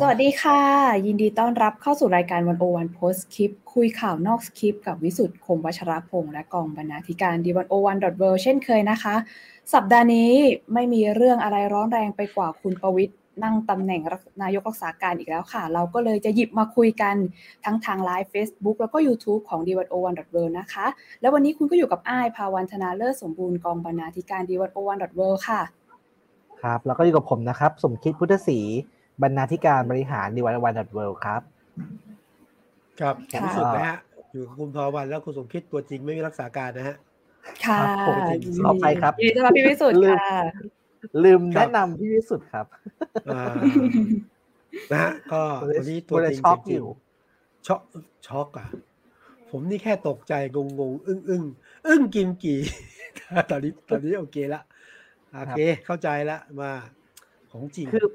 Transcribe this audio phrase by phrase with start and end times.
[0.00, 0.60] สวัสดีค่ะ
[1.06, 9.14] ยินดีต้อนรับเข้าสู่รายการวันโอวันโพสคลิป คุยข่าวนอกคลิป กับวิสุทธ์คมวัชรพงษ์และกองบรรณาธิการดีวันโอวันดอทเวเช่นเคยนะคะ
[9.74, 10.30] สัปดาห์นี้
[10.74, 14.00] ไม่มีเรื่องอะไรร้อนแรงไปกว่าคุณประวิทย์นั่งตำแหน่ง
[14.42, 17.14] นายกรักษาการอีกแล้วค่ะ เราก็เลยจะหยิบมาคุยกัน
[17.64, 20.86] ทั้งทางไลฟ์ Facebook แล้วก็ YouTube ของ d 1 0 1 w o r l d นะคะ
[21.20, 24.96] แล้ววันนี้คุณก็อยู่กับอ้ายภาวันธนาเลิศสมบูรณ์กองบรรณาธิการ d 1 0 1 w o r
[25.32, 25.60] l d ค่ะ
[26.62, 28.60] ครับ แล้วก็อยู่กับผมนะครับ สมคิดพุทธศรี
[29.22, 31.42] บรรณาธิการบริหารดีวันวันดอทเวิลครับ
[33.00, 33.98] ครับผมสุดนะฮะ
[34.32, 36.96] อยู่กับคุณพอวันแล้วคุณสมคิดตัวจริงไม่มีรักษาการนะฮะ
[37.64, 37.78] ค่ะ
[38.64, 40.20] ขอไปครับยินดีต้อนรับพี่วิสุทธิ์ค่ะ
[41.24, 42.66] ลืมแนะนำพี่วิสุทธิ์ครับ
[44.92, 45.42] นะฮะก็
[45.78, 46.86] วันนี้ตัวจริงช็อกอยู่
[47.66, 47.80] ช็อก
[48.26, 48.68] ช็อกอะ
[49.50, 51.42] ผมนี่แค่ตกใจงงงอึ้งอึ้ง
[51.86, 52.60] อึ้งกิมกี่
[53.50, 54.60] ตอนนี้ตอนนี้โอเคละ
[55.40, 56.70] โอเคเข้าใจละมา
[57.50, 58.06] ของจริงคือ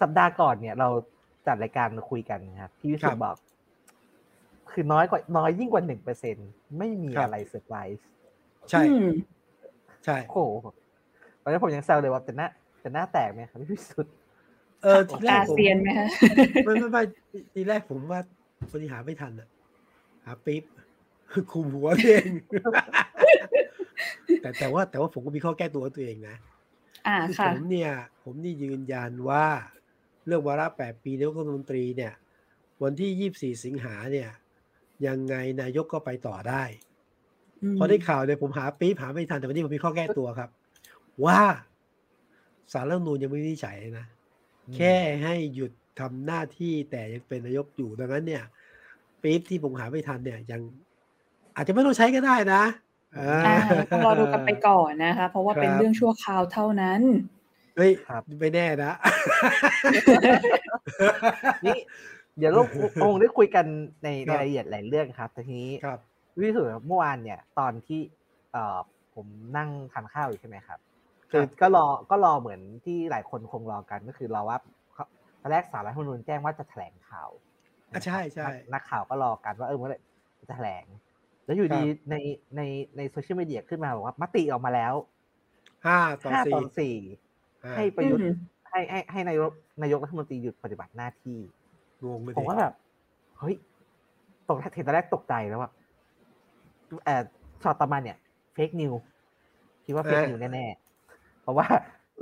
[0.00, 0.88] สัปดาห์ก่อนเนี่ย เรา
[1.46, 3.36] จัดรายการมาคุยกันครับพี่วิสุทธ์บอก
[4.72, 6.36] คือน้อยกว่าน้อยยิ่งกว่าหนึ่งเปอร์เซ็น
[6.78, 8.06] ไม่มีอะไรเซอร์ไพรส์
[8.70, 8.82] ใช่
[10.04, 10.66] ใช่โอ้โห
[11.42, 12.48] ตอนนี้ผมยังแซวเลยว่าจะหน้า
[12.84, 14.12] จะหน้าแตกไหมครับพี่วิสุทธ์
[14.82, 16.08] เออทีแรกผมไหมฮะ
[16.64, 17.02] ไม่ไม่ไม่
[17.54, 18.20] ทีแรกผมว่า
[18.72, 19.48] บริหารไม่ทันอะ
[20.24, 20.62] หาปิ๊บ
[21.52, 22.30] คุมหัวเอง
[24.42, 26.36] แต่แต่ว่าแต่ว่าผมก็มีข้อแก้ตัวตัวเองนะ
[27.06, 27.92] อ่าค่ะผมเนี่ย
[28.24, 29.44] ผมนี่ยืนยันว่า
[30.28, 32.12] เรื่องวาระแปดปีนายกรัฐมนตรีเนี่ย
[32.82, 34.30] วันที่ยี่สี่สิงหาเนี่ย
[35.06, 36.62] ยังไงนายกก็ไปต่อได้
[37.78, 40.50] พอได้ข่าวเนี่ยผมหาปี๊บหาไม่ทันแต่วันนี้ผมมีข้อแก้ตัวครับ
[41.24, 41.40] ว่า
[42.72, 44.06] สารรัฐมนูลยังไม่วินิจฉัยนะ
[44.76, 48.44] แค่ให้หยุดทำหน้าที่แต่ยังเป็นนายกอยู่ดังนั้นเนี่ย
[49.22, 50.60] ปี๊บที่ผมหาไม่ทันเนี่ยยัง
[51.56, 52.62] อาจจะไม่ต้องใช้ก็ได้นะ
[53.92, 57.00] ต้องรอดูกันไปก่อนนะคะ เพราะว่าเป็นเรื่องชั่วคราวเท่านั้น
[57.78, 57.92] เฮ้ย
[58.40, 58.92] ไม่แน่นะ
[61.66, 61.78] นี่
[62.38, 62.62] เดี๋ยวเรา
[63.02, 63.66] คงได้คุยกัน
[64.04, 65.98] ในรายละเอียดหลายเรื่องครับทีนี้ครับ
[66.38, 68.00] วิสุทธ์เมื่อวานเนี่ย ตอนที่
[68.52, 68.78] เอ่อ
[69.14, 70.78] ผมนั่งทานข้าวอยู่ใช่ไหมครับ
[71.30, 74.58] คือก็รอก็รอเหมือนที่หลายคนคงรอกันก็คือรอว่า
[75.40, 77.30] ตอนแรกสารรัฐมนุนแจ้งว่าจะแถลงข่าว
[78.04, 79.98] ใช่ใช่นักข่าวก็รอกันว่าเออเมื่อไหร่
[80.40, 80.84] จะแถลง
[81.44, 82.14] แล้วอยู่ดีใน
[82.56, 82.62] ใน
[82.96, 84.94] ในโซเชียลมีเดียขึ้นมาบอกว่ามติออกมาแล้ว
[86.32, 86.96] ห้าต่อสี่
[87.76, 88.22] ให้ประยุทธ์
[88.70, 89.50] ให้ให้ให้นายก
[89.82, 91.38] นายกรัฐมนตรีหยุดปฏิบัติหน้าที่
[92.04, 92.74] งงผมว่าแบบ
[93.38, 93.54] เฮ้ย
[94.48, 95.70] ตกเห็นตอนแรกตกใจแล้วว่า
[97.04, 97.24] แอบ
[97.62, 98.16] ช็อกต่อมาเนี่ย
[98.54, 98.92] fake news
[99.84, 101.66] คิดว่า fake news แน่ๆเพราะว่า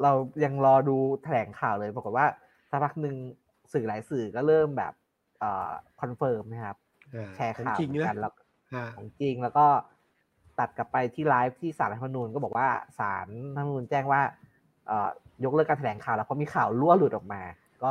[0.03, 0.13] เรา
[0.45, 2.27] ยังรอดูแถลงข่าวเลยปรากฏว่า
[2.71, 3.17] สักพักหนึ่ง
[3.73, 4.93] สื่อหลายสื่อก็เริ่มแบบ
[5.39, 5.71] เอ่อ
[6.01, 6.77] confirm นะครับ
[7.37, 7.77] แชร์ข่าว
[8.07, 8.33] กันแล้ว
[8.97, 9.67] ของจริงแล้วก็
[10.59, 14.21] ตัดกลับไปที่ไลฟ์ที่ศาลรัฐธรรมนูญก็บอกว่าศาลรัฐธรรมนูญแจ้งว่า
[15.45, 17.43] ยกเลิกการแถลงข่าวแล้วเพราะมีข่าวรั่วหลุดออกมา
[17.83, 17.91] ก็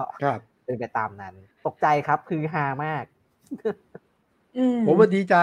[0.66, 1.34] เป็นไปตามนั้น
[1.66, 3.06] ตกใจครับคือฮามาก
[4.88, 5.36] ผมว่าดีใจ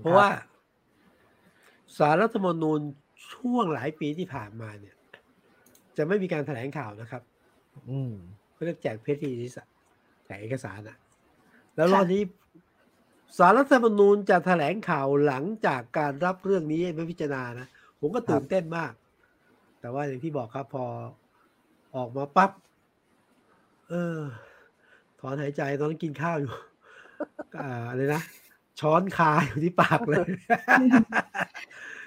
[0.00, 0.28] เพราะว่า
[1.96, 2.80] สารรัฐมนูญ
[3.32, 4.96] ช่วงหลายปีที่ผ่านมาเนี่ย
[5.96, 7.22] จะไม่มีการแถลงข่าวนะครับ
[7.90, 8.12] อืม
[8.52, 9.50] เขาเรียกแจกเพชรที่
[10.26, 10.96] แจกเอกสารอะ
[11.76, 12.22] แล้วรอบนี้
[13.38, 17.66] สารรัฐธรรมนูญจะแถลงข่าวหลังจากการรับเรื่องนี้ไปพิจารณานะ
[18.00, 18.92] ผมก็ตื่นเต้นมาก
[19.80, 20.84] แต่ว่าอย่างที่บอกครับพอ
[21.96, 22.50] ออกมาปั๊บ
[23.88, 24.18] เออ
[25.20, 26.52] ถอนหายใจตอนนั้นกินข้าวอยู่
[27.88, 28.22] อะไรนะ
[28.80, 30.28] ช้อนคาอยู่ที่ปากเลย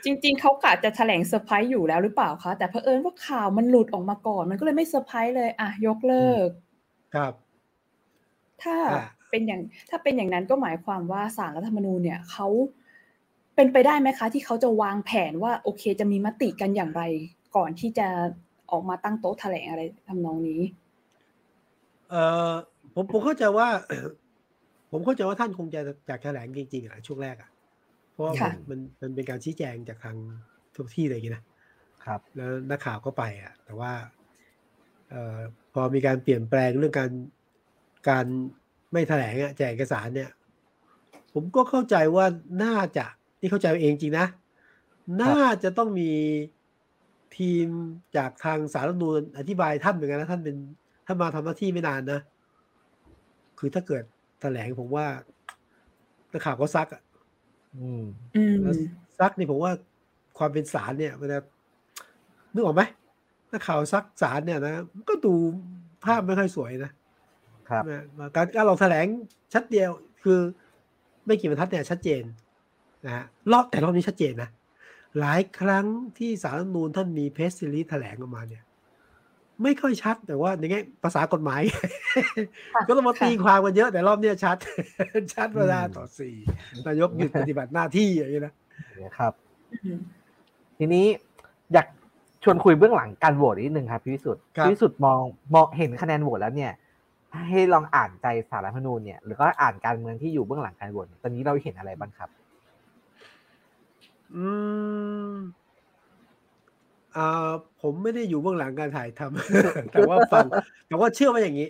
[0.05, 6.49] จริง ๆเขากะจะแถลงเซอร์ไพรส์อยู่แล้วหรือเปล่าคะ แต่เพอเอิญว่าข่าวมันหลุดออกมาก่อน มันก็เลยไม่เซอร์ไพรส์เลย อะ ยกเลิก
[7.15, 7.33] ครับ
[8.63, 8.75] ถ้า
[9.29, 12.47] เป็นอย่าง ถ้าเป็นอย่างนั้นก็หมายความว่าศาลรัฐธรรมนูญเนี่ยเขา
[13.55, 17.01] เป็นไปได้ไหมคะ ที่เขาจะวางแผนว่าโอเค จะมีมติกันอย่างไร
[17.55, 18.07] ก่อนที่จะ
[18.71, 20.61] ออกมาตั้งโต๊ะแถลงอะไรทำนองนี้
[22.09, 22.15] เอ
[22.49, 22.53] อ
[22.93, 23.67] ผมผมเข้าใจว่า
[24.91, 27.49] ผมเข้าใจว่าท่านคงจะจากแถลงจริงๆอะช่วงแรกอะ
[28.11, 28.35] เพราะว่า
[28.69, 30.17] มันมันเป็นการชี้แจงจากทาง
[30.75, 31.43] ทุกที่เลยนะ
[32.05, 33.91] ครับ แล้วนักข่าวก็ไปอะ แต่ว่า
[35.09, 35.39] เอ่อ
[35.73, 37.11] พอมีการเปลี่ยนแปลงเรื่องการ
[38.09, 38.25] การ
[38.91, 40.29] ไม่แถลงอะแจกเอกสารเนี่ย
[41.33, 42.25] ผมก็เข้าใจว่า
[42.63, 43.05] น่าจะ
[43.39, 44.27] ที่เข้าใจเองจริงนะ
[45.21, 46.11] น่าจะต้องมี
[47.37, 47.67] ทีม
[48.17, 50.55] จากทางสารรัฐนูนอธิบายท่านเหมือนกันนะท่านเป็น
[51.05, 52.19] ท่านมาทำหน้าที่ไม่นานนะ
[53.59, 54.03] คือถ้าเกิด
[54.41, 55.05] แถลงผมว่า
[56.31, 57.01] นักข่าวก็ซักอะ
[58.61, 58.75] แล้ว
[59.19, 59.71] ซักนี่ผมว่า
[60.37, 61.39] ความเป็นสารเนี่ยมันจะ
[62.53, 62.81] นึกออกไหม
[63.51, 65.33] นักข่าวซักสารเนี่ยนะก็ดู
[66.05, 66.91] ภาพไม่ค่อยสวยนะ
[67.69, 67.83] ครับ
[68.35, 69.05] การการลองแถลง
[69.53, 69.89] ชัดเดียว
[70.23, 70.39] คือ
[71.25, 72.23] ไม่กี่บรรทัดเนี่ยชัดเจน
[73.05, 74.49] นะฮะรอบแต่รอบนี้ชัดเจนนะ
[75.19, 75.85] หลายครั้ง
[76.17, 78.63] ที่สารรัฐนูนท่านมีเพสซิลิแถลงออกมาเนี่ย
[79.63, 81.61] ไม่ค่อยชัดแต่ว่าในแง่ภาษากฎหมาย
[82.73, 84.57] ค่ะก็ต้องมาตีค่ะความกันเยอะแต่รอบเนี้ยชัด
[85.33, 86.35] ชัดเวลาอืมต่อสี่
[86.87, 88.53] นายกหยุดปฏิบัติหน้าที่อย่างนี้นะ
[89.03, 89.33] นะครับ
[89.83, 89.99] อืม
[90.77, 91.05] ทีนี้
[91.73, 91.87] อยาก
[92.43, 95.21] ชวนคุยเบื้องหลังการโหวตนิดนึงครับพี่วิสุทธิ์ครับพี่วิสุทธิ์มอง
[95.53, 96.71] มองเห็นคะแนนโหวตแล้วเนี่ย
[97.49, 102.29] ให้ลองอ่านใจสารรัฐธรรมนูญเนี่ยหรือก็อ่านการเมืองที่อยู่เบื้องหลังการโหวตเนี่ยตอนนี้เราเห็นอะไรบ้างครับ
[104.35, 104.45] อื
[105.31, 105.33] ม
[107.15, 107.51] อ่า
[107.81, 110.45] ผมไม่ได้อยู่เบื้องหลังการถ่ายทำ แต่ว่าฟัง
[110.87, 111.69] แต่ว่าเชื่อว่าอย่างนี้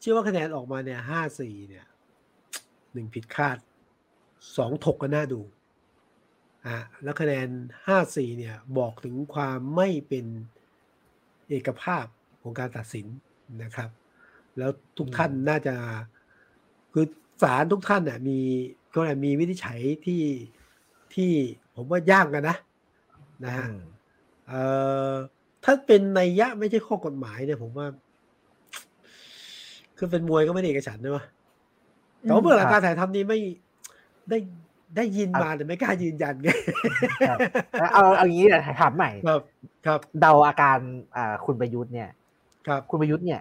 [0.00, 1.86] เชื่อว่าคะแนนออกมาเนี่ยห้าสี่เนี่ย
[2.92, 3.58] หนึ่งผิดคาด
[4.56, 5.40] สองถกก็น่าดู
[6.66, 7.48] อะ แล้วคะแนน
[7.86, 10.26] ห้าสี่เนี่ย บอกถึงความไม่เป็น
[11.48, 12.06] เอกภาพ
[12.42, 13.06] ของการตัดสิน
[13.62, 13.90] นะครับ
[14.58, 15.74] แล้วทุกท่านน่าจะ
[16.92, 17.06] คือ
[17.42, 18.38] ศาลทุกท่านเนี่ยมี
[18.94, 20.22] ก็เลยมีวินิจฉัยที่
[21.16, 21.32] ที่
[21.76, 22.56] ผมว่ายากกันนะ
[23.44, 23.80] นะฮะอืม
[24.48, 24.60] เอ่
[25.10, 25.12] อ
[25.64, 27.86] ถ้าเป็นในยยะไม่ใช่ข้อกฎหมายเนี่ยผมว่า
[29.98, 31.24] คือเป็นมวยก็ไม่ได้เอกฉันท์นะวะ
[32.20, 33.38] แต่ว่าเมื่อหลังการถ่ายทำนี้ไม่
[34.30, 34.38] ได้
[34.96, 36.48] ได้ยินมาแต่ไม่กล้ายืนยันไง
[37.28, 37.38] ครับ
[37.80, 39.40] แล้วเอาเอาอย่างนี้เดี๋ยวถามใหม่ครับ
[39.86, 40.78] ครับ เดาอาการ
[41.16, 42.08] อ่าคุณประยุทธ์เนี่ย
[42.66, 43.40] ครับ คุณประยุทธ์เนี่ย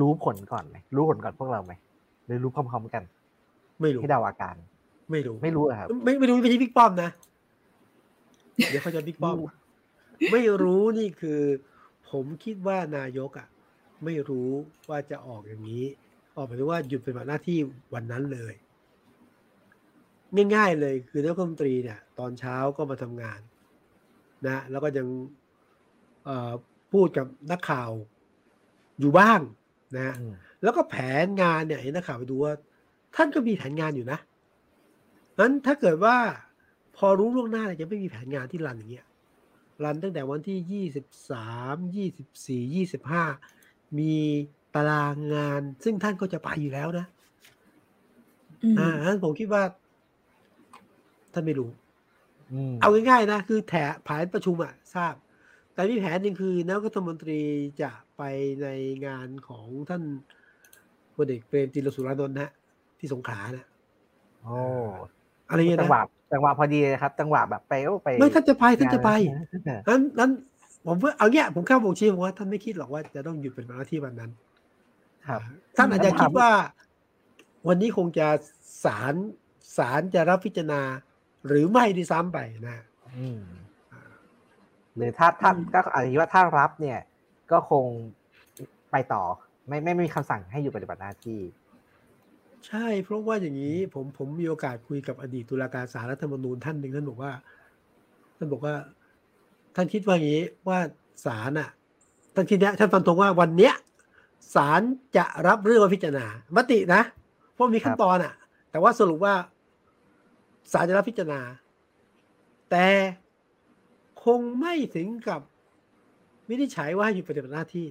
[0.00, 1.72] รู้ผลก่อนไหมรู้ผลก่อนพวกเราไหม
[2.26, 3.02] หรือรู้พร้อมๆกัน
[3.80, 4.54] ไม่รู้ให้เดาอาการ
[5.12, 7.10] ไม่รู้ไม่รู้อะครับ ไม่ไม่รู้ไม่ใช่บิ๊กป้อมนะ
[8.70, 9.36] เดี๋ยวเขาจะบิ๊กป้อม
[10.32, 11.40] ไม่รู้นี่คือ
[12.10, 13.48] ผมคิดว่านายกอะ
[14.04, 14.50] ไม่รู้
[14.88, 15.84] ว่าจะออกอย่างนี้
[16.36, 17.58] ออกหมายถึงว่าหยุดปฏิบัติหน้าที่
[17.94, 18.54] วันนั้นเลย
[20.54, 23.40] ง่ายๆเลยคือนายกรัฐมนตรีเนี่ย ตอนเช้าก็มาทำงาน
[24.46, 25.06] นะ แล้วก็ยัง
[26.24, 26.52] เอ่อ
[26.92, 27.90] พูดกับนักข่าว
[29.00, 29.40] อยู่บ้าง
[29.94, 32.52] นะฮะอืมแล้วก็แผนงานเนี่ยเห็นนักข่าวไปดูว่า
[33.16, 34.18] ท่านก็มีแผนงานอยู่นะ
[35.38, 36.16] นั้นถ้าเกิดว่า
[36.96, 39.06] พอรู้ล่วงหน้าเนี่ยจะไม่มีแผนงานที่รันอย่างเงี้ย
[39.84, 43.24] รันตั้งแต่วันที่ยี่สิบสามยี่สิบสี่ยี่สิบห้า
[43.98, 44.14] มี
[44.74, 47.06] ตารางงาน ซึ่งท่านก็จะไปอยู่แล้วนะ
[48.62, 49.62] อืมอ่านั้นผมคิดว่า
[51.32, 51.70] ท่านไม่รู้
[52.52, 53.74] อืมเอาง่ายๆนะ คือแถ
[54.04, 55.14] แผนประชุมอะทราบ
[55.74, 57.40] แต่มีแผนหนึ่งคือนายกรัฐมนตรี
[57.82, 58.22] จะไป
[58.62, 58.68] ใน
[59.06, 60.02] งานของท่าน
[61.14, 62.52] พลเอกเปรมติรสุรานนท์นะฮะ
[62.98, 63.66] ที่สงขลานะ
[64.42, 64.58] โอ้
[65.48, 66.02] อะไรเงี้ยจังนะหวะ
[66.32, 70.30] จังหวะพอดีเลยครับ จังหวะแบบไปโอ้ไปไม่ท่านจะไปท่านจะไปงานนั้นนั้น
[70.86, 74.30] ผมว่าเอาเงี้ยผมเข้าบ่งชี้ผมว่าท่านไม่คิดหรอกว่าจะต้องหยุดเป็นหน้าที่วันนั้น
[75.28, 75.40] ครับ
[75.76, 76.50] ท่านอาจจะคำถามคิดว่า
[77.68, 78.26] วันนี้คงจะ
[78.84, 79.14] ศาล
[79.76, 80.82] ศาลจะรับพิจารณา
[81.46, 82.82] หรือไม่ด้วยซ้ำไปนะ
[83.18, 83.42] อืม
[84.96, 86.98] หรือถ้าถ้าก็อาจจะคิดว่าถ้ารับเนี่ย
[87.52, 87.86] ก็คง
[88.92, 89.22] ไปต่อ
[89.68, 91.40] ไม่ไม่ไม่มีคำสั่งให้อยู่ปฏิบัติหน้าที่
[92.66, 97.32] ใช่ เพราะว่าอย่างนี้ผมผมมีโอกาสคุยกับอดีตตุลาการศาลรัฐธรรมนูญท่านหนึ่งท่านบอกว่า
[98.36, 98.74] ท่านบอกว่า
[99.74, 100.78] ท่านคิดว่าอย่างนี้ว่า
[101.26, 101.68] ศาลอะ
[102.34, 103.74] ท่านคิดเนี้ยท่านฟันธงว่าวันเนี้ย
[104.54, 104.80] ศาล
[105.16, 106.26] จะรับเรื่องมาพิจารณา
[106.56, 107.02] มตินะ
[107.52, 108.34] เพราะมีขั้นตอนอะ
[108.70, 109.34] แต่ว่าสรุปว่า
[110.72, 111.40] ศาลจะรับพิจารณา
[112.70, 112.86] แต่
[114.24, 115.40] คงไม่ถึงกับ
[116.48, 117.88] วินิจฉัยว่าให้หยุดปฏิบัติหน้าที่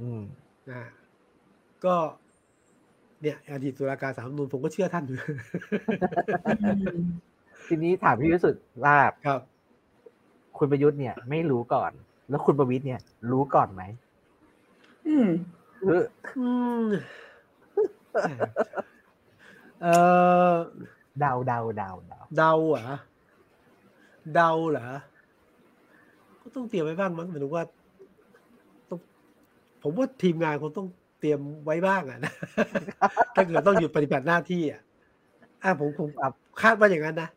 [0.00, 0.22] อืม
[0.68, 0.90] นะฮะ
[1.84, 1.96] ก็
[3.24, 5.16] เนี่ยอดีตตุลาการสาลรฐธรรมนูญผมก็เชื่อท่านอยู่
[6.64, 7.02] อืม
[7.66, 9.40] ทีนี้ถามพี่วิสุทธิ์ว่าครับ
[10.58, 11.92] คุณประยุทธ์เนี่ยไม่รู้ก่อน
[12.30, 13.00] แล้วคุณประวิตยเนี่ย
[13.30, 13.82] รู้ก่อนไหม
[15.06, 15.28] อืม
[15.78, 16.02] คือ
[16.38, 16.48] อื
[16.84, 16.86] ม
[19.82, 19.86] เอ
[20.50, 20.52] อ
[21.20, 22.86] เดาเดาเดาเดาเดาเหรอ
[24.34, 24.86] เดาเหรอ
[26.40, 27.64] ก็ต้องเตรียมไว้บ้างมั้งหมายถึงว่า
[28.88, 28.98] ต้อง
[29.82, 32.32] ผมว่าทีมงานคงต้องเตรียมไว้บ้างอะนะ
[33.34, 34.80] ถ้าเกิดต้องหยุดปฏิบัติหน้าที่อะ
[35.62, 36.08] อะผมคง
[36.62, 37.28] คาดว่าอย่างนั้นนะ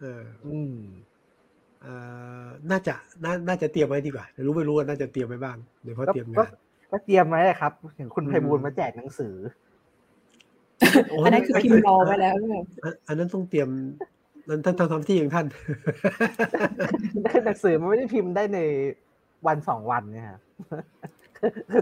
[0.00, 0.74] เออ อืม
[1.82, 1.94] เอ่
[2.44, 6.52] อน่าจะน่าน่าจะเตรียมไว้ดีกว่าแต่รู้ไม่รู้ว่าน่าจะเตรียมไว้บ้างเดี๋ยวเพราะก็เตรียมก็งาน
[6.92, 9.34] ก็เตรียมไว้เลยครับเห็นคุณอืมไพบูลย์มาแจกหนังสือ
[11.10, 13.68] โอันนั้นคือพิมพ์รอไว้แล้วแบบอันอันนั้นต้องเตรียม
[14.48, 15.46] นั้นท่านทำทำที่อย่างท่าน
[17.44, 18.58] หนังสือมันไม่ได้พิมพ์ได้ใน
[19.46, 20.40] วันสองวันเนี่ยครับ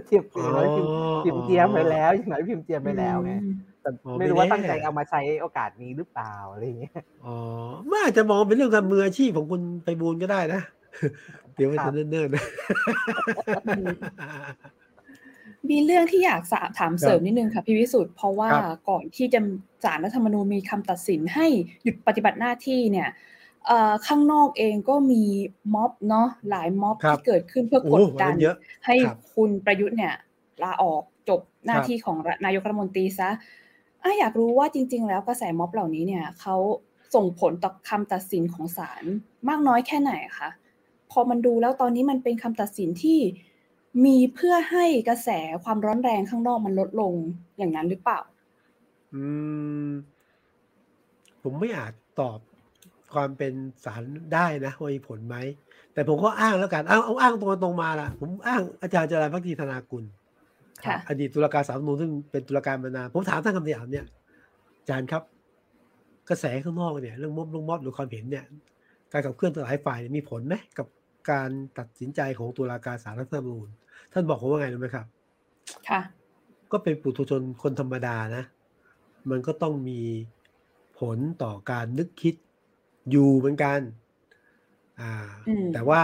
[0.06, 0.92] เตรียมอย่างน้อยพิมพ์
[1.24, 3.32] พิมพ์เตรียมไปแล้วอย่างน้อยพิมพ์เตรียมไปแล้วไง
[3.82, 6.94] แต่อ๋อไม่รู้ว่าไม่แน่ตั้งใจเอามาใช้โอกาสนี้หรือเปล่าอะไรอย่างเงี้ย
[7.26, 7.36] อ๋อ
[7.86, 10.60] ไม่อาจจะมองเป็นเรื่องการมืออาชีพของคุณไปบูลย์ก็ได้นะ
[11.54, 12.44] เตรียมไว้ครัจะบเนิ่นๆนะ
[15.70, 19.40] มีเรื่องที่อยากสอบถามเสริมนิดนึงค่ะพี่วิสุทธ์เพราะว่าครับก่อนที่จะ
[19.84, 21.46] ศาลรัฐธรรมนูญมีคำตัดสินให้
[21.82, 23.37] หยุดปฏิบัติหน้าที่เนี่ยเอ่อ
[24.06, 25.22] ข้างนอกเองก็มี
[25.74, 28.56] ม็อบเนาะหลายม็อบครับที่เกิดขึ้นเพื่อโอ้กโหดดันเยอะ
[28.86, 30.14] ให้ครับคุณประยุทธ์เนี่ย
[30.62, 33.30] ลาออกจบหน้าครับที่ของนายกรัฐมนตรีซะ
[34.02, 36.56] อะอยากรู้ว่าจริง ๆ แล้วกระแสม็อบเหล่านี้เนี่ยเขา
[37.14, 39.04] ส่งผลต่อคำตัดสินของศาล
[39.48, 40.48] มากน้อยแค่ไหนคะ
[41.10, 43.18] พอมันดูแล้วตอนนี้มันเป็นคำตัดสินที่
[44.04, 45.30] มีเพื่อให้กระแส
[45.64, 47.14] ความร้อนแรงข้างนอกมันลดลง
[47.58, 48.20] อย่างนั้นหรือเปล่า
[49.14, 49.24] อื
[49.86, 49.88] ม
[51.42, 52.38] ผมไม่อาจตอบ
[53.14, 53.52] ความเป็น
[53.84, 54.02] สาร
[54.34, 55.36] ได้นะว่ามีผลไหม
[55.94, 60.04] แต่ผมก็อ้างแล้วกันเอาเอาอ้างตรงๆตรงมาละผมอ้างอาจารย์จรัญพักดีธนากุล
[60.86, 64.06] ค่ะอดีตตุลาการสามนูนซึ่งเป็นตุลาการมานานผมถามท่านคำถามเนี่ย
[64.80, 65.22] อาจารย์ครับ
[66.28, 68.44] กระแสข้างนอกเนี่ยเรื่องม็อบเรื่องม็อบหรือความเห็นเนี่ย
[69.12, 70.86] การขับเคลื่อนหลายฝ่ายเนี่ยมีผลไหมกับ
[71.30, 73.68] การตัดสินใจของตุลาการสารรัฐธรรมนูญ
[74.12, 75.06] ท่านบอกผมว่าไงรู้ไหมครับ
[75.88, 76.00] ค่ะ
[76.72, 78.44] ก็เป็นปุถุชนคนธรรมดานะ
[79.30, 80.00] มันก็ต้องมี
[80.98, 82.34] ผลต่อการนึกคิด
[83.10, 83.80] อยู่เหมือนกัน
[85.00, 85.12] อ่า
[85.48, 86.02] อืมแต่ว่า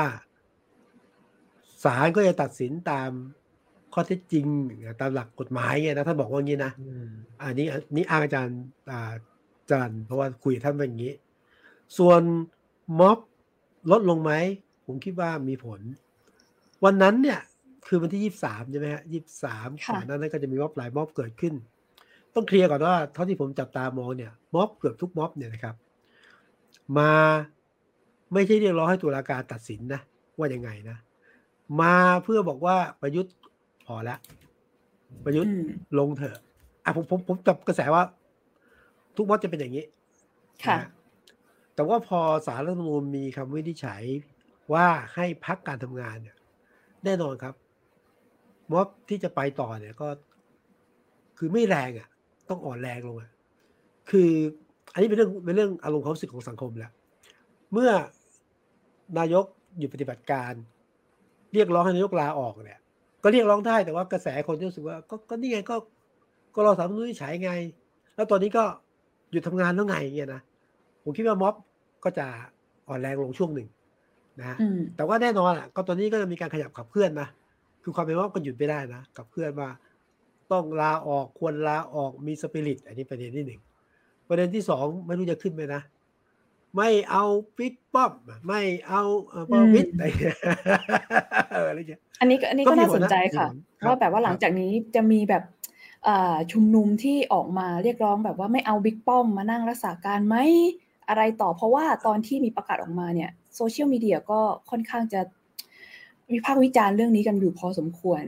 [1.85, 3.11] ศาลก็จะตัดสินตาม
[3.93, 4.47] ข้อเท็จจริง
[5.01, 7.09] ตามหลักกฎหมายไงนะท่านบอกว่างี้นะอืม
[7.41, 9.13] อันนี้อันนี้อ้างอาจารย์อ่า
[9.71, 11.15] จันเพราะว่าคุยกับท่านเป็นอย่างนี้
[11.99, 12.23] ส่วน
[13.01, 13.19] ม็อบ
[13.91, 14.33] ลดลงไหม
[14.87, 15.81] ผมคิดว่ามีผล
[16.85, 17.41] วันนั้นเนี่ย
[17.87, 21.55] คือวันที่ยี่สามใช่ไหมฮะยี่สามค่ะก่อนหนานั้นก็จะมีม็อบหลายม็อบเกิดขึ้น
[22.35, 25.75] ต้องเคลียร์ก่อนว่าเท่าที่ผมจับตามองเนี่ยม็อบเกือบทุกม็อบเนี่ยนะครับ
[26.99, 27.11] มา
[28.33, 30.01] ไม่ใช่เรียกร้องให้ตุลาการตัดสินนะ
[30.39, 30.97] ว่ายังไงนะ
[31.81, 33.35] มาเพื่อบอกว่าประยุทธ์
[33.87, 34.19] พอแล้ว
[35.25, 35.65] ประยุทธ์อืม
[35.99, 36.39] ลงเถอะ
[36.85, 38.03] อะผมผมผมจับกระแสว่า
[39.17, 39.85] ทุกม็อบจะเป็นอย่างนี้
[40.65, 40.85] ค่ะนฮ
[41.75, 44.03] แต่ว่าพอสารรัฐธรรมนูญมีคำวินิจฉัย
[44.73, 46.37] ว่าให้พักการทำงานเนี่ย
[47.05, 47.55] แน่นอนครับ
[48.73, 50.09] ม็อบที่จะไปต่อเนี่ยก็
[51.39, 52.09] คือไม่แรงอะ
[52.49, 53.31] ต้องอ่อนแรงลงอะ
[54.11, 54.31] คือ
[54.95, 56.93] อันนี้เป็นเรื่องเป็นเรื่องอารมณ์ความรู้สึกของสังคมแล้ว
[57.73, 57.91] เมื่อ
[59.19, 59.45] นายก
[59.79, 60.53] หยุดปฏิบัติการ
[61.53, 62.81] เรียกร้องให้นายกลาออกเนี่ย
[63.23, 65.77] ก็เรียกร้องได้แต่ว่ากระแสคนที่รู้สึกว่า ก็ก็นี่ไงก็
[66.55, 67.53] ก็รอสามนุนฉายไง
[68.15, 68.65] แล้วตอนนี้ก็
[69.31, 70.41] หยุดทำงานแล้วไงเงี้ยนะ
[71.03, 71.55] ผมคิดว่าม็อบ
[72.05, 72.27] ก็จะ
[72.89, 73.69] อ่อนแรงลงช่วงหนึ่ง
[74.39, 77.29] นะฮะอืมแต่ว่าแน่นอนอะก็ตอนนี้ก็จะมีการขยับขับเคลื่อนนะ
[77.83, 79.69] คือความเป็นม็อบก็หยุดไม่ได้นะขับเคลื่อนว่า
[80.53, 83.61] ต้องลาออกควรลาออกมีสปิริต อันนี้ประเด็นที่หนึ่ง
[84.29, 85.83] ประเด็นที่สองไม่รู้จะขึ้นไหมนะ
[86.77, 87.25] ไม่เอา
[87.57, 88.13] ปิ๊กป๊อป
[88.47, 90.37] ไม่เอาเอ่อประวิตรอะไรเงี้ย
[91.53, 95.43] เอออะไรเงี้ยอันนี้ก็อันนี้ก็ก็มีน่าผลสนนะใจค่ะมีผลครับว่าแบบว่าหลังครับจากนี้จะมีแบบ
[96.07, 100.37] อ่าชุมนุมที่ออกมาเรียกร้องแบบว่าไม่เอาบิ๊กป้อมมานั่งรักษาการไหม
[101.09, 104.41] อะไรต่อเพราะว่าตอนที่มีประกาศออกมาเนี่ยโซเชียลมีเดียก็
[104.71, 105.21] ค่อนข้างจะ
[106.33, 108.23] วิพากษ์วิจารณ์เรื่องนี้กันอยู่พอสมควร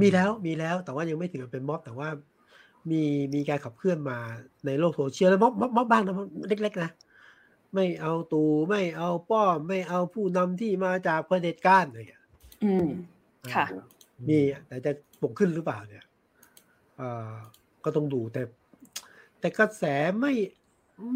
[0.00, 2.08] มีแล้วมีแล้วแต่ว่ายังไม่ถึงกับเป็นม็อบแต่ว่า
[2.90, 3.02] มี
[3.34, 4.18] มีการขับเคลื่อนมา
[4.66, 6.90] ในโลกโซเชียลแล้วม็อบม็อบม็อบบ้างนะม็อบเล็ก ๆ นะ
[7.74, 12.24] ไม่เอาตูไม่เอาป้อม ไม่เอาผู้นำที่มาจากเผด็จการอะไรอย่างเงี้ย
[12.64, 12.86] อืม
[13.54, 13.66] ค่ะ
[14.28, 16.04] มีแต่จะปกขึ้นหรือเปล่าเนี่ย
[16.96, 17.32] เอ่อ
[17.84, 18.42] ก็ต้องดูแต่
[19.40, 19.84] แต่กระแส
[20.20, 20.32] ไม่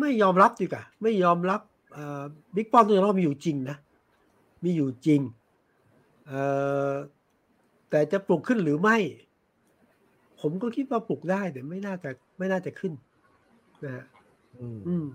[0.00, 1.60] ไม่ยอมรับดีกว่าไม่ยอมรับ
[1.92, 2.22] เอ่อ
[2.54, 3.76] บิ๊กป้อมตัวเรามีอยู่จริงนะ
[4.64, 5.20] มีอยู่จริง
[6.28, 6.42] เอ่
[6.90, 6.92] อ
[7.90, 8.96] แต่จะปลุกขึ้นหรือไม่
[10.40, 12.92] ผมก็คิดว่าปลุกได้แต่ไม่น่าจะไม่น่าจะขึ้น
[13.84, 14.04] นะฮะ
[14.60, 15.06] อืมอืม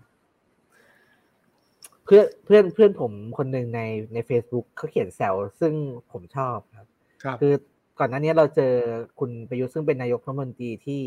[2.05, 3.81] เพื่อนเพื่อนเพื่อนผมคนหนึ่งใน
[4.13, 5.73] ใน Facebook เขาเขียนแซวซึ่ง
[6.11, 6.87] ผมชอบครับ
[7.23, 7.53] ครับคือ
[7.99, 8.73] ก่อนหน้านี้เราเจอ
[9.19, 11.01] คุณประยุทธ์ซึ่งเป็นนายกรัฐมนตรีที่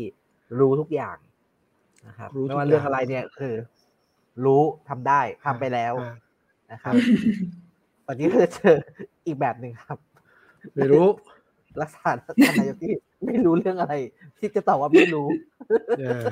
[0.59, 1.17] รู้ทุกอย่าง
[2.07, 3.53] นะครับรู้ทุกไม่ว่าเรื่องอย่างอะไรเนี่ยคือ
[4.45, 6.15] รู้ทำได้ทำไปแล้วอ่า
[6.71, 6.93] นะครับ
[8.07, 8.75] วันนี้เราจะเจอ
[9.25, 9.97] อีกแบบหนึ่งครับ
[10.75, 11.07] ไม่รู้
[11.81, 12.93] ลักษณะท่านนายกที่
[13.25, 13.93] ไม่รู้เรื่องอะไร
[14.39, 15.27] ที่จะตอบว่าไม่รู้
[15.99, 16.25] เออ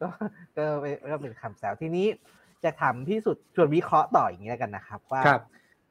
[0.00, 0.08] ก็
[0.56, 2.06] ก็เป็นก็เป็นคำแซวทีนี้
[2.64, 5.42] จะถามพี่สุดชวนวิเคราะห์ต่ออย่างนี้แล้วกันนะครับ ว่าครับ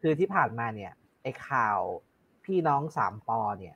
[0.01, 0.91] คือที่ผ่านมาเนี่ย
[1.23, 1.79] ไอ้ข่าว
[2.45, 3.75] พี่น้องสามปอเนี่ย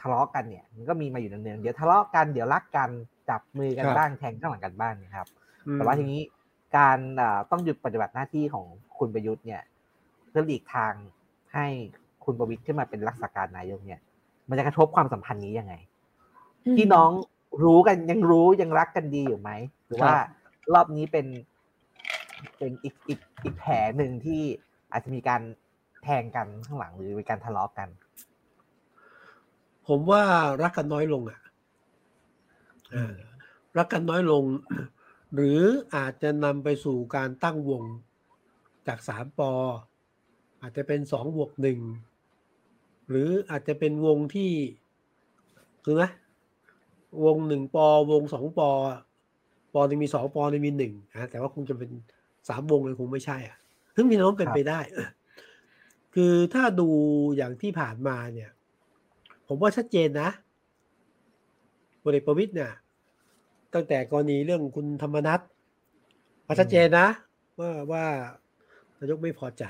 [0.00, 2.90] ทะเลาะกันเนี่ยมันก็มีมาอยู่เนืองๆเดี๋ยวทะเลาะกันเดี๋ยวรักกัน
[3.28, 5.26] จับมือกันครับบ้างแทงข้างหลังกันบ้างนะครับ
[5.66, 6.20] อืมแต่ว่าทีนี้
[6.76, 8.66] การอ่าต้องหยุดปฏิบัติหน้าที่ของ
[8.98, 9.62] คุณประยุทธ์เนี่ย
[10.30, 10.92] เพื่อหลีกทาง
[11.54, 11.66] ให้
[12.30, 14.00] คุณประวิตรขึ้นมาเป็นรักษาการนายกเนี่ย
[14.48, 15.74] มันจะกระทบความสัมพันธ์นี้ยังไง
[16.76, 17.10] พี่น้อง
[17.64, 19.50] รู้กันยังรู้ยังรักกันดีอยู่ไหม
[19.86, 20.14] หรือว่า
[20.72, 21.26] รอบนี้เป็น
[22.58, 24.40] เป็นอีกอีกอีกแผลหนึ่งที่
[24.92, 25.42] อาจจะมีการ
[26.02, 27.88] แทงกันข้างหลังหรือมีการทะเลาะกัน
[29.88, 30.22] ผมว่า
[30.62, 31.40] รักกันน้อยลงอะ
[32.92, 33.14] เออ
[33.78, 34.44] รักกันน้อยลง
[35.34, 35.60] หรือ
[35.94, 37.82] อาจจะนำไปสู่การตั้งวง
[38.86, 39.52] จากสามปอ
[40.62, 41.78] อาจจะเป็นสองบวกหนึ่ง
[43.10, 44.50] หรืออาจจะเป็นวงที่
[45.84, 46.04] คือไหม
[47.24, 48.70] วงหนึ่งปอวงสองปอ
[49.74, 51.90] ปอหนึ่งมีสองปอหนึ่งมีหนึ่งนะแต่ว่าคงจะเป็น
[52.48, 53.58] สามวงเลยคงไม่ใช่อะ
[53.96, 54.80] ซึ่งมีนวโน้มเป็นไปได้
[56.14, 56.88] คือถ้าดู
[57.36, 58.50] อย่างที่ผ่านมาเนี่ย
[59.48, 60.30] ผมว่าชัดเจนนะ
[62.02, 62.72] พลเอกประวิตยเนี่ย
[63.74, 65.40] ตั้งแต่กรณีเรื่องคุณธรรมนัฐ
[66.46, 67.08] มาชัดเจนนะ
[67.58, 68.04] ว่าว่า
[68.98, 69.64] นายกไม่พอใจ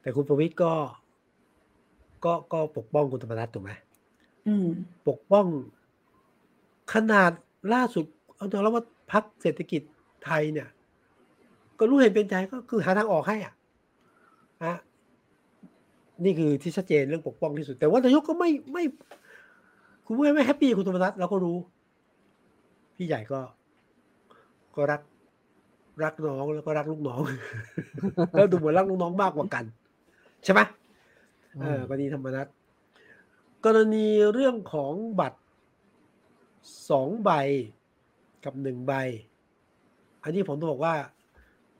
[0.00, 0.72] แต่คุณประวิตรก็
[2.24, 3.70] ก็ก็ปกป้องคุณธรรมนัสถูกไหม
[4.48, 4.66] อืม
[5.08, 5.46] ปกป้อง
[6.94, 7.30] ขนาด
[7.74, 8.04] ล่าสุด
[8.36, 9.82] เอาตรงแล้วว่าพรรคเศรษฐกิจ
[10.24, 10.68] ไทยเนี่ย
[11.78, 13.54] ก็รู้เห็นเป็นใจก็คือหาทางออกให้อะ
[14.62, 14.74] อะ
[16.24, 18.84] นี่คือที่ชัดเจนเรื่องปกป้องที่สุด แต่ว่านายกก็ไม่ไม่
[20.06, 21.56] คุณไม่ไม่ happy คุณธรรมนัสเราก็รู้
[22.96, 23.40] พี่ใหญ่ก็
[24.76, 25.00] ก็รัก
[26.04, 27.20] รักน้องแล้วก็รักลูกน้อง
[28.32, 29.64] แล้วดูเหมือนรักลูกน้องมากกว่ากัน
[30.44, 30.60] ใช่ไหม
[31.60, 32.46] เออกรณีธรรมนัฐ
[33.64, 35.40] กรณีเรื่องของบัตร
[36.90, 37.30] สองใบ
[38.44, 38.92] กับหนึ่งใบ
[40.22, 40.94] อันนี้ผมต้องบอกว่า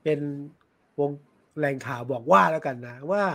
[0.03, 0.19] เป็น
[0.99, 1.11] วง
[1.57, 3.25] แหล่งข่าวบอกว่าแล้วกันนะว่า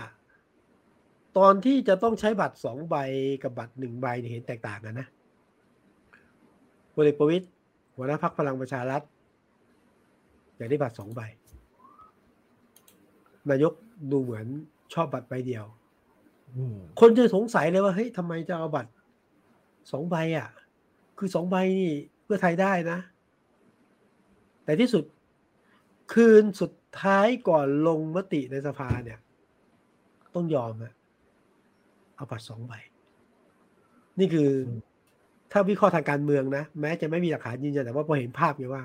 [1.38, 2.96] ตอนที่จะต้องใช้บัตรสองใบ
[3.42, 5.06] กับบัตรหนึ่งใบเห็นแตกต่างกันนะ
[6.94, 7.46] พลเอกประวิตย
[7.96, 9.02] หัวหน้าพักพลังประชารัฐ
[10.56, 11.20] อยากได้บัตรสองใบ
[13.50, 13.72] นายก
[14.10, 14.46] ดูเหมือน
[14.94, 15.64] ชอบบัตรใบเดียว
[17.00, 18.90] คนจะสงสัยเลยว่าเฮ้ยทำไมจะเอาบัตร
[19.92, 20.48] สองใบอะ
[21.18, 21.92] คือสองใบนี่
[22.24, 22.98] เพื่อไทยได้นะ
[24.64, 25.04] แต่ที่สุด
[26.12, 29.18] คืนสุดท้ายก่อนลงมติในสภาเนี่ย
[30.34, 30.92] ต้องยอมอะ
[32.16, 32.72] เอาบัตรสองใบ
[34.18, 34.50] นี่คือ
[35.52, 38.82] ถ้าวิเคราะห์ทางการเมืองนะ แม้จะไม่มีหลักฐานยืนยันแต่ว่าพอเห็นภาพไงว่า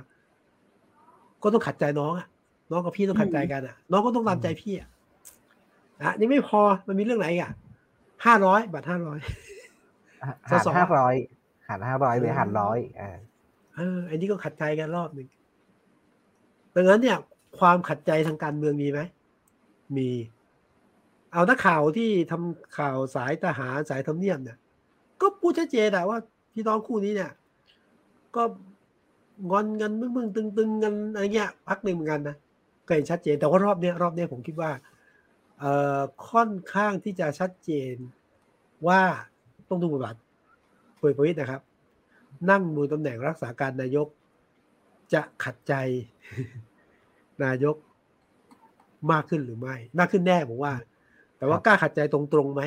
[1.44, 2.28] ก็ต้องขัดใจน้องอะ
[2.72, 4.90] น้องกับพี่ต้องขัดใจกันอะน้องก็ต้องตามใจพี่อะ
[6.04, 7.52] อะนี่ไม่พอมันมีเรื่องไหนอีกอะ
[8.26, 9.20] ห้าร้อยบัตรห้าร้อย
[10.50, 11.16] หารสสห้าร้อย
[11.68, 13.18] หารห้าร้อยหรือหารร้อยอ่า
[13.76, 15.28] เอออันนี้ก็ขัดใจกันรอบหนึ่ง
[16.76, 17.18] ดังนั้นเนี่ย
[17.60, 19.00] ความขัดใจทางการเมืองมีไหม
[19.98, 20.10] มี
[21.34, 24.58] เอานักข่าวที่ทำข่าวสายทหารสายทำเนียบเนี่ย
[25.22, 26.18] ก็พูดชัดเจนอะว่า
[26.54, 27.32] พี่น้องคู่นี้เนี่ย
[28.36, 28.44] ก็
[29.52, 32.36] งอนกันมึงมึงตึงตึงๆกันอะไรเงี้ยพักหนึ่งเหมือนกันนะ
[32.88, 34.95] ก็เห็นชัดเจนแต่ว่ารอบเนี้ยรอบเนี้ยผมคิดว่าเอ่อ
[36.30, 37.96] ค่อนข้างที่จะชัดเจน
[38.88, 39.02] ว่า
[39.70, 40.16] ต้องดูบทบาท
[40.98, 41.62] พลเอกประวิตยนะครับ
[42.50, 44.08] นั่งบนตำแหน่งรักษาการนายก
[45.14, 45.74] จะขัดใจ
[47.44, 47.76] นายก
[49.12, 50.74] มากขึ้นหรือไม่มากขึ้นแน่ผมว่า
[51.38, 52.64] แต่ว่ากล้าขัดใจตรงๆไหม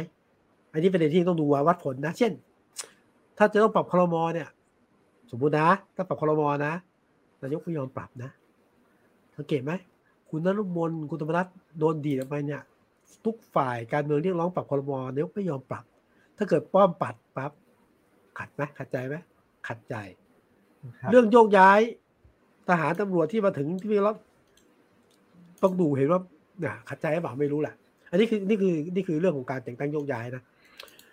[0.72, 2.32] อันนี้เป็นเรื่องที่ต้องดูว่าวัดผลนะ เช่น
[3.38, 4.48] ถ้าจะต้องปรับคลมอเนี่ย
[5.30, 6.72] สมมุตินะ ถ้าปรับคลมอนะ
[7.42, 8.30] นายกไม่ยอมปรับนะ
[9.36, 9.72] สังเกตไหม
[10.28, 11.46] คุณนรุมนคุณธรรมนัฐ
[11.78, 12.62] โดนดีดออกไปเนี่ย
[13.24, 15.84] ทุกฝ่ายการเมืองเรียกร้องปรับคลมอนายกไม่ยอมปรับ
[16.36, 17.52] ถ้าเกิดป้อมปัดปั๊บ
[18.38, 19.16] ขัดไหมขัดใจไหม
[19.68, 19.94] ขัดใจ
[21.00, 21.80] ครับเรื่องโยกย้าย
[22.68, 24.16] ทหารตำรวจที่มาถึงที่นี่แล้ว
[25.62, 26.20] ต้องดูเห็นว่า
[26.60, 27.74] เนี่ยขัดใจหรือเปล่าไม่รู้แหละ
[28.10, 30.42] อันนี้คือนี่คือนี่คือเรื่องของการแต่งตั้งโยกย้ายนะ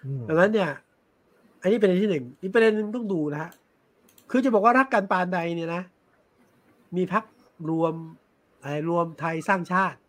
[0.06, 0.70] อืมดังนั้นเนี่ย
[1.62, 3.52] อันนี้เป็นประเด็นที่หนึ่งอีกประเด็นหนึ่งต้องดูนะฮะ
[4.32, 5.82] คือจะบอกว่ารักกันปานใดเนี่ยนะ
[6.96, 7.24] มีพัก
[7.70, 7.94] รวม
[8.62, 10.05] อะไรรวมไทยสร้างชาติอืม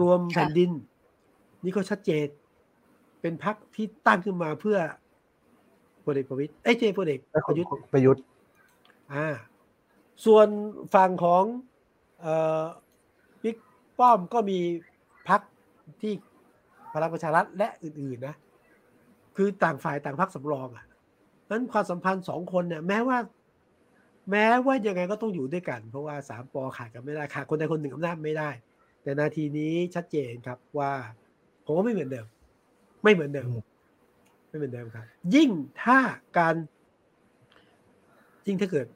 [0.00, 0.70] รวมค่ะแผ่นดิน
[1.64, 2.26] นี่ก็ชัดเจน
[3.20, 4.78] เป็นพักที่ตั้งขึ้นมาเพื่อ
[6.04, 8.22] พลเอกประวิตยเอ้ยเจพลเอกแล้วประยุทธ์ประยุทธ์
[9.12, 9.26] อ่า
[10.24, 10.48] ส่วน
[10.94, 11.44] ฝั่งของ
[12.20, 12.64] เอ่อ
[13.42, 13.56] บิ๊ก
[13.98, 14.58] ป้อมก็มี
[15.28, 15.40] พัก
[16.02, 16.12] ที่
[16.94, 18.34] พลังประชารัฐและอื่น ๆ นะ
[19.36, 20.84] คือต่างฝ่ายต่างพักสำรองอะ
[21.50, 23.18] นั้นความสัมพันธ์สองคนเนี่ย แม้ว่า
[24.30, 28.50] แม้ว่ายังไงก็ต้องอยู่ด้วยกัน เพราะว่าสามปอขาดกันไม่ได้ขาดคนใดคนหนึ่งอำนาจไม่ได้
[29.08, 30.92] แต่นาทีนี้ชัดเจนครับว่า
[31.64, 32.26] ผมว่าไม่เหมือนเดิม
[33.04, 33.48] ไม่เหมือนเดิม
[34.48, 35.50] ไม่เหมือนเดิมครับ ยิ่ง
[35.82, 35.98] ถ้า
[36.38, 36.54] การ
[38.46, 38.86] ยิ่งถ้าเกิด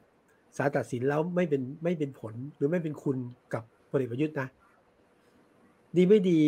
[0.57, 3.17] ศาลตัดสินแล้วไม่เป็นไม่เป็นผลหรือไม่เป็นคุณ
[3.53, 4.47] กับพลเอกประยุทธ์นะ
[5.95, 6.41] ดีไม่ดี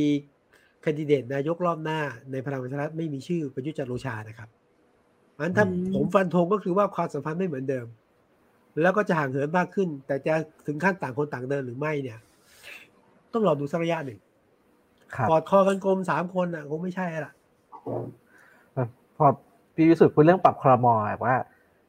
[0.82, 1.99] แคนดิเดตนายกรอบหน้า
[2.32, 4.49] ในพลังประชารัฐไม่มีชื่อประยุทธ์จันทร์โอชานะครับ
[5.38, 7.88] อันถ้าอืมผมฟันธงก็คือว่าความสัมพันธ์ไม่เหมือนเดิม
[8.82, 10.34] แล้วก็จะห่างเหินมากขึ้น แต่จะ
[10.67, 12.19] ถึงขั้นต่างคนต่างเดินหรือไม่เนี่ย
[13.36, 14.19] ต้องรอดูสักระยะหนึ่ง
[15.15, 17.34] ครับกอดคอกันกลมสามคนอะคงไม่ใช่ละ
[19.17, 19.26] พอ
[19.76, 21.36] พี่วิสุทธิ์พูดเรื่องปรับครมแบบว่า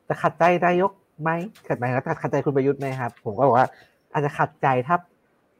[0.09, 0.91] จะขัดใจนายก
[1.23, 1.31] ไหม
[1.69, 3.67] ขัดไหมแล้วขัดใจคุณประยุทธ์ไหมครับ ผมก็บอกว่า
[4.13, 4.97] อาจจะขัดใจถ้า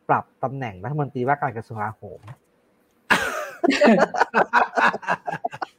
[0.09, 2.21] ปรับตำแหน่งรัฐมนตรีว่าการกระทรวงกลาโหม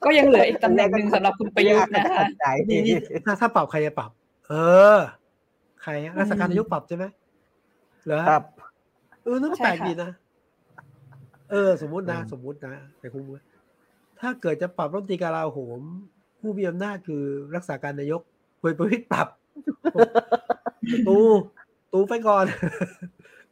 [0.04, 4.12] ก็ยังเหลืออีกตำแหน่งหนึ่งสำหรับคุณประยุทธ์นะคะขัดใจนี่นี่ถ้าถ้าปรับใครจะปรับ
[4.48, 4.54] เอ
[4.96, 4.98] อ
[5.82, 7.06] ใครอะรักษาการนายกปรับใช่ไหม
[8.06, 8.44] เหรอครับ
[9.28, 10.12] เออนั่นก็ใช่แปลกค่ะดีนะ
[11.52, 13.22] เออ สมมุตินะอืมสมมุตินะแต่คุณ
[14.20, 15.82] ถ้าเกิดจะปรับรัฐมนตรีกลาโหม
[16.40, 17.24] ผู้มีอำนาจคือ
[17.56, 18.22] รักษาการนายก
[18.60, 19.28] พลเอกประวิตรปรับ
[21.08, 21.18] ตู
[21.92, 22.46] ตูไปก่อน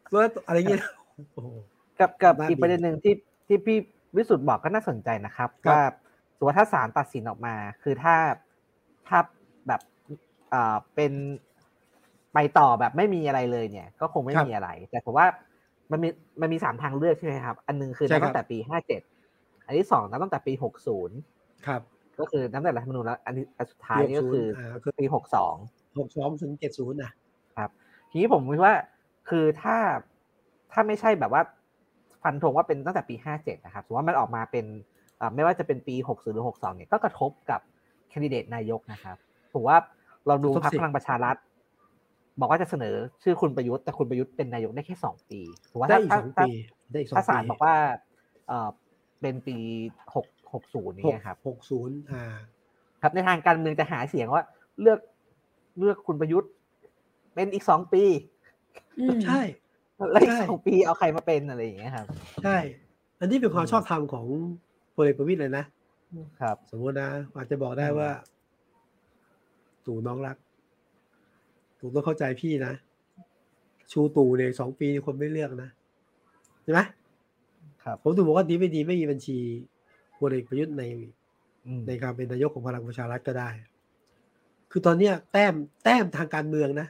[0.09, 0.83] แล้วอะไรเงี้ย
[1.33, 1.49] โอ้โห
[1.99, 3.13] กับกับน่าอีกดีประเด็นหนึ่งที่
[3.47, 3.77] ที่พี่
[4.15, 5.81] วิสุทธ์บอกก็น่าสนใจนะครับครับว่า
[6.38, 8.15] สมมติว่าถ้าศาลตัดสินออกมา คือถ้า
[9.07, 9.19] ถ้า
[9.67, 9.81] แบบ
[10.49, 11.11] เอ่อเป็น
[12.33, 15.27] ไปต่อแบบไม่มีอะไรเลยเนี่ย ก็คงไม่มีอะไร แต่ผมว่า
[15.91, 16.10] มันมี
[16.41, 19.02] มันมีสามทางเลือกใช่ไหมครับ อันหนึงคือนับตั้งแต่ปีห้าเจ็ด
[19.65, 21.17] อันที่สองนับตั้งแต่ปีหกศูนย์
[21.67, 21.82] ครับ
[22.19, 25.56] ก็คือนับแต่รัฐธรรมนูญแล้วอันที่อันสุดท้ายนี่ก็คืออ่าคือปีหกสอง
[26.00, 27.12] หกสองถึงเจ็ดศูนย์นะ
[28.10, 28.76] ทีนี้ผมคิดว่า
[29.30, 29.78] คือถ้า
[30.71, 31.41] ถ้าไม่ใช่แบบว่า
[32.24, 34.65] ฟันธงว่าเป็นตั้งแต่ปีห้าเจ็ดนะครับสมมติว่ามันออกมาเป็น
[35.19, 37.62] อ่าไม่ว่าจะเป็นปีหกศูนย์หรือหกสองเนี่ยก็กระทบกับ
[38.10, 39.17] แคนดิเดตนายกนะครับ
[39.54, 39.78] ผมว่า
[40.28, 41.36] เราดูพรรคพลังประชารัฐ
[42.39, 45.39] บอกว่าจะเสนอชื่อคุณประยุทธ์แต่คุณประยุทธ์เป็นนายกได้แค่สองปี
[45.71, 46.50] ผมว่าได้ถ้าอีกถ้าสองปี
[46.91, 47.76] ได้อีกสองถ้าปีศาลบอกว่า
[48.48, 48.69] เออ
[49.21, 49.58] เป็นปี
[50.15, 52.24] หกหกศูนย์หกนี่ครับหกศูนย์อ่า
[53.02, 54.43] ครับในทางการเมืองจะหาเสียงว่า
[54.82, 55.00] เลือก
[55.80, 56.52] เลือกคุณประยุทธ์
[57.36, 58.04] เป็นอีกสองปี
[59.00, 59.41] อืมใช่
[60.12, 62.06] แล้วอีกใช่สองปีเอาใครมาเป็นอะไรอย่างเงี้ยครับ
[62.43, 62.58] ใช่
[63.19, 64.26] อันนี้เป็นความอืมชอบธรรมของ
[64.95, 65.65] พลเอกประวิตยเลยนะ
[66.41, 68.10] ครับ สมมตินะอาจจะบอกได้อืมว่า
[69.86, 70.38] ตู่น้องรัก
[71.86, 72.74] ตู่ต้องเข้าใจพี่นะ
[73.91, 75.69] ชูตู่เนี่ยสองปีนี่คนไม่เลือกนะ
[76.63, 76.80] ใช่ไหม
[77.84, 79.38] ครับผมถึงบอกว่าดีไม่ดีไม่มีบัญชี
[80.19, 80.84] พลเอกประยุทธ์ใน
[81.65, 83.50] อืมในการเป็นนายกของพลังประชารัฐก็ได้
[84.71, 86.88] คือตอนเนี้ยแต้มแต้มทางการเมืองนะ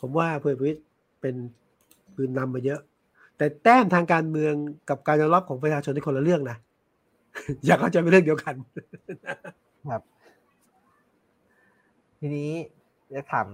[0.00, 0.84] ผมว่าพลเอกประยุทธ์
[1.20, 1.34] เป็น
[2.14, 2.80] ปืนนำมาเยอะ
[3.36, 4.54] แต่แต้มทางการเมือง
[4.88, 6.56] กับการยอมรับของประชาชนที่คนละเรื่องนะ
[7.64, 8.54] อย่าเข้าใจเป็นเรื่องเดียวกัน
[9.90, 10.02] ครับ
[12.18, 12.50] ทีนี้
[13.14, 13.46] จะถาม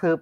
[0.00, 0.14] คือ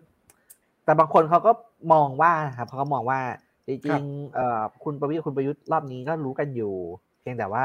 [0.84, 1.52] แต่บางคนเขาก็
[1.92, 3.20] มองว่านะครับเขาก็มองว่า
[3.68, 6.74] จครัริงบๆเอ่อคุณประวิตรคุณประยุทธ์รอบนี้ก็รู้กันอยู่
[7.20, 7.64] เพียงแต่ว่า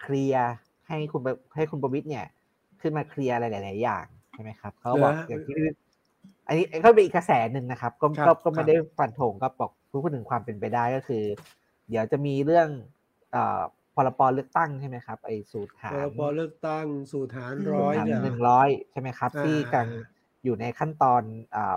[0.00, 0.52] เคลียร์
[0.88, 2.26] ให้คุณประให้คุณประวิตรเนี่ย
[2.80, 5.56] ขึ้นมาเคลียร์อะไรหลาย ๆ อย่างใช่ไหมครับเขาบอกอย่างที่
[6.48, 9.70] อันนี้ก็เป็นอีกกระแสหนึ่งนะครับ ก็ครับก็ก็คไม่รับได้ฟันธงก็บอก
[10.02, 11.24] พูดถึงความเป็นไปได้ก็คือ
[11.88, 12.68] เดี๋ยวจะมีเรื่อง
[13.32, 13.60] เอ่อ
[13.94, 19.88] พรบเลือกตั้งใช่ไหมครับไอ้สูตรฐาพนรบเลือกตั้งสู่ฐานร้อยฐานเนี่ยหนึ่งร้อยใช่ไหมครับอ่าที่กำลัง
[20.46, 21.22] อยู่ในขั้นตอน
[21.56, 21.76] อ่า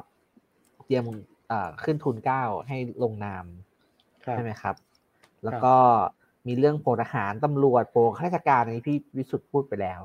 [0.86, 1.06] เตรียม
[1.52, 3.46] อ่าขึ้นทุนเกล้าให้ลงนาม
[4.26, 4.76] ครับใช่ไหมครับ
[5.44, 5.76] แล้วก็
[6.48, 10.02] มีเรื่องโปรทหารตำรวจโปรข้าราชการอันนี้พี่วิสุทธ์พูดไปแล้ว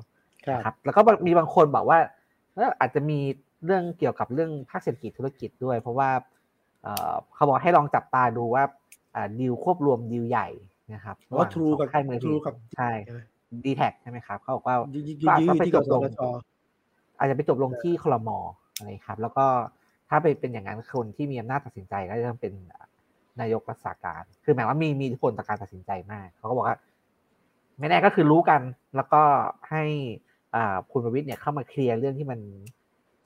[0.46, 1.98] ครับนะครับ แล้วก็มีบางคนบอกว่า
[2.54, 3.18] เอ้ออาจจะมี
[3.64, 6.10] เรื่องเกี่ยวกับเรื่องภาคเศรษฐกิจธุรกิจด้วย เพราะว่า
[6.82, 8.64] เอ่อเขาบอกให้ลองจับตาดูว่า
[9.14, 10.48] อ่าดีลควบรวมดีลใหญ่
[10.94, 13.20] นะครับว่าทรูระหกัว่างสองค่ายมือทรูถือกับใช่ใช่ไหม
[13.64, 16.20] ดีแท็ใช่ไหมครับเขาบอกว่ายืดก็อาจยืจะดไปที่จกบสลงทช
[17.24, 18.30] อาจจะไปจบลงที่คลม
[18.76, 19.46] อะไรครับ แล้วก็
[20.08, 22.52] ถ้าไปเป็นอย่างนั้นคนที่มีอำนาจตัดสินใจก็จะต้องเป็น
[23.40, 26.76] นายกรักษาการ คือหมายว่ามีมีอิทธิพลต่อการตัดสินใจมาก เขาก็บอกว่า
[27.78, 28.60] ไม่แน่ก็คือรู้กัน
[28.96, 29.22] แล้วก็
[29.70, 29.82] ให้
[30.54, 32.40] อ่าคุณประวิตรเนี่ยเข้ามาเคลียร์เรื่องที่มัน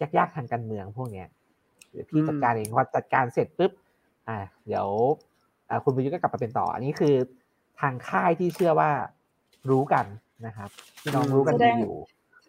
[0.00, 1.28] ยากๆทางการเมืองพวกเนี้ย
[1.92, 3.72] เดี๋ยวพี่จัดการเองพอจัดการเสร็จปุ๊บ
[4.28, 4.86] อ่า เดี๋ยว
[5.68, 7.14] อ่าคุณประยุทธ์ก็กลับมาเป็นต่อ อันนี้คือ
[7.80, 8.90] ทางค่ายที่เชื่อว่า
[9.70, 10.06] รู้กัน
[10.46, 10.70] นะครับ
[11.02, 11.96] พี่น้องรู้กันแสดดีงอยู่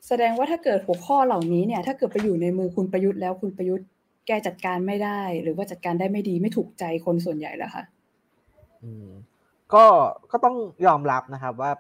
[0.10, 3.88] แสดงว่าถ้าเกิดหัวข้อเหล่านี้เนี่ยถ้าเกิดไปอยู่ในมือคุณประยุทธ์แล้วคุณประยุทธ์
[4.28, 7.84] แกจัดการไม่ได้ หรือว่าจัดการได้ไม่ดีไม่ถูกใจคนส่วนใหญ่แล้วค่ะ
[8.84, 9.10] อืม
[9.74, 9.86] ก็
[10.32, 11.72] ก็ต้องยอมรับนะครับว่า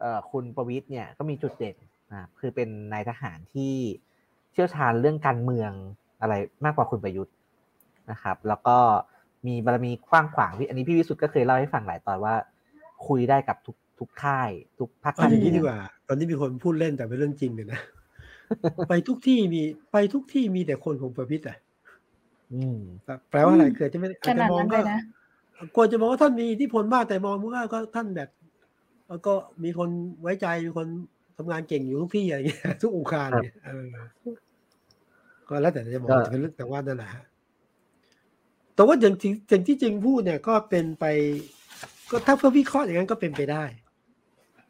[0.00, 1.76] เอ่อคุณประวิตยเนี่ยก็มีจุดเด่น
[2.12, 3.72] นะคือเป็นนายทหารที่
[4.52, 5.70] เชี่ยวชาญเรื่องการเมือง
[6.20, 7.34] อะไรมากกว่าคุณประยุทธ์
[8.10, 8.78] นะครับ แล้วก็
[9.46, 12.34] มีบารมีกว้างขวางพี่อันนี้พี่วิสุทธ์ก็เคยเล่าให้ฟังหลายตอนว่า
[13.06, 15.78] คุยได้กับทุก ทุกค่าย ทุกภาคเอาการอย่างเมืนี้องดีกว่า
[16.08, 17.80] ตอนนี้มีคนพูดเล่นแต่เป็นเรื่องจริงเลยนะ
[18.88, 21.56] ไปทุกที่มีไปทุกที่มีแต่คนของประพิษอะ
[22.54, 22.78] อืม
[23.30, 25.00] แปลว่าอะไรอืมเกิดจะไม่ขอาจจะนาดมองนั้นเลก็ยนะ
[25.76, 28.28] ควรจะมองว่าท่านมีอิทธิพลมากแต่มองว่าก็ท่านแบบ
[29.08, 29.90] แล้วก็มีคน
[30.22, 30.86] ไว้ใจมีคน
[31.36, 33.86] ทำงานเก่งอยู่ทุกที่อะไรเงี้ยทุกองค์การเนี่ยเออ
[35.48, 37.24] ก็แล้วแต่จะมองก็จะเป็นเรื่องแต่ว่านั่นแหละฮะ
[38.74, 41.04] แต่ว่าอย่างที่อย่างที่จริงพูดเนี่ย ก็เป็นไป
[42.10, 43.64] ก็ถ้าเพื่อวิเคราะห์อย่างนั้นก็เป็นไปได้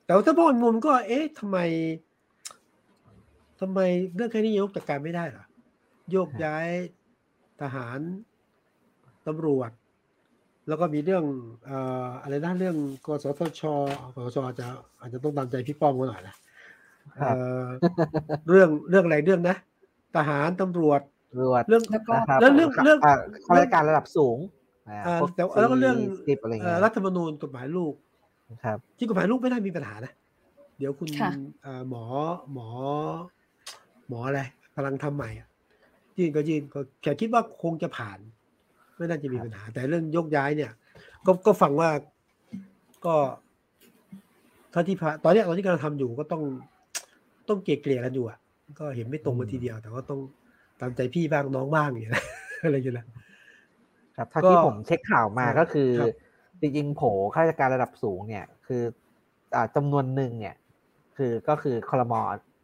[0.07, 1.59] แต่ว่าถ้ามองอีกมุมก็ เอ๊ะทำไม
[3.61, 3.81] ทำไม
[4.15, 5.45] เรื่องแค่นี้ยกจัดการไม่ได้เหรอ
[6.11, 6.67] โยกย้าย
[7.61, 7.99] ทหาร
[9.27, 9.71] ตำรวจ
[10.69, 11.25] แล้วก็มีเรื่อง
[11.67, 13.63] เอ่ออะไรนะเรื่องกสทช
[14.15, 14.67] กสชอาจจะ
[15.01, 16.35] อาจจะต้องตามใจพี่ป้อมกันหน่อยนะ
[17.19, 17.31] เอ่
[17.63, 17.67] อ
[18.49, 19.57] เรื่องเรื่องอะไรเรื่องนะ
[20.17, 21.01] ทหารตำรวจ
[21.41, 23.13] รวดเรื่องแล้วก็นะครับแล้วเรื่องเรื่องา
[23.47, 24.39] ข้าราชการระดับสูง
[24.89, 25.97] อ่าเอ่อพวกแต่แล้วก็เรื่อง
[26.29, 27.95] สิบอะไรเอ่เงี้อยรัฐธรรมนูญกฎหมายลูก
[28.65, 30.13] ครับที่กฎหมายลูกไม่ได้มีปัญหานะ
[30.79, 31.31] เดี๋ยวคุณค่ะ
[31.63, 32.05] เอ่อหมอ
[32.53, 32.69] หมอ
[34.09, 34.41] หมออะไร
[34.75, 35.49] กำลังทำใหม่อะ
[36.19, 38.19] ยื่นก็ยื่นก็แค่คิดว่าคงจะผ่าน
[38.97, 40.73] ไม่น่าจะมีปัญหา แต่เรื่องยกย้ายเนี่ย
[41.27, 41.91] ก็ก็ฟังว่า
[43.07, 43.17] ก็
[44.73, 46.43] ถ้าที่ผ่านตอนเนี้ยตอนที่กำลังทำอยู่ก็ต้อง
[47.49, 48.39] ต้องเกลี่ยๆกันอยู่อะ
[48.79, 50.21] ก็เห็นไม่ตรงกันทีเดียว แต่ว่าต้อง
[50.81, 52.25] ตามใจพี่บ้างน้องบ้างอย่างเงี้ยนะ
[52.65, 53.07] อะไรอย่างเงี้ยนะ
[54.17, 56.11] ครับเท่าก็ที่ผมเช็คข่าวมาครับก็คือครับ
[56.61, 57.03] จริงๆโผ
[57.35, 58.83] ข้าราชการระดับสูงเนี่ย คือ
[59.55, 60.57] อ่าจำนวนหนึ่งเนี่ย
[61.17, 62.15] คือก็คือคลม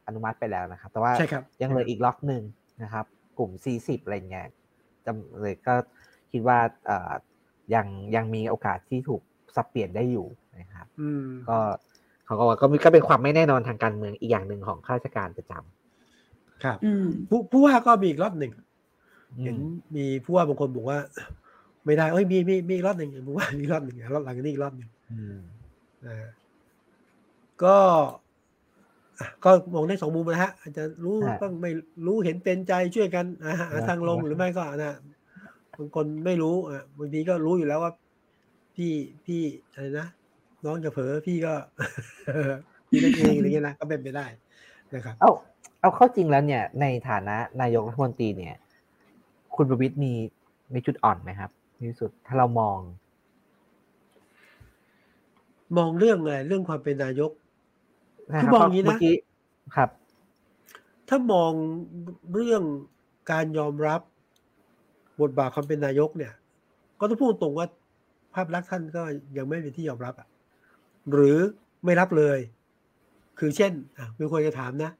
[0.06, 2.42] อนุมัติไปแล้วนะครับ แต่ว่าใช่ครับยังเหลืออีกล็อกหนึ่ง
[2.82, 3.06] นะครับ
[3.38, 4.46] กลุ่ม 40 อะไรเงี้ย
[5.06, 5.74] จำเลยก็
[6.32, 7.12] คิดว่าเอ่อ
[7.68, 9.22] เดี๋ยวยังยังมีโอกาสที่ถูก
[9.56, 10.26] สับเปลี่ยนได้อยู่
[10.60, 11.58] นะครับอืมก็
[12.26, 18.52] เขาก็ว่าก็มีก็เป็นความไม่แน่นอนทางการเมืองอีกอย่างหนึ่งของข้าราชการประจำครับอืมผู้ผู้ว่าก็มีอีกรอบหนึ่ง
[19.32, 19.56] อืมเห็น
[19.96, 20.98] มีผู้ว่าบางคนบอกว่า
[21.84, 25.38] ไม่ได้เอ้ยมีมีมีอีกรอบหนึ่งผู้ว่ามีอีกรอบหนึ่งรอบหลังจากนี้อีกรอบหนึ่งอืม
[26.06, 26.30] นะฮะ
[27.64, 27.76] ก็
[29.18, 31.70] อะก็มองได้สองมุมนะฮะอาจจะรู้บ้างไม่
[32.06, 34.98] รู้เห็นเป็นใจช่วยกันอะหาทางลงหรือไม่ก็นะ
[35.78, 37.92] บางคนไม่รู้อะบางทีก็รู้อยู่แล้วว่า
[38.76, 38.92] พี่
[39.26, 39.42] พี่
[39.72, 40.08] อะไรนะ
[40.64, 41.54] น้องจะเผลอพี่ก็
[42.88, 44.26] พี่เล่นเองอะไรเงี้ยนะก็เป็นไปได้
[44.94, 45.30] นะครับเอา
[45.80, 48.54] เอาเข้าจริงแล้วเนี่ย ในฐานะนายกรัฐมนตรีเนี่ย
[49.56, 50.12] คุณประวิตรมี
[50.74, 51.50] มีจุดอ่อนไหมครับ
[51.86, 52.78] ที่สุด ถ้าเรามอง
[55.76, 57.30] มองเรื่องอะไรเรื่องความเป็นนายก
[58.28, 59.14] นะคือรับมองอย่างนี้นะเมื่อกี้
[59.76, 59.90] ครับ
[61.08, 61.52] ถ้ามอง
[62.34, 62.62] เรื่อง
[63.30, 64.00] การยอมรับ
[65.20, 66.32] บทบาทความเป็นนายกเนี่ย
[66.98, 67.66] ก็ต้องพูดตรงว่า
[68.34, 69.02] ภาพลักษณ์ท่านก็
[69.36, 70.28] ยังไม่เป็นที่ยอมรับอะ
[71.12, 71.38] หรือ
[71.84, 72.38] ไม่รับเลย
[73.38, 74.90] คือเช่นอะมีคนจะถามนะ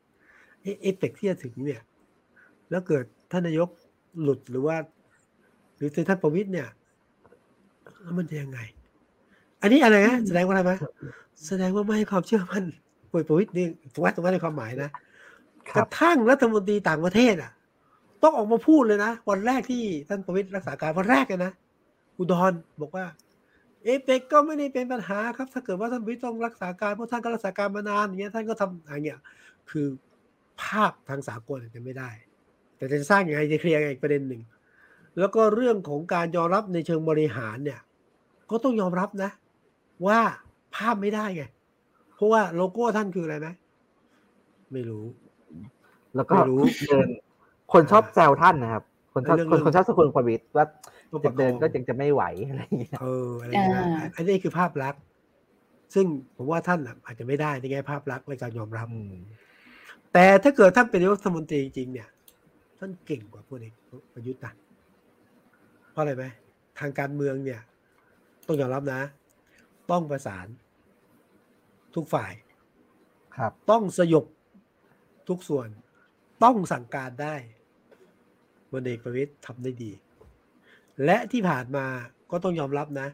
[0.63, 1.83] เอะเอฟเฟกที่จะถึงเนี่ย
[2.71, 3.69] แล้วเกิดท่านนายก
[4.23, 5.02] หลุดหรือว่าห
[5.83, 6.69] รือท่านประวิตยเนี่ย
[8.03, 8.61] แล้วมันจะยังไง
[9.63, 10.73] อันนี้อะไรนะแสดงว่าอะไรไหม
[11.47, 12.65] แสดงว่าไม่ให้ความเชื่อมั่น
[13.11, 14.91] พลเอกประวิตยนี่ถูกไหมถูกไหมในความหมายนะ
[15.71, 17.53] คกรับระทั่งรัฐมนตรีต่างประเทศอะ
[18.23, 21.53] ต้องออกมาพูดเลยนะ วันแรกที่ท่านประวิตรรักษาการวันแรกเลยนะ
[22.19, 23.05] อุดรบอกว่า
[23.85, 29.21] เอเปกก็ไม่ได้เป็นปัญหาครับ ถ้าเกิดว่าท่านประวิตรต้องรักษาการเพราะท่านก็รักษาการมานานอย่างเงี้ยท่านก็ทำอย่างเงี้ย
[29.71, 29.87] คือ
[30.63, 32.11] ภาพทางสากลอาจจะไม่ได้
[32.77, 34.41] แต่จะสร้างยังไงจะเคลียร์ยังไงอีกประเด็นหนึ่ง
[35.19, 37.81] แล้วก็เรื่องของการยอมรับในเชิงบริหารเนี่ย
[38.51, 39.31] ก็ต้องยอมรับนะ
[40.07, 40.21] ว่า
[40.77, 41.45] ภาพไม่ได้ไง
[42.17, 43.49] เพราะว่าโลโก้ท่านคืออะไรไหม
[44.73, 45.05] ไม่รู้
[46.17, 47.09] แล้วก็ไม่รู้เดิน
[47.73, 48.83] คนชอบแซวท่านนะครับ
[49.15, 50.67] คนชอบเรื่องคนคนชอบสกุลประวิตรว่า
[51.11, 55.01] ต้องปจะระคองเดินก็ยังจะไม่ไหวอะไรอย่างเงี้ยเอออะไรอย่างเงี้ยอ่าอันนี้คือภาพลักษณ์
[55.95, 59.15] ซึ่งผมว่าท่านน่ะอาจจะไม่ได้ในแง่ภาพลักษณ์ในการยอมรับอืม
[60.13, 62.09] แต่ถ้าเกิดท่านเป็นนายกรัฐมนตรีจริงๆเนี่ย
[62.79, 63.75] ท่านเก่งกว่าพลเอก
[64.13, 64.53] ประยุทธ์นะ
[65.93, 66.25] เพราะอะไรไหม
[66.79, 67.61] ทางการเมืองเนี่ย
[68.47, 69.01] ต้องยอมรับนะ
[69.91, 70.47] ต้องประสาน
[71.95, 72.33] ทุกฝ่าย
[73.37, 74.25] ครับ ต้องสยบ
[75.29, 75.69] ทุกส่วน
[76.45, 77.35] ต้องสั่งการได้
[78.71, 79.91] พลเอกประวิตยทำได้ดี
[81.05, 81.87] และที่ผ่านมา
[82.31, 83.09] ก็ต้องยอมรับนะ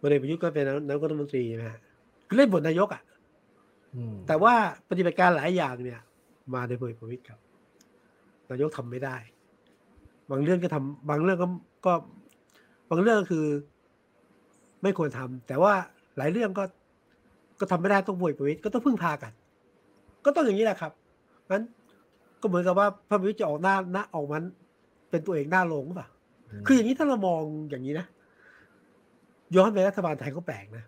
[0.00, 1.78] พลเอกประยุทธ์ก็เป็นนายกรัฐมนตรีนะฮะ
[2.28, 3.02] คือเล่นบทนายกอะ่ะ
[3.94, 4.54] อืมแต่ว่า
[4.90, 6.00] ปฏิบัติการหลายอย่างเนี่ย
[6.54, 7.40] มาโดยพลเอกประวิตยครับ
[8.50, 9.16] นายกทำไม่ได้
[10.30, 11.46] บางเรื่องก็ทำบางเรื่องก็
[11.86, 11.94] ก็
[12.88, 13.44] บางเรื่องก็คือ
[14.82, 15.72] ไม่ควรทำแต่ว่า
[16.16, 16.64] หลายเรื่องก็
[17.60, 19.32] ก็ทำไม่ได้ต้องพลเอกประวิตยก็ต้องพึ่งพากัน
[20.24, 20.92] ก็ต้องอย่างนี้แหละครับ
[21.50, 21.62] งั้น
[22.40, 24.42] ก็เหมือนกับว่าพระประวิตยจะออกหน้าหน้าออกมัน
[25.10, 26.08] เป็นตัวเองหน้าลงหรือเปล่า
[26.66, 28.06] คืออย่างนี้ถ้าเรามองอย่างนี้นะ
[29.56, 30.84] ย้อนไปรัฐบาลไทยก็แปลกนะ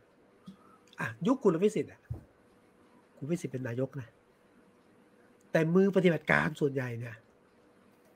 [1.01, 2.01] อะยุคคุณวิสิทธิ์อะ
[3.17, 4.09] คุณวิสิทธิ์เป็นนายกนะ
[5.53, 7.17] แต่มือปฏิบัติการส่วนใหญ่เนี่ย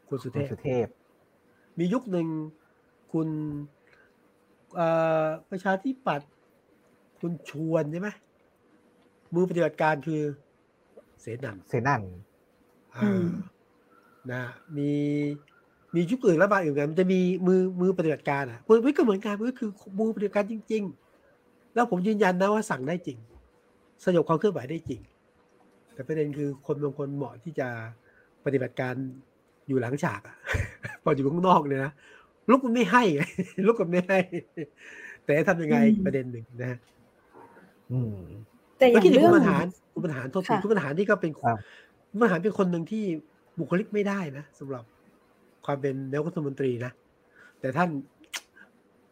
[0.08, 0.86] คุณสุคุเทณพสุเทพ
[1.78, 2.26] มียุคหนึ่ง
[3.12, 3.28] คุณ
[4.76, 4.88] เอ่
[5.24, 6.30] อประชาธิปัตย์
[7.20, 8.08] คุณชวนใช่ไหม
[9.34, 10.22] มือปฏิบัติการคือ
[11.20, 12.02] เสนันเสนัน
[12.94, 13.24] อ่า
[14.32, 14.42] นะ
[14.76, 14.90] มี
[15.94, 20.82] มียุคอื่นแล้วมาอื่นกันมันจะมีมือมือปฏิบัติการอะมือก็เหมือนกันมือคือมือปฏิบัติการจริง
[21.28, 23.18] ๆ แล้วผมยืนยันนะว่าสั่งได้จริง
[24.04, 25.00] สยบความเคลื่อนไหวได้จริง
[25.92, 27.68] แต่ประเด็นคือคนบางคนเหมาะที่จะ
[28.44, 28.94] ปฏิบัติการ
[29.68, 30.36] อยู่หลังฉากอะ
[31.02, 31.92] พออยู่ข้างนอกเนี่ยนะ
[32.50, 33.22] ลุกมันไม่ให้ไง
[33.66, 34.18] ลุกมันไม่ให้
[35.24, 36.78] แต่ทำยังไงอืมประเด็นหนึ่งนะฮะ
[37.92, 38.16] อืม
[38.78, 41.58] แต่อเมื่อย่างกี้ถึงเรื่อคุงณบรรหารคุณบรรหารโทษทีค่ะคุณบรรหารที่ก็เป็นครับ
[42.10, 43.04] คุณบรรหารเป็นคนหนึ่งที่
[43.58, 44.84] บุคลิกไม่ได้นะสำหรับ
[45.66, 46.92] ความเป็นนายกรัฐมนตรีนะ
[47.60, 47.90] แต่ท่าน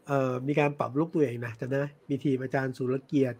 [0.06, 3.38] เอ่อมีการปรับ look ตัวเองนะจำได้ไหมมีทีมอาจารย์สุรเกียรติ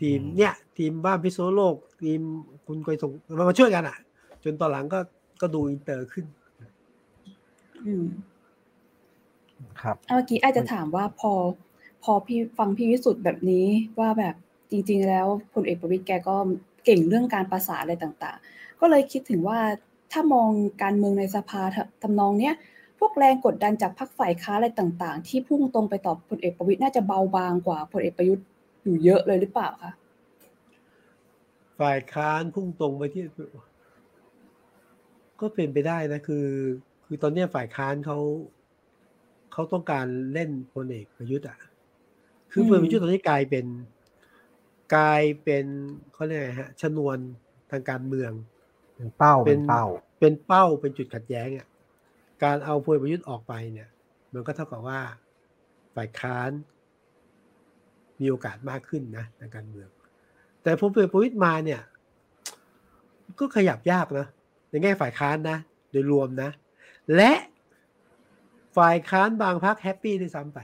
[0.00, 2.20] ทีมอืมเนี่ย ทีมบ้านพิษณุโลก ทีม
[2.66, 3.96] คุณกอยส่งมามาช่วยกันอะ
[4.44, 5.00] จนตอนหลังก็
[5.40, 6.26] ก็ดูอินเตอร์ขึ้น
[7.86, 8.04] อืม
[9.80, 11.32] ครับเมื่อกี้อาจจะถามว่าพอ
[12.04, 13.66] พอพี่ฟังพี่วิสุทธิ์แบบนี้
[14.00, 14.34] ว่าแบบ
[14.70, 16.36] จริง ๆ แล้วพลเอกประวิตรแกก็
[16.84, 19.58] เก่งเรื่องการประสานอะไรต่าง ๆ ก็เลยคิดถึงว่า
[20.12, 20.50] ถ้ามอง
[20.82, 22.54] การเมืองในสภาททำนองเนี้ย
[22.98, 28.46] พวกแรงกดดันจากพรรคฝ่ายค้านอะไรต่าง ๆ ที่พุ่งตรงไปต่อพลเอกประวิตยน่าจะเบาบางกว่าพลเอกประยุทธ์
[28.82, 29.92] อยู่เยอะเลยหรือเปล่าคะ
[31.80, 33.24] ฝ่ายค้านพุ่งตรงไปที่
[35.40, 36.46] ก็เป็นไปได้นะคือ
[37.06, 38.18] คือตอนเนี้ยฝ่ายค้านเขา
[39.52, 41.58] เขาต้องการเล่นพลเอกประยุทธ์อะ
[42.50, 43.66] คือพลเอกประยุทธ์ตอนนี้กลายเป็น
[44.96, 45.64] กลายเป็น
[46.12, 47.18] เขาเรียกไงฮะ ชนวน
[47.70, 48.32] ทางการเมือง
[48.96, 49.84] เป็นเป้าเป็เป็นนเป้า
[50.20, 51.66] เป็นเป้าเป็นจุดขัดแย้งอะ
[52.44, 53.88] การเอาพลเอกประยุทธ์ออกไปเนี่ย
[54.32, 55.00] มันก็เท่ากับว่า
[55.94, 56.50] ฝ่ายค้าน
[58.20, 59.88] มีโอกาสมากขึ้นนะในการเมือง
[60.62, 61.80] แต่พอเปิดประวิตยมาเนี่ย
[63.38, 64.26] ก็ขยับยากนะ
[64.70, 65.58] ในแง่ฝ่ายค้านนะ
[65.90, 66.50] โดยรวมนะ
[67.16, 67.32] และ
[68.76, 70.58] ฝ่ายค้านบางพักแฮปปี้ด้วยซ้ำไป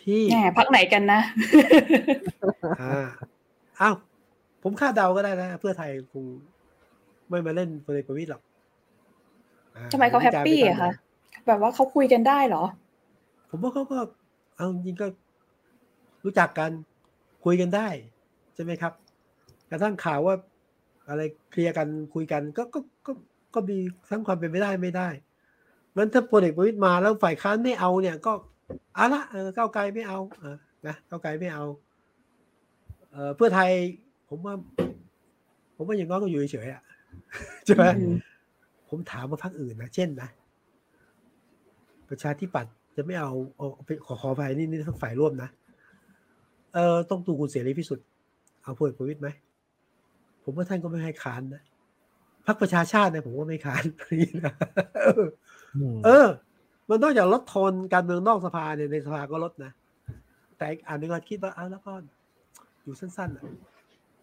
[0.00, 1.20] ที่แหมพักไหนกันนะ
[2.82, 3.08] อ่า
[3.80, 3.94] อ้าว
[4.62, 6.24] ผมคาดเดาก็ได้นะ เพื่อไทยคง
[7.28, 8.42] ไม่มาเล่นพลเอกประวิตยหรอก
[9.76, 10.90] อ่ทำไมเขาแฮปปี้อะคะ
[11.46, 12.64] แบบว่าเขาคุยกันได้เหรอ
[13.50, 13.98] ผมว่าเขาก็
[14.56, 15.06] เอาจริงๆก็
[16.24, 16.70] รู้จักกัน
[17.44, 17.88] คุยกันได้
[18.54, 18.92] ใช่ไหมครับ
[19.70, 20.34] กระทั่งข่าวว่า
[21.08, 23.12] อะไรเคลียร์กันคุยกัน ก็ก็ก็
[23.54, 23.78] ก็มี
[24.10, 25.08] ทั้งความเป็นไปได้ไม่ได้
[25.98, 28.32] มันถ้าพลเอกประวิตยมาแล้วฝ่ายค้านไม่เอาเนี่ย ก็
[28.94, 29.22] เอาละ
[29.56, 30.56] เก้าวไกลไม่เอาออ
[30.86, 31.64] นะก้าวไกลไม่เอา
[33.12, 33.70] เออเพื่อไทย
[34.28, 34.54] ผมว่า
[35.76, 36.82] ผมว่าอย่างน้อยก็อยู่เฉยๆอะ
[37.64, 37.84] ใช่ไหม
[38.88, 40.28] ผมถามมาพักอื่นนะเช่นนะ
[42.08, 45.48] ประชาธิปัตย์จะไม่เอาเอาเอาไปขอขอไปนี่นี่ทั้งฝ่ายร่วมนะ
[46.74, 48.06] เออต้องดูคุณเสรีพิสุทธิ์
[48.62, 49.28] เอาพลเอกประวิตยไหม
[50.44, 51.62] ผมว่าท่านก็ไม่ให้ค้านนะ
[52.46, 53.82] พรรคประชาชาติเนี่ยผมว่าไม่ค้าน
[54.20, 54.52] นี่นะ
[55.78, 56.26] เอออืมเออ
[56.88, 59.72] มันนอกจากลดโทนการเมืองนอกสภาเนี่ยในสภาก็ลดนะ
[60.56, 61.92] แต่อีกอันหนึงก็คิดว่าเอาแล้วก็
[62.84, 63.44] อยู่สั้นๆอะ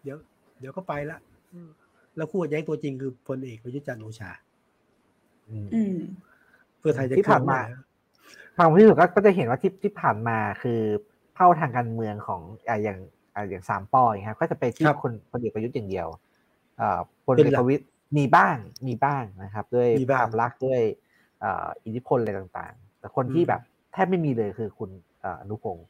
[0.02, 0.16] เดี๋ยว
[0.60, 1.18] เดี๋ยวก็ไปละ
[1.52, 1.68] อืม
[2.16, 4.30] แล้วคู่ขัดแย้งตัวจริงคือพลเอกประยุทธ์จันทร์โอชา
[5.48, 5.98] อืมอืม
[6.78, 7.58] เพื่อไทยจะที่ผ่านมา
[8.56, 10.80] เคลื่อไหวทางที่สุดก็ก็จะเห็นว่าที่ที่ผ่านมาคือ
[11.34, 12.98] เป้าทางการเมืองของอ่าอย่าง
[13.34, 16.08] อ่าอย่างสามปออย่างเงี้ยครับก็จะไปที่คนพลเอกประยุทธ์อย่างเดียว
[16.80, 17.84] อ่าพลเอกประวิตย
[18.16, 20.80] มีบ้างมีบ้างนะครับ ด้วยภาพลักษณ์ด้วย
[21.42, 23.60] อ่าอิทธิพลอะไรต่างๆ แต่คนที่แบบ
[23.92, 24.90] แทบไม่มีเลยคือคุณ
[25.24, 25.86] อ่าอนุพงศ์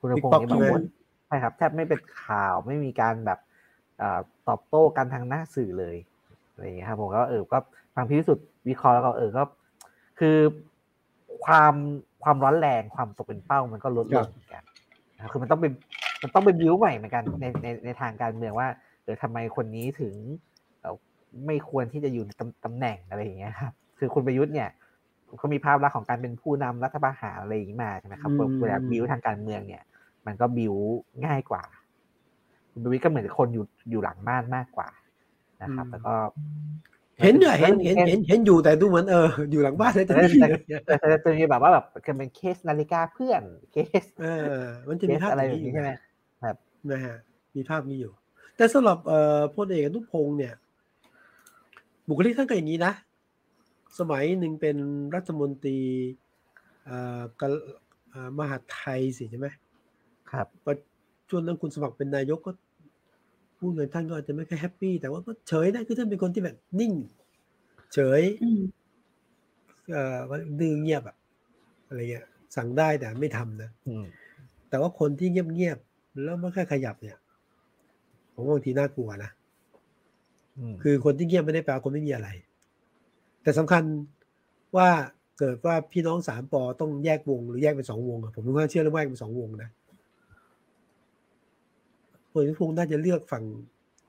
[0.00, 0.82] คุณอนุพงศ์นี่แบบว่า
[1.26, 3.38] ใช่ครับ แทบไม่เป็นข่าวไม่มีการแบบ
[4.00, 5.96] อ่าตอบโต้กันทางหน้าสื่อเลย
[6.52, 7.58] อะไรอย่างเงี้ยครับผมก็เออก็
[7.94, 9.42] ฟังพี่วิสุทธ์วิเคราะห์แล้วก็เออก็
[10.18, 10.36] คือ
[11.44, 11.74] ความ
[12.22, 14.64] ความร้อนแรงความตกเป็นเป้ามันก็ลดลงเหมือนกัน
[15.16, 15.72] นะครับคือมันต้องเป็น
[16.22, 18.68] มันต้องเป็นบิวใหม่เหมือนกันในในในทางการเมืองว่า
[19.04, 20.14] เออทำไมคนนี้ถึง
[20.80, 20.94] เอ่อ
[21.46, 24.70] ไม่ควรที่จะอยู่ในตำตำแหน่งอะไรอย่างเงี้ยครับ คือคุณประยุทธ์เนี่ย
[25.38, 28.30] เขามีภาพลักษณ์ของการเป็นผู้นำรัฐประหารอะไรอย่างนี้มาใช่ไหมครับ
[28.60, 29.82] เวลาบิวทางการเมืองเนี่ย
[30.26, 30.74] มันก็บิว
[31.26, 31.62] ง่ายกว่า
[32.72, 34.88] คุณประวิทย์ก็เหมือนคนอยู่อยู่หลังบ้านมากกว่า
[35.62, 36.14] นะครับ แล้วก็
[37.22, 40.48] เห็นด้วยเห็นเห็นเห็นเห็นอยู่แต่ดูเหมือนเอออยู่หลังบ้านเลยแต่แต่
[40.86, 43.40] แต่แต่แต่จะมีแบบว่าแบบเป็นเคสนาฬิกาเพื่อน
[43.72, 44.26] เคส เอ
[44.58, 45.90] อ มันจะเคมีสภาพอะไรอแบย่างบนี้อนี้ยู่ใช่ไหม
[46.90, 47.16] นะฮะ
[47.56, 48.12] มีภาพนี้อยู่
[48.56, 50.54] แต่สำหรับเอ่อพลเอกอนุพงศ์เนี่ย
[52.08, 52.92] บุคลิกท่านก็อย่างนี้นะ
[53.98, 54.76] สมัยหนึ่งเป็น
[55.14, 55.78] รัฐมนตรี
[56.84, 57.48] เอ่อกะ
[58.10, 59.48] เอ่อมหาดไทยสิใช่ไหม
[60.30, 60.76] ครับปัจ
[61.28, 62.52] จุบันนั้นคุณสมัครเป็นนายกก็
[63.58, 66.92] พูดเลยท่านก็อาจจะไม่ค่อยแฮปปี้แต่ว่าก็เฉยนะคือท่านเป็นคนที่แบบนิ่ง
[67.94, 68.62] เฉยอืม
[69.92, 70.18] เอ่อ
[70.60, 71.16] ดื้อเงียบอะ
[71.88, 74.04] อะไรเงี้ย สั่งได้แต่ไม่ทำนะอืม
[74.68, 77.18] แต่ว่าคนที่เงียบๆแล้วไม่ค่อยขยับเนี่ย
[78.34, 79.30] ผมว่าบางทีน่ากลัวนะ
[80.58, 82.28] อืมคือคนที่เงียบไม่ได้แปลว่าคนไม่มีอะไร
[83.46, 83.82] แต่สำคัญ
[84.76, 84.88] ว่า
[85.38, 89.70] เกิดว่าพี่น้องสามปอต้องแยกวงหรือแยกเป็นสองวงอะผมค่อนข้างเชื่อเรื่องว่าแยกเป็นสองวงนะ
[92.30, 93.44] พลเอกพงษ์น่าจะเลือกฝั่ง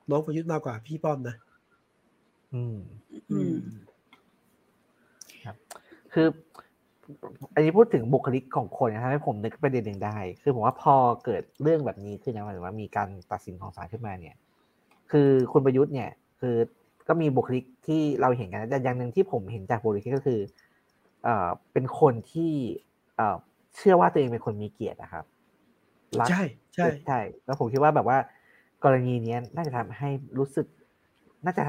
[0.09, 1.35] น้องประยุทธ์มากกว่าพี่ป้อมนะ
[2.53, 2.77] อืม
[3.31, 3.55] อืม
[6.13, 6.27] คือ
[7.53, 14.35] อันนี้พูดถึงบุคลิกของคนนะทำให้ผมนึกประเด็นหนึ่งได้ คือผมว่าพอเกิดเรื่องแบบนี้ขึ้นนะหมายถึงว่ามีการตัดสินของศาลขึ้นมาเนี่ย
[15.11, 16.55] คือคุณประยุทธ์เนี่ย คือ
[17.07, 20.39] ก็มีบุคลิกที่เราเห็นกันนะแต่อย่างหนึ่งที่ผมเห็นจากบุคลิกก็คือ
[21.23, 22.51] เอ่อเป็นคนที่
[23.17, 23.37] เอ่อ
[23.75, 25.25] เชื่อว่าตัวเองเป็นคนมีเกียรตินะครับ
[26.19, 26.43] รักใช่
[26.75, 28.17] ใช่ใช่ แล้วผมคิดว่าแบบว่า
[28.83, 30.67] กรณีเนี้ยน่าจะทำให้รู้สึก
[31.45, 31.63] น่าจะ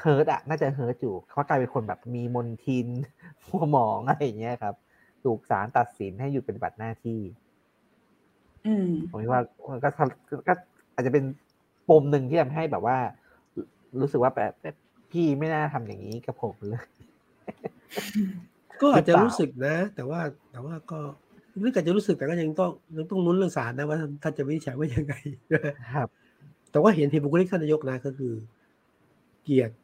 [0.00, 2.88] เฮิร์ตอะน่าจะเฮิร์ตอยู่เขากลายเป็นคนแบบมีมนทิน
[3.46, 4.74] หัวหมองอะไรอย่างเงี้ยครับ
[5.24, 7.20] ถูกศาลตัดสินให้หยุดปฏิบัติหน้าที่
[8.66, 9.42] อืมผมคิดว่า
[9.84, 10.52] ก็ทำก็
[10.94, 11.24] อาจจะเป็น
[11.88, 12.98] ปมหนึ่งที่ทำให้แบบว่า
[14.00, 14.76] รู้สึกว่าแบบแบบ
[15.10, 16.82] พี่ไม่น่าทำอย่างนี้กับผมเลย
[18.80, 20.20] ก็อาจจะหรือเปล่ารู้สึกนะ แต่ว่า
[20.52, 20.98] แต่ว่าก็
[21.62, 25.14] นึกอาจจะรู้สึกแต่ก็ยังต้องยังต้องลุ้นเรื่องศาลนะว่าท่านจะวินิจฉัยว่ายังไง
[25.94, 26.08] ครับ
[26.70, 28.32] แต่ว่าเห็นเห็นบุคลิกท่านนายกนะก็คือ
[29.42, 29.74] เกียรติ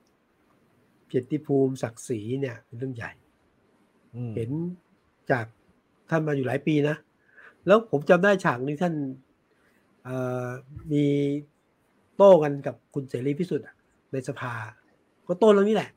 [1.09, 3.13] เกียรติภูมิศักดิ์ศรีเนี่ย เป็นเรื่องใหญ่
[4.15, 4.51] อืมเห็น
[5.31, 5.47] จาก
[6.11, 6.97] ท่านมาอยู่หลายปีนะ
[7.67, 8.95] แล้วผมจำได้ฉากหนึงท่าน
[10.05, 10.49] เอ่อ
[10.93, 11.05] มี
[12.17, 13.75] โต้กันกับคุณเสรีพิสุทธิ์อะ
[14.13, 14.53] ในสภา
[15.29, 15.91] ก็โต้เรื่องนี้แหละ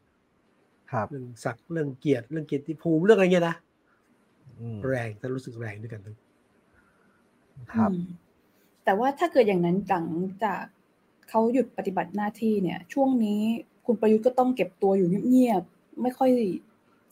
[0.91, 3.55] ครับเรื่องศักดิ์เรื่องเกียรติเรื่องเกียรติภูมิเรื่องอะไรเงี้ยนะ
[4.59, 6.15] อืมแรงท่านรู้สึกแรงด้วยกันทั้ง
[7.73, 8.03] ครับอืม
[8.85, 10.05] แต่ว่าถ้าเกิดอย่างนั้นหลัง
[10.43, 10.63] จาก
[11.29, 13.41] เขาหยุดปฏิบัติหน้าที่เนี่ย ช่วงนี้
[13.85, 16.31] คุณประยุทธ์ก็ต้องเก็บตัวอยู่เงียบๆไม่ค่อย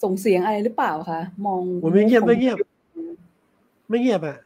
[0.03, 2.57] ส่งเสียงอะไรหรือเปล่าคะมองผมไม่เงียบไม่เงียบ
[3.89, 4.37] ไม่เงียบอะ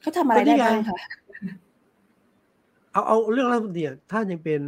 [0.00, 0.98] เขาทำอะไรได้บ้างคะ
[2.92, 4.60] เอาเอาเรื่องรัฐมนตรีอะท่านยังเป็น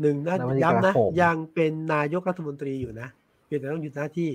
[0.00, 3.08] หนึ่งนะรัฐมนตรีย้ำนะกลาโหมยังเป็นนายกรัฐมนตรีอยู่นะ
[3.46, 4.30] เพียงแต่ต้องหยุดหน้าที่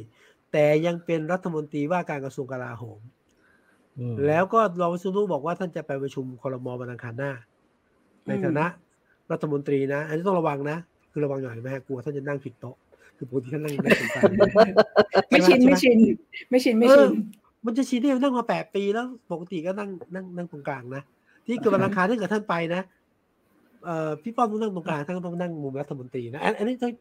[0.51, 2.99] แต่ยังเป็นรัฐมนตรีว่าการกระทรวงกลาโหม
[3.99, 7.31] อืมแล้วก็รองวิศนุบอกว่าท่านจะไปประชุมครมวันอังคารหน้า
[8.27, 8.65] ในฐานะ
[9.31, 10.77] รัฐมนตรีนะ อันนี้ต้องระวังนะ
[11.11, 12.75] คือระวังหน่อยนะฮะกลัวท่านจะนั่งผิดโต๊ะ
[13.17, 14.23] คือปกติท่านนั่งนั่งตรงกลาง
[15.29, 15.97] ไม่ชินไม่ชิน
[16.49, 17.07] ไม่ชินไม่ชินเออ
[17.65, 21.03] มันจะชินได้นั่งมาแปดปีแล้ว ปกติก็นั่งนั่งนั่งตรงกลางนะ
[21.45, 22.98] ที่เกิดวันอังคารถ้าเกิดท่านไปนะเอ่อ
[24.23, 26.91] พี่ป้อมต้องนั่งตรงกลางท่านก็ต้องนั่งมุมรัฐมนตรีนะอันอันนี้ต้อง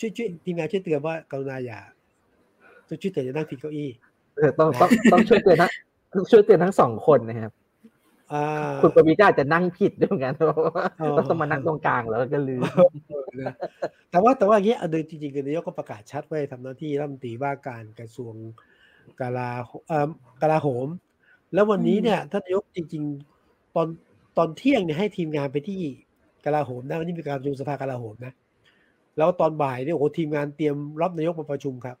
[0.00, 1.80] ช่วยช่วยทีมงานช่วยเตือนว่ากรุณาอย่า
[2.88, 3.88] ต้องช่วยเตือนอย่านั่งผิดเก้าอี้
[4.36, 5.70] เออต้องต้องต้องช่วยเตือนทั้ง
[6.30, 7.52] ช่วยเตือนทั้งสองคนนะครับ
[8.32, 8.46] อ่า
[8.82, 12.62] คุณประวิตรอาจจะนั่งผิดด้วยเหมือนกันเพราะว่าอ๋อเราต้องมานั่งตรงกลางแล้วก็ลืม
[13.40, 13.54] นะ
[14.10, 18.34] แต่ว่าแต่ว่าอย่างเงี้ยโดยจริงๆคือนายกก็ประกาศชัดไว้ทำหน้าที่รัฐมนตรีว่าการกระทรวง
[19.20, 20.08] กลาโหเอ่อ
[20.42, 20.88] กลาโหม
[21.54, 23.02] แล้ววันนี้เนี่ยท่านนายกจริง
[23.40, 23.88] ๆ ตอน
[24.36, 25.80] ตอนเที่ยงเนี่ยให้ทีมงานไปที่
[26.46, 28.32] กลาโหมนะวันนี้มีการประชุมสภากลาโหมนะ
[29.16, 31.96] แล้วตอนบ่ายเนี่ยโอ้โหทีมงานเตรียมรับนายกมาประชุมครับ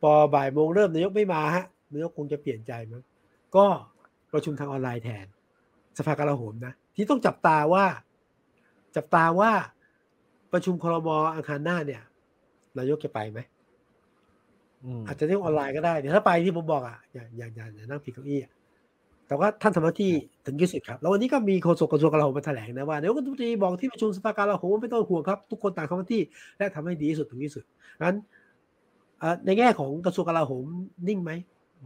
[0.00, 3.02] พอบ่ายโมงเริ่มนายกไม่มาฮะนายกคงจะเปลี่ยนใจมั้ง
[3.56, 3.66] ก็
[4.32, 5.26] ประชุมทางออนไลน์แทน
[5.98, 7.84] สภากลาโหมนะ ที่ต้องจับตาว่า
[8.96, 9.50] จับตาว่า
[10.52, 12.02] ประชุมครมอังคารหน้าเนี่ย
[12.78, 13.38] นายกจะไปไหม
[14.84, 18.52] อืมอาจจะเรียกออนไลน์ก็ได้เดี๋ยวถ้าไปที่ผมบอกอะอย่าอย่าอย่าอย่านั่งผิดเก้าอี้อะ
[19.30, 20.12] แต่ว่าท่านทำหน้าที่
[20.46, 26.22] ถึงที่สุดครับ แล้ววันนี้ก็มีโฆษกกระทรวงกลาโหมมาแถลงนะว่านายกรัฐมนตรีบอกที่ประชุมสภากลาโหมว่าไม่ต้องห่วงครับ ทุกคนต่างทำหน้าที่
[26.56, 27.64] และทำให้ดีที่สุดถึงที่สุด
[28.02, 28.16] งั้น
[29.18, 30.64] เอ่อในแง่ของกระทรวงกลาโหม
[31.08, 31.30] นิ่งไหม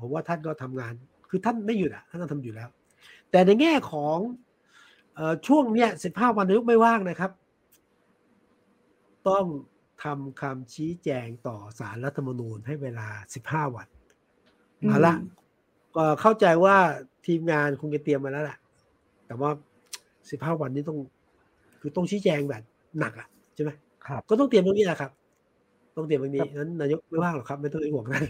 [0.01, 0.95] ผมว่าท่านก็ทำงาน
[1.31, 2.69] คือท่านไม่หยุดอะท่านก็ทำอยู่แล้ว
[3.31, 4.19] แต่ในแง่ของ
[5.15, 7.31] เอ่อช่วงเนี้ยสิบห้าวันนายกไม่ว่างนะครับ
[9.29, 9.45] ต้อง
[10.05, 13.09] ทำคำชี้แจงต่อสารรัฐธรรมนูญให้เวลา
[13.45, 13.89] 15วัน
[14.83, 15.15] อืมเอาละ
[15.97, 16.77] ก็เข้าใจว่า
[17.27, 18.59] ทีมงานคงจะเตรียมมาแล้วแหละ
[19.27, 19.51] แต่ว่า
[20.05, 20.99] 15วันนี้ต้อง
[21.81, 22.63] คือต้องชี้แจงแบบ
[22.99, 23.71] หนักอะใช่ไหม
[24.07, 25.11] ครับ ก็ต้องเตรียมตรงนี้แหละครับ
[25.97, 28.21] ต้องเตรียมตรงนี้ครับนั้นนายกไม่ว่างหรอกครับ ไม่ต้องเป็นห่วงนะ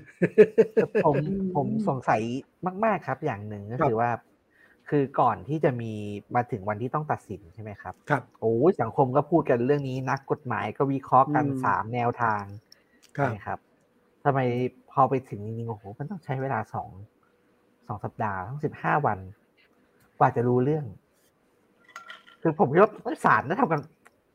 [0.75, 2.21] แต่ผมอืมผมสงสัย
[2.85, 4.11] มาก ๆครับ อย่างหนึ่งก็ครับคือว่า
[4.91, 5.93] คือก่อนที่จะมี
[6.35, 12.43] มาถึงวันที่ต้องตัดสินใช่ไหมครับ ครับโอ้ยสังคมก็พูดกันเรื่องนี้นักกฎหมายก็วิเคราะห์กันอืมสามแนวทาง
[13.19, 13.59] ครับใช่ครับ
[14.25, 14.41] ทำไม
[14.91, 16.89] พอไปถึงจริงๆโอ้โหมันต้องใช้เวลาสอง
[17.89, 19.19] สองสัปดาห์ทั้งสิบห้าวัน
[20.19, 20.85] กว่าจะรู้เรื่อง
[22.43, 23.81] คือผมคิดว่าศาลน่าทำกัน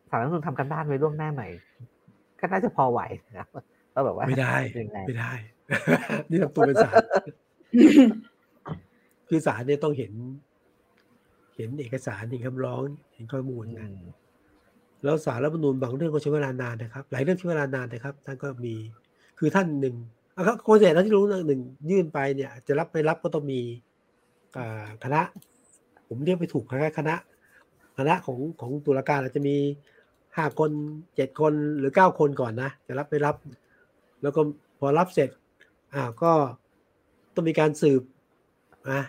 [0.09, 1.51] ศาลรัฐธรรมนูญทำกันบ้านไว้ล่วงหน้าหน่อย
[2.39, 5.31] ก็น่าจะพอไหวนะครับก็แบบว่าไม่ได้ยังไงไม่ได้
[6.29, 6.95] นี่ทำตัวเป็นสาร
[9.29, 10.13] คือสารเนี่ยต้องเห็น
[11.55, 12.81] เห็นเอกสารเห็นคำร้อง
[13.13, 13.99] เห็นข้อมูลอืนะม
[15.03, 18.75] แล้วสารรัฐธรรมนูญบางเรื่องก็ใช้เวลานานนะครับ หลายเรื่องใช้เวลานานนะครับ ท่านก็มี
[19.39, 19.95] คือท่านหนึ่ง
[20.39, 21.61] อะครับคนเสียท่านที่รู้เรื่องหนึ่ง
[21.91, 23.61] ยื่นไปเนี่ย จะรับไม่รับก็ต้องมี
[24.57, 25.21] อ่าคณะ
[26.07, 27.15] ผมเรียกไปถูกคณะคณะ
[27.97, 29.55] คณะของของตุลาการอาจจะมี
[30.35, 30.71] ห้าคน
[31.15, 33.35] เจ็ดคนหรือเก้าคนก่อนนะ จะรับไม่รับ
[34.21, 34.41] แล้วก็
[34.79, 35.29] พอรับเสร็จ
[35.93, 36.31] อ่าก็
[37.35, 38.01] ต้องมีการสืบ
[38.89, 38.99] อะ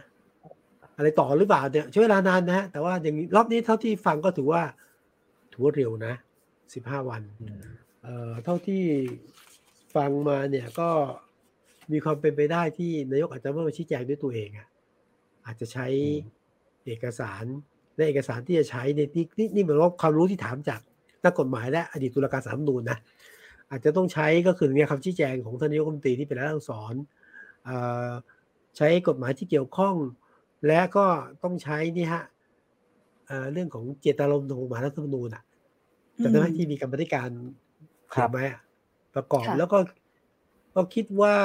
[0.97, 4.62] อะไรต่อหรือเปล่าเนี่ยใช้เวลานานนะฮะแต่ว่าอย่างนี้รอบนี้เท่าที่ฟังก็ถือว่า
[5.53, 6.14] ถือว่าเร็วนะ
[6.74, 7.59] สิบห้าวันอืม
[8.03, 8.83] เอ่อเท่าที่
[9.95, 10.91] ฟังมาเนี่ยก็
[11.93, 14.68] มีความเป็นไปได้ที่นายกอาจจะไม่มาชี้แจงด้วยตัวเองอะ
[15.47, 15.86] อาจจะใช้
[16.86, 17.45] เอกสาร
[17.95, 20.80] และเอกสารที่จะใช้ในนี่นี่นี่เหมือนว่าความรู้ที่ถามจาก
[21.24, 22.99] นักกฎหมายและอดีตตุลาการศาลรัฐธรรมนูญนะ
[23.70, 26.95] อาจจะต้องใช้ก็คือเนี่ยคำชี้แจงของท่านนายกรัฐมนตรีที่เป็นรัฐอักษร
[27.64, 27.76] เอ่
[28.09, 28.11] อ
[28.76, 29.95] ใช้กฎหมายที่เกี่ยวข้อง
[30.66, 31.07] และก็
[31.43, 32.22] ต้องใช้นี่ฮะ
[33.26, 35.43] เอ่อเรื่องของเจตนารมณ์ของกฎหมายรัฐธรรมนูญอะ
[36.22, 37.30] จำได้ไหมที่มีกรรมธิการ
[38.14, 38.61] ครัเขียบนไว้อะ
[39.15, 39.79] ประกอบค่ะแล้วก็
[40.75, 41.37] ก็คิดว่า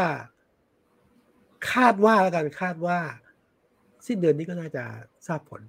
[1.72, 2.98] คาดว่าแล้วกันคาดว่า
[4.08, 4.84] สิ้นเดือนนี้ก็น่าจะ
[5.28, 5.62] ทราบผล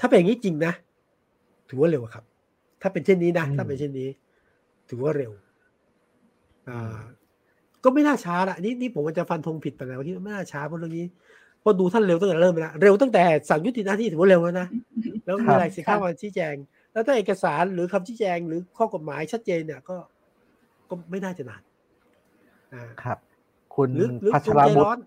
[0.00, 0.72] ถ้าเป็นอย่างนี้จริงนะ
[1.68, 2.24] ถือว่าเร็วครับ
[2.82, 4.08] ถ้าเป็นเช่นนี้นะอืมถ้าเป็นเช่นนี้
[4.88, 5.32] ถือว่าเร็ว
[6.68, 7.00] อ่า
[7.84, 11.06] ก็ไม่น่าช้าละนี่นี่ผมอาจจะฟันธงผิดไปแล้วที่ไม่น่าช้าเพราะเรื่องนี้
[11.60, 14.68] เพราะดูท่านเร็วตั้งแต่เริ่มไปแล้วเร็วตั้งแต่สั่งยุติหน้าที่ถือว่าเร็วแล้วนะ
[15.24, 16.54] แล้วมีอะไรสิบห้าวันชี้แจง
[16.92, 19.96] แล้วถ้าเอกสารหรือคำชี้แจงหรือข้อกฎหมายชัดเจนเนี่ยก็
[20.90, 21.62] ก็ไม่น่าจะนาน
[22.74, 23.18] อ่าครับ
[23.74, 24.98] คุณหรือหรือพัชคุณรใจบุตร้อรน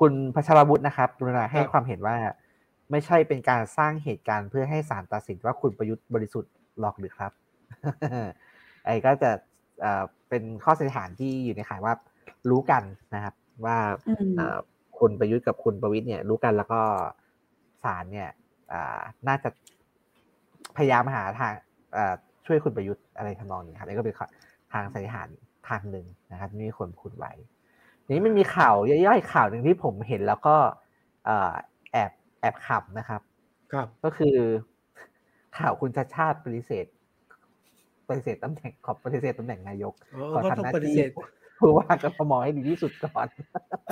[0.00, 2.16] คุณพัชรบุตรนะครับกรุณาให้ครับความเห็นว่า
[2.90, 7.32] ไม่ใช่เป็นการสร้างเหตุการณ์เพื่อให้ศาลตัดสินว่าคุณประยุทธ์บริสุทธิ์หรอกหรือครับ
[8.84, 9.30] ไอ้ก็จะ
[9.80, 11.94] เอ่อเป็นข้อสันนิษฐานที่อยู่ในข่ายว่า
[12.50, 12.82] รู้กัน
[13.14, 13.34] นะครับ
[13.64, 14.58] ว่าอืมเอ่อ
[14.98, 16.80] คุณประยุทธ์กับคุณประวิทย์เนี่ย รู้กันแล้วก็
[17.84, 18.28] ศาลเนี่ย
[18.72, 19.48] อ่าน่าจะ
[20.76, 21.52] พยายามหาทาง
[21.92, 22.14] เอ่อ
[22.46, 24.14] ช่วยคุณประยุทธ์อะไรทำนองนี้ครับนี่ก็เป็น
[24.72, 25.28] ทางสันนิษฐาน
[25.68, 27.32] ทางหนึ่งนะครับที่มีคนพูดไว้
[28.08, 30.56] นี้มันมีข่าวย่อยๆข่าวหนึ่งที่ผมเห็นแล้วก็
[31.92, 33.20] แอบแอบขับนะครับ
[33.72, 34.36] ครับ ก็คือ
[35.58, 36.86] ข่าวคุณชาชาติปฏิเสธ
[38.08, 39.94] ปฏิเสธตำแหน่งขอบปฏิเสธตำแหน่งนายก
[40.34, 40.96] ขอทำหน้าที่
[41.58, 43.26] ผู้ว่ากทมให้ดีที่สุดก่อน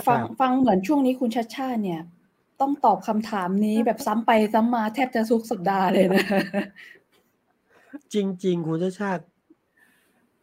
[0.09, 2.03] ฟังฟังเหมือนช่วงนี้คุณชาชาติเนี่ย
[2.61, 6.24] ต้องตอบคำถามนี้แบบซ้ำไปซ้ำมาแทบจะทุกสัปดาห์เลยนะ
[8.14, 9.24] จริง ๆ คุณชาชาติ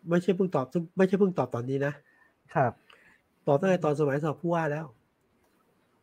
[0.10, 0.66] ไม่ใช่เพิ่งตอบ
[0.98, 1.94] ไม่ใช่เพิ่งตอบตอนนี้นะ
[2.56, 2.72] ครับ
[3.48, 4.86] ตอบตั้งแต่ตอนสมัยสอบผู้ว่าแล้ว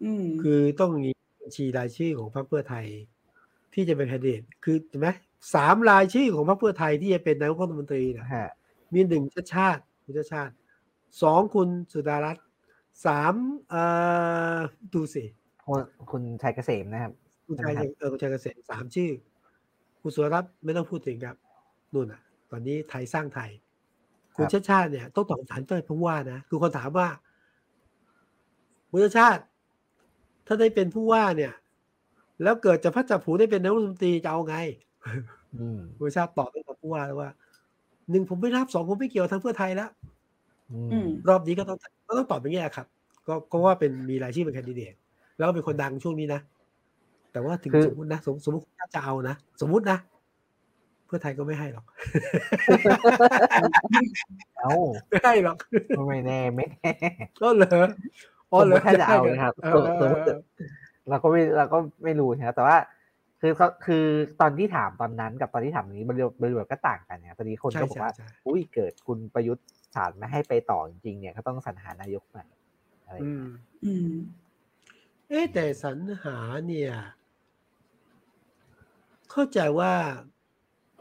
[0.02, 2.86] อืมคือต้องมีบัญชีรายชื่อของพรรคเพื่อไทย
[3.74, 5.08] ที่จะเป็นแคนดิเดตคือเห็นไหม
[5.54, 8.26] สามรายชื่อของพรรคเพื่อไทยที่จะเป็นนายกรัฐมนตรีนะ
[8.92, 10.52] มีหนึ่งชาติชาติคุณชาติชาติ
[11.22, 12.44] สองคุณสุดารัตน์
[13.06, 13.34] สาม
[13.70, 13.82] เอ่
[14.54, 14.58] อ
[14.94, 15.24] ดูสิ
[16.10, 17.12] คุณชัยเกษมนะครับ
[17.46, 19.10] คุณชัยเออคุณชัยเกษมสามชื่อ
[20.06, 21.36] คุณสุดารัตน์ไม่ต้องพูดถึงครับ
[21.92, 23.50] นู่นอะ ตอนนี้ไทยสร้างไทย
[24.36, 27.08] คุณชาติชาติเนี่ยต้องตอบคำถามต้อยผู้ว่านะคือคนถามว่า
[28.90, 29.42] คุณชาติชาติ
[30.46, 31.52] ถ้าได้เป็นผู้ว่าเนี่ย
[32.42, 34.56] แล้วเกิดจะพัดจับผูได้เป็นนายกรัฐมนตรีจะเอาไง
[35.98, 37.30] คุณชาติตอบได้กับผู้ว่าแล้วว่า
[38.10, 39.90] หนึ่งผมไม่รับสองผมไม่เกี่ยวทางเพื่อไทยแล้ว
[41.28, 41.78] รอบนี้ก็ต้อง
[42.08, 42.86] ก็ต้องตอบอย่างนี้ครับ
[43.26, 44.94] ก็ก็ว่าเป็นมีรายชื่อเป็นแคนดิเดต
[45.36, 46.40] แล้วเป็นคนดังช่วงนี้นะ
[47.34, 48.64] แต่ว่าถึงสมมตินะสมสมมติ
[48.94, 49.98] จะเอานะสมมตินะ
[51.06, 51.84] เพื่อไทยก็ไม่ให้หรอก
[54.58, 54.72] เอา
[55.10, 55.56] ไม่ให้หรอก
[56.08, 56.92] ไม่แน่ไม่แน่
[57.42, 57.88] ก็เลย
[58.50, 59.54] อ๋อเลยถ้าจะเอานะครับ
[60.00, 60.22] สมมติ
[61.08, 62.76] เราก็ไม่เราก็ไม่รู้นะแต่ว่า
[63.40, 64.04] คือเขาคือ
[64.40, 68.12] ตอนที่ถามตอนนั้นกับตอนที่ถามนี้บริบทบริบทก็ต่างกันเนี่ยตอนนี้คนก็บอกว่า
[68.46, 72.44] อุ้ยเกิดคุณประยุทธ์ศาลไม่ให้ไปต่อจริงๆเนี่ย ก็ต้องสรรหานายกใหม่
[73.04, 74.14] อะไรอืม
[75.28, 76.92] เอ๊แต่สรรหาเนี่ย
[79.34, 79.92] เข้าใจว่า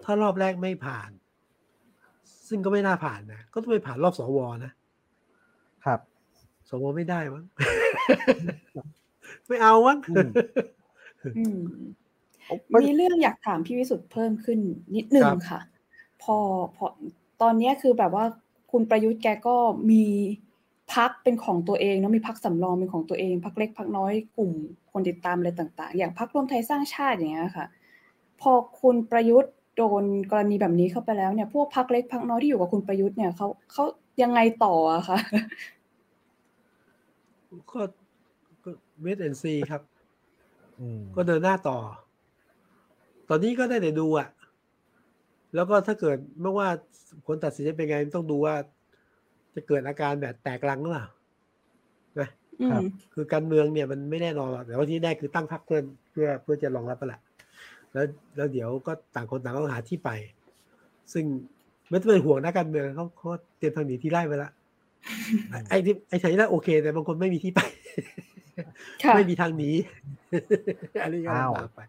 [0.04, 1.10] ถ้ารอบแรกไม่ผ่าน
[2.48, 4.72] ซึ่งก็ไม่น่าผ่านนะ ก็ต้องไปผ่านรอบสวนะ
[5.86, 6.00] ครับ
[6.70, 7.46] สวไม่ได้มั้ง
[9.48, 9.98] ไม่เอามั้ง
[12.82, 14.60] มีเรื่องอยากถามพี่วิสุทธ์เพิ่มขึ้น
[14.96, 15.60] นิดนึงค่ะ
[16.24, 16.36] พอ
[16.76, 16.86] พอ
[17.42, 18.26] ตอนนี้คือแบบว่า
[18.72, 19.56] คุณประยุทธ์แกก็
[19.92, 20.04] มี
[20.94, 24.52] พักเป็นของตัวเองเนาะมีพักสำรองเป็นของตัวเองพักเล็กพักน้อยกลุ่ม
[24.92, 27.68] คนติดตามอะไรต่าง ๆ อย่างพักรวมไทยสร้างชาติอย่างเงี้ยค่ะ
[28.44, 33.84] พอคุณประยุทธ์โดนกรณีแบบนี้เข้าไปแล้วเนี่ย พวกพักเล็กพักน้อยที่อยู่กับคุณประยุทธ์เนี่ยเขาเขา
[34.22, 35.18] ยังไงต่ออะคะ
[37.72, 37.82] ก็
[38.64, 38.70] ก็
[39.02, 39.82] เวทแอนซีครับ
[41.16, 41.78] ก็เดินหน้าต่อ
[43.30, 44.28] ตอนนี้ก็ได้แต่ดูอะ
[45.56, 46.68] แล้วก็ถ้าเกิดไม่ว่า
[47.26, 48.56] ผลตัดสินจะเป็นไงต้องดูว่า
[49.56, 51.06] จะเกิดอาการแบบแตกลังหรือเปล่า
[52.20, 52.30] นะ
[52.72, 52.82] ครับ
[53.14, 55.80] คือการเมืองเนี่ยมันไม่แน่นอนหรอกแต่ว่าที่แน่คือตั้งพรรคเพื่อ
[56.12, 57.22] เพื่อเพื่อจะรองรับไปแหละ
[57.94, 60.10] แล้วแล้วเดี๋ยวก็ต่างคนต่างก็หาที่ไป
[61.14, 61.26] ซึ่ง
[61.90, 64.52] ไม่ต้องเป็นห่วงนักการเมืองเขาเขาเตรียมทางหนีที่ไล่ไปแล้ว
[65.70, 67.62] ไอ้ที่ไอ้ทางนี้โอเค แต่บางคนไม่มีที่ไป
[69.16, 69.70] ไม่มีทางหนี
[71.04, 71.82] อันนี้ก็ลำบากไป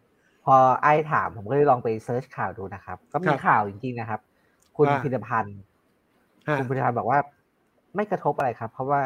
[0.45, 4.21] พอไอ้ถามผมก็เลยลองไปเซิร์ชข่าวดูนะครับ ก็มีข่าวจริงๆนะครับ
[4.77, 5.61] คุณพิธพันธ์
[6.59, 7.19] คุณพิธพันธ์บอกว่า
[7.95, 9.03] ไม่กระทบอะไรครับ เพราะว่า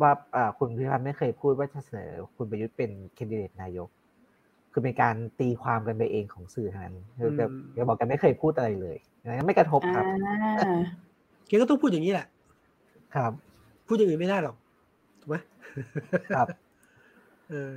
[0.00, 0.10] ว่า
[0.58, 3.88] คุณพิธพันธ์ไม่เคยพูดว่าจะเสนอคุณประยุทธ์เป็นแคนดิเดตนายก
[4.72, 7.30] คือเป็นการตีความกันไปเองของสื่อทางนั้นคือ
[7.74, 10.04] แกบอกแกไม่เคยพูดอะไรเลยนั้นไม่กระทบครับ
[11.48, 12.26] แกก็ต้องพูดอย่างนี้แหละ
[13.16, 13.32] ครับ
[13.86, 14.56] พูดอย่างอื่นไม่ได้หรอก
[15.20, 15.36] ถูกไหม
[16.36, 16.48] ครับ
[17.50, 17.76] เออ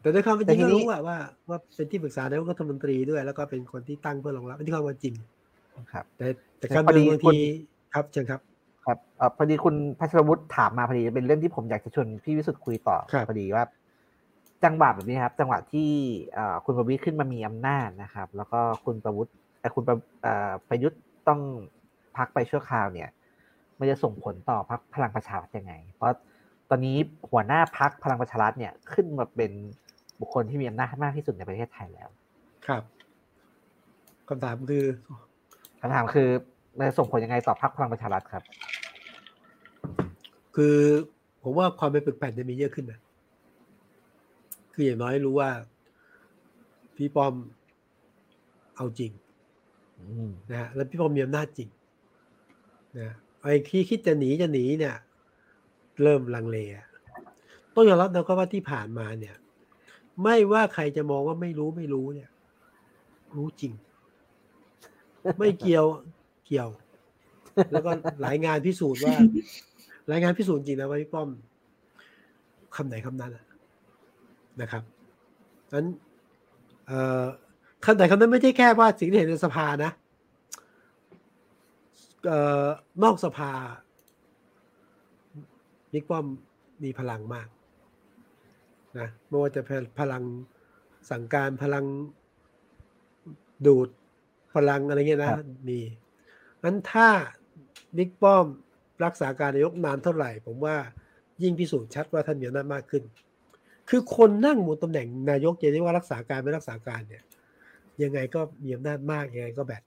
[0.00, 1.16] แต่ด้วยความเป็นจริงก็รู้ว่าว่า
[1.48, 5.14] ว่าเป็นที่ปรึกษานายกรัฐมนตรีด้วย แล้วก็เป็นคนที่ตั้งเพื่อรองรับที่ความจริง
[5.92, 6.26] ครับ แต่
[6.58, 7.38] แต่การเมืองบางที
[7.94, 8.40] ครับเชิญครับ
[8.86, 8.98] ครับ
[9.36, 12.96] พอดีคุณพัชรวุฒิถามมาพอดีเป็นเรื่องที่ผมอยากจะชวนพี่วิสุทธ์คุยต่อ
[13.28, 13.64] พอดีว่า
[14.64, 15.90] จังหวะแบบนี้ครับ จังหวะที่
[16.64, 19.84] คุณประวิตรขึ้นมามีอำนาจนะครับ แล้วก็คุณประวุฒิแต่คุณ
[20.68, 21.40] ประยุทธ์ต้อง
[22.16, 23.08] พักไปชั่วคราวเนี่ย
[23.78, 26.16] มันจะส่งผลต่อพักพลังประชารัฐยังไง เพราะ
[26.70, 26.96] ตอนนี้
[27.30, 29.52] หัวหน้าพักพลังประชารัฐเนี่ยขึ้นมาเป็น
[30.20, 32.08] บุคคลที่มีอำนาจมากที่สุดในประเทศไทยแล้ว
[32.66, 32.82] ครับ
[34.28, 34.84] คำถามคือ
[35.80, 36.28] คำถามคือ
[36.78, 38.44] มันส่งผลยังไงต่อพักพลังประชารัฐครับ
[40.56, 40.76] คือ
[41.42, 43.00] ผมว่าความเป็นปึกแผ่นจะมีเยอะขึ้นนะ
[44.74, 45.50] คืออย่างน้อยรู้ว่า
[46.96, 47.34] พี่ป้อม
[48.76, 49.12] เอาจริง
[50.50, 51.68] นะฮะแล้วพี่ป้อมมีอำนาจจริง
[52.98, 53.10] นะ
[53.42, 54.96] ไอ้ที่คิดจะหนีจะหนีเนี่ย
[56.02, 56.58] เริ่มลังเล
[57.74, 59.36] ต้องยอมรับนะก็ว่าที่ผ่านมาเนี่ย
[60.22, 62.30] ไม่ว่าใครจะมองว่าไม่รู้ไม่รู้เนี่ย
[63.36, 63.72] รู้จริง
[65.38, 65.86] ไม่เกี่ยว
[66.46, 66.68] เกี่ยว
[67.72, 69.14] แล้วก็หลายงานพิสูจน์ว่า
[70.10, 71.28] รายงานพิสูจน์จริงนะว่าพี่ป้อม
[72.76, 73.32] คำไหนคำนั้น
[74.60, 74.82] นะครับ
[75.72, 75.86] นั้น
[77.84, 79.92] คำไหนคำนั้นไม่ใช่แค่ว่าสิ่งที่เห็นในสภานะ
[83.02, 83.52] นอกสภา
[85.92, 86.26] บิ๊กป้อม
[86.84, 87.48] มีพลังมาก
[88.98, 89.62] นะไม่ว่าจะ
[90.00, 90.22] พลัง
[91.10, 91.84] สั่งการพลัง
[93.66, 93.88] ดูด
[94.54, 95.30] พลังอะไรเงี้ยนะ
[95.68, 95.80] มี
[96.62, 97.08] งั้นถ้า
[97.96, 98.46] บิ๊กป้อม
[99.04, 100.76] รักษาการนายกนานเท่าไหร่ ผมว่า
[101.42, 103.02] ยิ่งพิสูจน์ชัดว่าท่านมีอำนาจมากขึ้น
[103.88, 107.22] คือคนนั่งบนตำแหน่งนายกจะเรียกว่ารักษาการไม่รักษาการเนี่ย
[108.02, 109.82] ยังไงก็มีอำนาจมากยังไงก็แบบ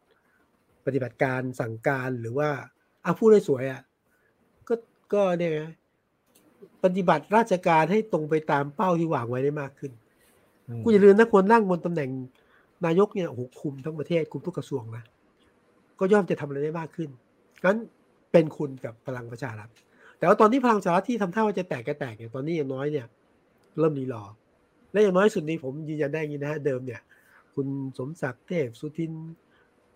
[0.86, 2.50] ปฏิบัติการสั่งการหรือว่า
[3.06, 3.82] อาพูดได้สวยอะ
[4.68, 4.74] ก็
[5.14, 5.52] ก็เนี่ย
[6.84, 9.92] ปฏิบัติราชการให้ตรงไปตามเป้าที่วางไว้ได้มากขึ้น
[10.84, 12.10] กูอย่าลืมนะคนนั่งบนตำแหน่ง
[12.86, 15.04] นายกเนี่ยโอ้โหคุมทั้งประเทศคุมทุกกระทรวงนะ
[16.00, 17.10] ก็ย่อมจะทำอะไรได้มากขึ้น
[17.64, 17.78] งั้น
[18.32, 19.70] เป็นคุณกับพลังประชารัฐ
[20.18, 23.06] แต่ว่าตอนที่พลังประชารัฐที่ทำท่าว่าจะแตกก็แตกเนี่ยตอนนี้อย่างน้อยเนี่ย
[23.80, 24.24] เริ่มรีรอ
[24.92, 27.02] และอย่างน้อยสุดนี้ผมยืนยันได้ยินนะฮะเดิมเนี่ย
[27.56, 27.68] คุณ
[27.98, 29.12] สมศักดิ์เทพสุทิน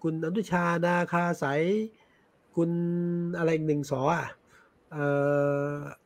[0.04, 1.62] คุณอนุชานาคาสาย
[2.56, 2.70] คุณ
[3.38, 4.26] อะไรหนึ่งสออะ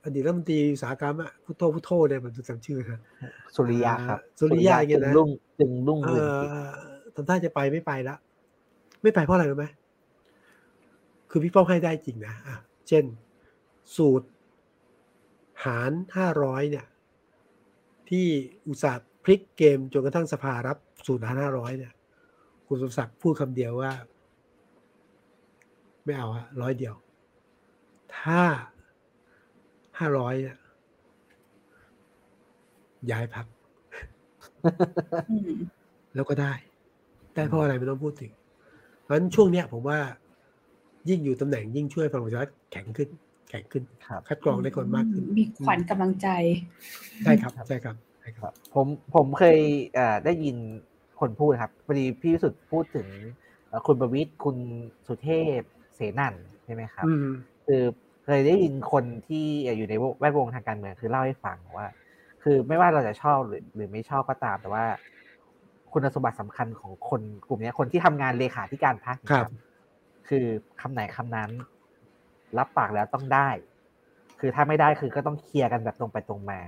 [0.04, 3.00] อดีตรัฐมนตรีอุตสาหกรรมอะพุทโธพุทโธเนี่ยมันจำชื่อครับ
[3.56, 6.26] สุริยะครับ สุริยะอย่างเงี้ยนะรุ่งจึงรุ่งเรือง
[7.16, 8.16] ทำท่าจะไปไม่ไปละ
[9.02, 9.66] ไม่ไปเพราะอะไรรู้ไหม
[11.30, 12.56] คือพี่ป้อมให้ได้จริงนะอะ
[12.88, 13.04] เช่น
[13.96, 14.28] สูตร
[15.66, 16.86] หารห้าร้อยเนี่ย
[18.10, 18.26] ที่
[18.68, 21.94] อุตสาห์พลิกเกมจนกระทั่งสภารับสูตรหารห้าร้อยเนี่ย
[22.68, 23.92] คุณสมศักดิ์พูดคำเดียวว่า
[26.04, 26.96] ไม่เอาอะร้อยเดียว
[28.18, 28.42] ถ้า
[30.00, 30.58] ห้าร้อยเนี่ย
[33.12, 33.46] ย้ายพัก
[36.16, 36.54] แล้วก็ได้
[37.36, 38.32] ได้เพราะอะไรไม่ต้องพูดถึง
[39.02, 40.00] เพราะฉะนั้นช่วงเนี้ยผมว่า
[41.10, 43.84] ยิ่งอยู่ตำแหน่งยิ่งช่วยพลังประชารัฐแข็งขึ้นแข็งขึ้น
[44.28, 46.28] คัดกรองได้คนมากขึ้น มีขวัญกำลังใจ
[47.24, 49.60] ใช่ครับ ใช่ครับใช่ครับ ผมผมเคย
[50.26, 50.58] ได้ยิน
[51.20, 53.08] คนพูดครับพอดีพี่วิสุทธ์พูดถึง
[53.88, 54.58] คุณประวิตรคุณ
[55.08, 55.60] สุเทพ
[55.96, 56.34] เสนัน
[56.66, 57.06] ใช่ไหมครับ
[57.66, 57.82] คือ
[58.26, 59.46] เคยได้ยินคนที่
[59.78, 61.88] อยู่ในแวดวงทางการเมืองคือเล่าให้ฟังว่า
[62.44, 64.86] คือไม่ว่าเราจะชอบหรือหรือไม่ชอบก็ตาม แต่ว่า
[65.94, 69.52] คุณสมบัติสำคัญของคนกลุ่มนี้คนที่ทำงานเลขาธิการพรรคครับ
[70.28, 70.46] คือ
[70.82, 71.50] คำไหนคำนั้น
[72.58, 73.50] รับปากแล้วต้องได้
[74.40, 76.60] คือถ้าไม่ได้คือก็ต้องเคลียร์กันแบบตรงไปตรงมา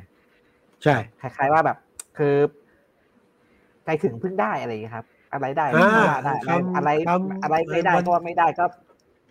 [0.83, 1.77] ใช่ คล้าย ๆ ว่าแบบ
[2.17, 2.35] คือ
[3.85, 6.89] ใจถึงพึ่งได้อะไรอย่างนี้ครับ อะไรได้ไม่ได้อะไร
[7.43, 8.65] อะไรไม่ได้ก็ไม่ได้ก็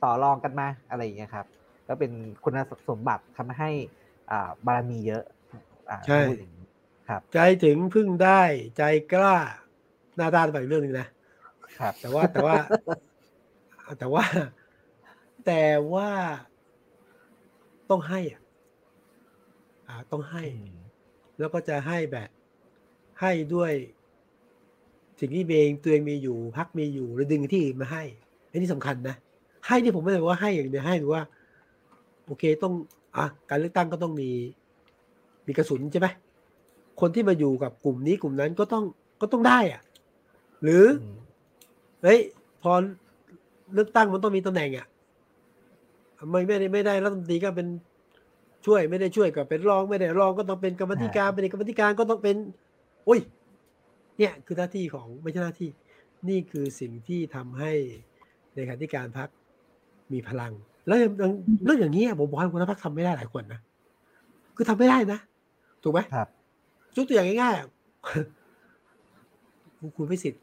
[0.02, 1.46] ต่อรองกันมาอะไรอย่างเงี้ยครับ
[1.88, 2.12] ก็เป็น
[2.44, 3.70] คุณสมบัติทำให้
[4.30, 5.24] อ่าบารมีเยอะ
[6.06, 6.20] ใช่
[7.08, 8.42] ครับ ใจถึงพึ่งได้
[8.76, 8.82] ใจ
[9.12, 9.36] กล้า
[10.16, 11.08] หน้าด้านไปเรื่องนึงนะ
[11.78, 12.54] ครับ แต่ว่าแต่ว่า
[13.98, 14.24] แต่ว่า
[15.46, 16.10] แต่ว่า
[17.90, 18.40] ต้องให้อะ
[20.10, 20.44] ต้องให้
[21.38, 22.28] แล้วก็จะให้แบบ
[23.20, 23.72] ให้ด้วย
[25.20, 28.02] สิ่งที่เองตัวเองมีอยู่ พักมีอยู่หรือดึงที่มาให้
[28.50, 29.16] อันนี้สำคัญนะ
[29.66, 31.22] ให้นี่ผมไม่ได้ว่าให้อย่างเดียวให้หรือว่า
[32.26, 32.74] โอเคต้อง
[33.16, 34.30] อะการเลือกตั้งก็ต้องมี
[35.46, 36.08] มีกระสุนใช่ไหม
[37.00, 38.84] คนที่มาอยู่กับกลุ่มนี้กลุ่มนั้นก็ต้อง
[39.20, 39.82] ก็ต้องได้อะ
[40.62, 40.84] หรือ
[42.02, 42.20] เฮ้ย
[42.62, 42.72] พอ
[43.74, 44.86] เลือกตั้งมันต้องมีตำแหน่งอะ
[46.30, 47.68] ไม่ไม่ได้ไม่ได้รัฐมนตรีก็เป็น
[48.66, 52.36] ช่วยไม่ได้ช่วยก็เป็นรองไม่ได้รองก็ต้องเป็นกรรมธิการเป็นกรรมธิการก็ต้องเป็น
[53.08, 53.20] อุ้ย
[54.18, 55.70] เนี่ยคือหน้าที่ของไม่ใช่หน้าที่
[56.28, 57.72] นี่คือสิ่งที่ทำให้
[58.54, 59.28] ในขาธิการพัก
[60.12, 60.52] มีพลัง
[60.86, 63.60] แล้วเรื่องอย่างนี้ผมบอกให้คุณพักทำไม่ได้หลายคนนะ
[64.56, 65.18] คือทำไม่ได้นะ
[65.82, 66.28] ถูกไหมครับ
[66.96, 70.38] ยกตัวอย่างง่ายๆคุณพิสิทธิ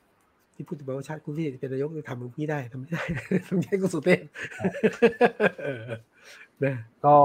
[0.55, 3.03] ที่พูดถึงว่าชาติคุณที่เป็นนายกจะทำมึงพี่ได้ทำไม่ได้
[3.47, 4.21] ทำไม่ได้ก็สุดเต้น
[6.63, 6.75] นะ
[7.05, 7.15] ก็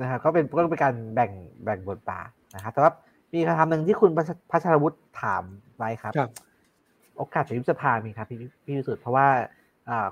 [0.00, 1.30] นะครับก็เป็นก็เป็นการแบ่ง
[1.64, 2.92] แบ่งบทบาทนะครับแต่ว่า
[3.32, 4.10] มีคำถามหนึ่งที่คุณ
[4.50, 5.42] พัชรวุฒิถาม
[5.78, 6.12] ไว้ครับ
[7.16, 9.26] โอกาสจะยุบสภามีครับ พี่พี่วิสุทธ์เพราะว่า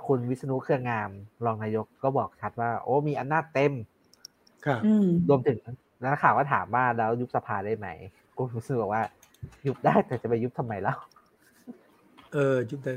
[0.06, 1.10] คุณวิษณุเครืองาม
[1.44, 3.72] รองนายกก็บอกชัดว่า โอ้มีอำนาจเต็ม
[4.66, 4.80] ครับ
[5.28, 5.58] รวมถึง
[6.02, 7.88] นักข่าวก็ถามว่าแล้วยุบสภาได้ไหม
[8.36, 9.02] คุณวิษณุบอกว่า
[9.66, 10.96] ยุบได้แต่จะไปยุบทำไมแล้ว
[12.32, 12.94] เออยุบได้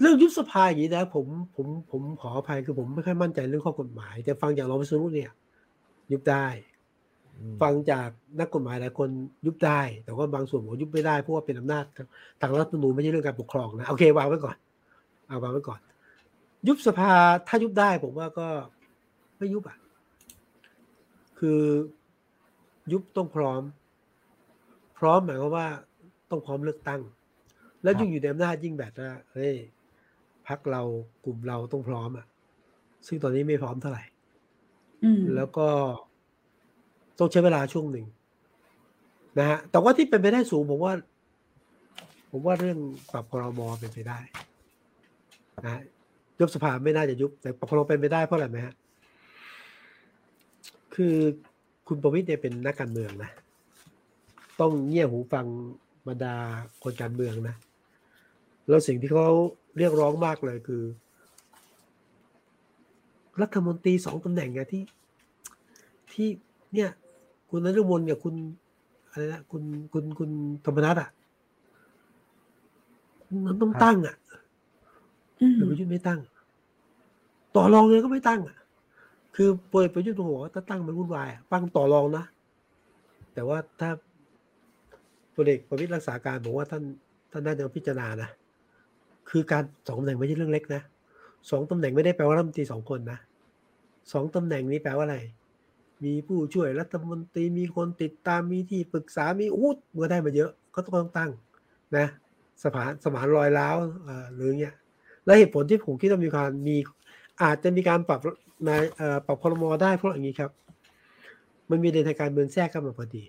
[0.00, 5.30] เรื่องยุบสภาอย่างนี้นะผมผมผมขออภัยคือผมไม่ค่อยมั่นใจเรื่องข้อกฎหมาย แต่ฟังจากรองวิศนุเนี่ย
[6.12, 6.46] ยุบได้
[7.62, 8.08] ฟังจาก
[8.40, 9.08] นักกฎหมายหลายคน
[9.46, 11.84] ยุบได้ แต่ว่าบางส่วนผมยุบไม่ได้เพราะว่าเป็นอำนาจ
[12.40, 14.56] ทางรัฐธรรมนูญไม่ใช่เรื่องการปกครองนะโอเควางไว้ก่อน
[15.26, 15.80] เอาวางไว้ก่อน
[16.68, 17.12] ยุบสภา
[17.48, 18.48] ถ้ายุบได้ผมว่าก็
[19.38, 19.76] ไม่ยุบอะ
[21.38, 21.60] คือ
[22.92, 23.62] ยุบต้องพร้อม
[24.98, 25.66] พร้อมหมายความว่า
[26.30, 27.00] ต้องพร้อมเลือกตั้ง
[27.82, 29.54] แล้วยิ่งอยู่ในอำนาจยิ่งแบบว่าเฮ้ย
[30.46, 30.82] พักเรา
[31.24, 32.26] กลุ่มเราต้องพร้อมอะ
[33.06, 34.02] ซึ่งตอนนี้ไม่พร้อมเท่าไหร่
[35.36, 35.68] แล้วก็
[37.18, 38.06] ต้องใช้เวลาช่วงหนึ่ง
[39.38, 40.92] นะฮะ แต่ว่าที่เป็นไปได้สูงผมว่า
[42.30, 42.78] ผมว่าเรื่อง
[43.12, 44.18] ปรับคอรมอเป็นไปได้
[45.66, 45.80] นะ
[46.38, 48.74] ยุบสภาไม่น่าจะยุบ แต่ปรับคอรมอเป็นไปได้เพราะอะไรไหมฮะ
[50.94, 51.14] คือ
[51.88, 53.30] คุณประวิตรเนี่ยเป็นนักการเมืองนะ
[54.60, 55.46] ต้องเงี่ยหูฟัง
[56.08, 56.34] บรรดา
[56.82, 57.56] คนการเมืองนะ
[58.68, 59.28] แล้วสิ่งที่เขา
[59.78, 60.82] เรียกร้องมากเลยคือ
[63.40, 64.82] รัฐมนตรีสองตำแหน่งไงที่
[66.12, 66.28] ที่
[66.74, 66.90] เนี่ย
[67.50, 68.34] คุณนฤมลกับคุณ
[69.10, 70.30] อะไรนะคุณคุณคุณ
[70.64, 71.10] ธรรมนัฐอะ
[73.46, 74.16] มันต้องตั้งอะ
[75.40, 76.20] อืมแต่ประยุทธ์ไม่ตั้ง
[77.56, 78.58] ต่อรองเลยก็ไม่ตั้งอะ
[79.36, 82.24] คือพลเอกประยุทธ์บอกว่าถ้าตั้งมันวุ่นวายอะตั้งต่อรองนะ
[83.34, 83.90] แต่ว่าถ้า
[85.34, 86.82] พลเอกประวิตรรักษาการบอกว่าท่าน
[87.32, 88.30] ท่านน่าจะพิจารณานะ
[89.30, 90.82] คือการสองตำแหน่งไม่ใช่เรื่องเล็กนะ
[91.50, 93.18] สองตำแหน่งไม่ได้แปลว่ารัฐมนตรีสองคนนะ
[94.12, 95.18] สองตำแหน่งนี้แปลว่าอะไร
[96.04, 101.30] มีผู้ช่วยรัฐมนตรีมีคนติดตามมีที่ปรึกษามีอู้เมื่อได้มาเยอะก็ต้องตั้ง
[101.96, 102.06] นะ
[102.62, 104.74] สมานสมานรอยร้าวเออหรือเงี้ย
[105.24, 106.76] และเหตุผลที่ผมคิดว่ามีการมี
[107.42, 108.20] อาจจะมีการปรับ
[108.68, 110.50] นเอ่อปรับครมอได้เพราะอย่างนี้ครับ
[111.70, 113.24] มันมีในทางการเมืองแทรกเข้ามาพอดี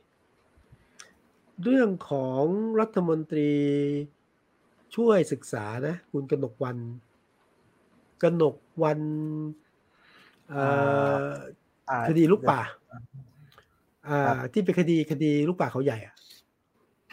[1.64, 2.44] เรื่องของ
[2.80, 3.52] รัฐมนตรี
[4.96, 6.78] ช่วยศึกษานะ คุณกนกวัน
[8.24, 9.00] กนกวัน
[10.50, 10.64] เอ่
[11.24, 11.26] อ
[11.90, 12.62] อ่าคดีลูกป่า
[14.08, 16.16] อ่าครับที่เป็นคดีคดีลูกป่าเขาใหญ่อะ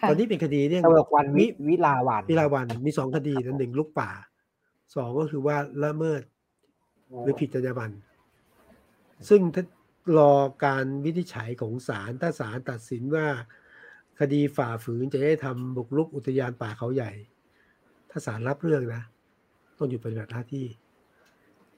[0.01, 4.11] ค่ะตอนนี้เป็นคดีเนี่ยตำรวจวันวิวิลาวันวิลาวันมีสองคดีนะหนึ่งลูกป่า
[4.97, 6.23] สองก็คือว่าละเมิด
[7.23, 7.95] หรือผิดจรรยาบรรณ
[9.29, 9.65] ซึ่งถ้า
[10.19, 10.33] รอ
[10.65, 13.27] การวินิจฉัยของศาลถ้าศาลตัดสินว่า
[14.21, 17.11] คดีฝ่าฝืนจะได้ทำบุกรุกอุทยานป่าเขาใหญ่
[18.11, 19.03] ถ้าศาลรับเรื่องนะ
[19.79, 20.67] ต้องหยุดปฏิบัติหน้าที่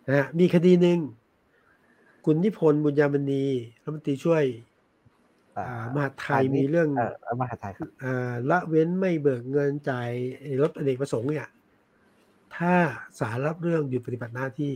[0.08, 0.98] นะฮะมีคดีหนึ่ง
[2.24, 3.44] คุณนิพนธ์บุญยามณี
[3.82, 4.44] รัฐมนตรีช่วย
[5.56, 10.10] อ่าอ่ามหาดไทยมีเรื่องเออมหาดไทยครับอ่าละเว้นไม่เบิกเงินจ่าย
[10.40, 11.48] ไอ้รถอเนกประสงค์เนี่ย
[12.56, 12.74] ถ้า
[13.18, 14.72] ศาลรับเรื่องหยุดปฏิบัติหน้าที่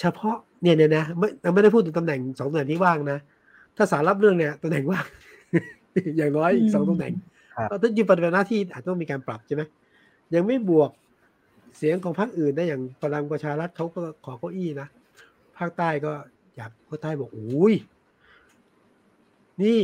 [0.00, 3.18] เฉพาะเนี่ยเนี่ยนะไม่เราไม่ได้พูดถึงตำแหน่งสองตำแหน่งที่ว่างนะ
[3.76, 5.06] ถ้าศาลรับเรื่องเนี่ยตำแหน่งว่าง
[6.16, 7.12] อย่างน้อยอีกสองตำแหน่ง
[7.56, 9.62] ครับถ้าหยุดปฏิบัติหน้าที่อาจต้องมีการปรับใช่ไหม
[10.34, 10.90] ยังไม่บวก
[11.76, 14.88] เสียงของพรรคอื่นนะอย่างพลังประชารัฐเขาก็ขอเก้าอี้นะ
[15.56, 16.12] ภาคใต้ก็
[16.56, 17.74] อยากภาคใต้บอกอุ้ย
[19.62, 19.80] นี่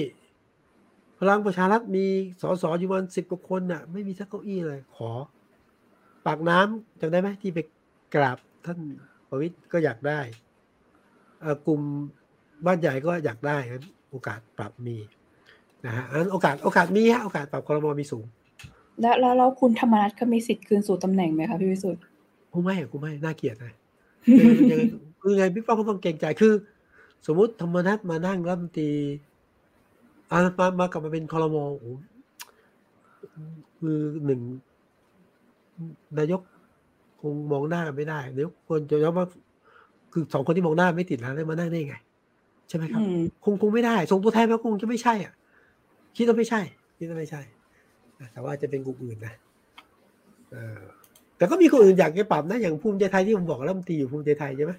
[1.20, 2.06] พลังประชารัฐมี
[2.42, 5.10] สสอยู่วันสิบกว่าคนน่ะ ไม่มีสักเก้าอี้เลย ขอ
[6.26, 7.58] ปากน้ำจำได้ไหมที่ไป
[8.14, 8.78] กราบท่าน
[9.28, 10.20] ประวิตรก็อยากได้
[11.66, 11.80] กลุ่ม
[12.66, 14.96] บ้านใหญ่ก็อยากได้งั้นโอกาสปรับมี
[15.86, 18.26] นะฮะอันนั้นโอกาสโอกาสมีฮะโอกาสปรับคอรมอมีสูง
[19.00, 22.02] แล้วแล้วแล้วคุณธรรมนัฐก็มีสิทธิ์คืนสู่ตำแหน่งไหมคะพี่วิสุทธ์
[22.52, 23.72] กูไม่อะกูไม่น่าเกลียดนะ
[24.40, 24.84] คือยังไง
[25.22, 26.52] คือไงพี่ป้อมก็ต้องเกรงใจคือ
[27.26, 28.90] สมมุติธรรมนัฐมานั่งรัฐมนตรี
[30.30, 31.86] อ่ามามากลับมาเป็นคอรมอโอ้โห
[33.78, 34.40] คือหนึ่ง
[36.18, 36.40] นายก
[37.20, 39.26] คงมองหน้ากันไม่ได้นายกควรจะยอมว่า
[40.12, 41.96] คือสองคนที่มองหน้าไม่ติดแล้วได้มานั่งได้ไง
[42.68, 45.34] ใช่ไหมครับอืมคงคงไม่ได้ส่งตัวแทนมาคงจะไม่ใช่อะ
[46.16, 46.60] คิดว่าไม่ใช่
[46.98, 47.57] คิดว่าไม่ใช่อะ
[48.32, 49.34] แต่ว่าจะเป็นกลุ่มอื่นนะ
[50.52, 50.80] เออ
[51.36, 54.72] แต่ก็มีคนอื่นอยากจะปรับนะอย่างภูมิใจไทยที่ผมบอกแล้วมันตรีอยู่ภูมิใจไทยใช่ไหม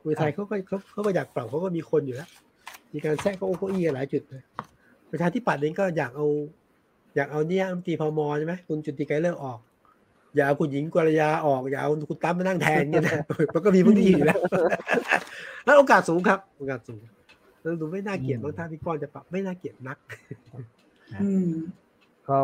[0.00, 2.28] ภูมิใจไทยเขาก็เขาเขาก็อยากปรับเขาก็มีคนอยู่แล้ว
[2.92, 4.44] มีการแทรกเก็โอ้โหอี้หลายจุดนะ
[5.10, 6.26] ประชาธิปัตย์เองก็อยากเอา
[7.16, 9.58] อยากเอาเนี่ยรัฐมนตรีพมใช่ไหมคุณจุติไกรเลิกออก
[10.34, 13.20] อย่าเอาคุณหญิงกรยาออก อย่าเอาคุณตั้มมานั่งแทนเนี่ยนะ
[13.54, 14.40] มันก็มีพวกนี้อยู่แล้ว
[15.64, 17.00] แล้วโอกาสสูงครับ โอกาสสูง
[17.60, 19.98] แล้วดูไม่น่าเกลียดอืมบางท่าพี่ก้อนจะปรับไม่น่าเกลียดนัก
[21.22, 21.50] อืม
[22.28, 22.36] ก็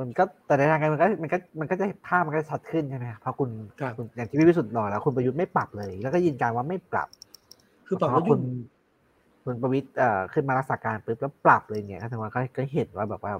[0.00, 7.08] มันก็แต่ในทางการมันก็มันก็มันก็จะภาพมันก็ชัดขึ้นใช่ไหมครับเพราะคุณครับคุณอย่างที่พี่วิสุทธ์บอกแล้วคุณประยุทธ์ไม่ปรับเลย แล้วก็ยืนยันว่าไม่ปรับ
[7.86, 8.40] คือปรับเพแล้วราะยุ่คุงณ
[9.44, 13.32] คุณประวิตรเอ่อขึ้นมารักษาการปุ๊บแล้วปรับเลยเนี่ยก็แสดงว่าก็ก็เห็นว่าแบบว่า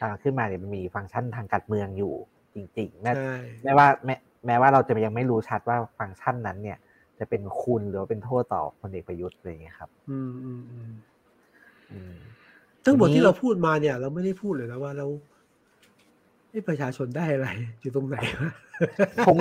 [0.00, 2.14] การขึ้นมาเนี่ยมันมีฟังก์ชันทางการเมืองอยู่
[2.54, 3.30] จริงๆแม้ใช่
[3.62, 4.14] แม้ว่าแม้
[4.46, 6.78] แม้ว่าเราจะยังไม่รู้ชัดว่าฟังก์ชันนั้นเนี่ย
[7.18, 10.90] จะเป็นคุณหรือว่าเป็นโทษต่อพลเอกประยุทธ์อะไรอย่างเงี้ยครับอืมอืมอืม
[11.90, 12.14] อืม
[12.84, 15.06] ทั้งหมดทีนี้ที่เราพูดมาเนี่ย เราไม่ได้พูดเลยนะว่าเรา
[16.54, 17.48] ไอ้ประชาชนได้อะไร
[17.80, 18.50] อยู่ตรงไหนวะ
[19.26, 19.36] ผม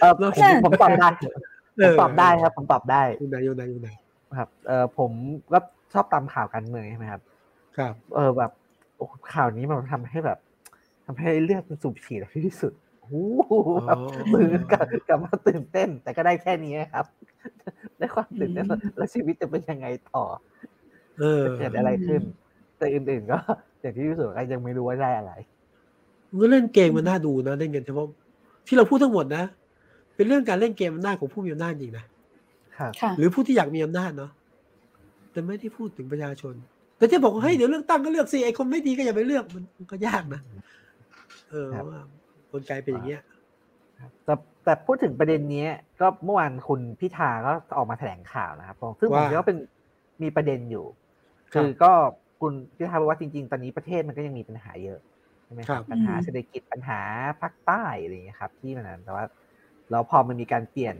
[0.00, 1.08] เออเราผมผมตอบได้
[1.78, 3.88] เอผมอตอบได้ครับ ผมตอบได้อยู่ไหนอยู่ไหนอยู่ไหน
[4.38, 5.10] ครับ เออผม
[5.52, 5.58] ก็
[5.92, 7.22] ชอบตามข่าวการเมืองใช่ไหมครับ
[7.78, 8.50] ครับ เออแบบ
[8.96, 10.38] โอ้ข่าวนี้มันทำให้แบบ
[11.06, 13.14] ทำให้เลือดมันสูบฉีดที่สุดโอ้โห
[13.86, 17.06] แบบอ๋อตื่นกลับกลับมาตื่นเต้น แต่ก็ได้แค่นี้ครับ
[17.98, 20.22] ได้ความตื่นเต้นว่าแล้วชีวิตจะเป็นยังไงต่อ
[21.20, 22.22] เออจะเกิดอะไรขึ้น
[22.78, 23.38] แต่อื่นๆก็
[23.80, 25.32] อย่างที่พี่สุก็ยังไม่รู้ว่าได้อะไร
[26.30, 28.06] มันก็เล่นเกมมันน่าดูนะเล่นกันเฉพาะ
[28.66, 29.44] ที่เราพูดทั้งหมดนะ
[30.16, 32.04] เป็นเรื่องการเล่นเกมอำนาจของผู้มีอำนาจจริงนะ
[32.78, 34.30] ครับค่ะหรือผู้ที่อยากมีอำนาจเนาะ
[35.32, 36.54] แต่ไม่ได้พูดถึงประชาชน
[36.98, 40.40] แต่จะบอกว่าเฮ้ยเดี๋ยวเลือกตั้งก็เลือกสิไอ้คนไม่ดีก็อย่าไปเลือกมันมันก็ยากนะ
[41.50, 42.02] เออครับว่า
[42.52, 43.22] กลไกเป็นอย่างเงี้ย
[44.24, 45.66] แต่แต่พูดถึงประเด็นนี้
[46.00, 49.58] ก็เมื่อวานคุณพิธาก็ออกมาแถลงข่าวนะครับซึ่งผมว่าคิดว่าเป็น
[50.22, 50.84] มีประเด็นอยู่
[51.52, 51.92] คือก็
[52.40, 54.98] คุณพิธาบอกว่าจริง ๆ ตอนนี้ประเทศมันก็ยังมีปัญหาเยอะ
[55.46, 57.00] ใช่ไหมครับปัญหาเศรษฐกิจปัญหา
[57.40, 59.24] ภาคใต้อะไรอย่างเงี้ยครับ ที่มันนั้นแต่ว่า
[59.90, 60.96] เราพอมันมีการเปลี่ยน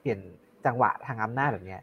[0.00, 0.18] เปลี่ยน
[0.66, 1.82] จังหวะทางอำนาจแบบเนี้ย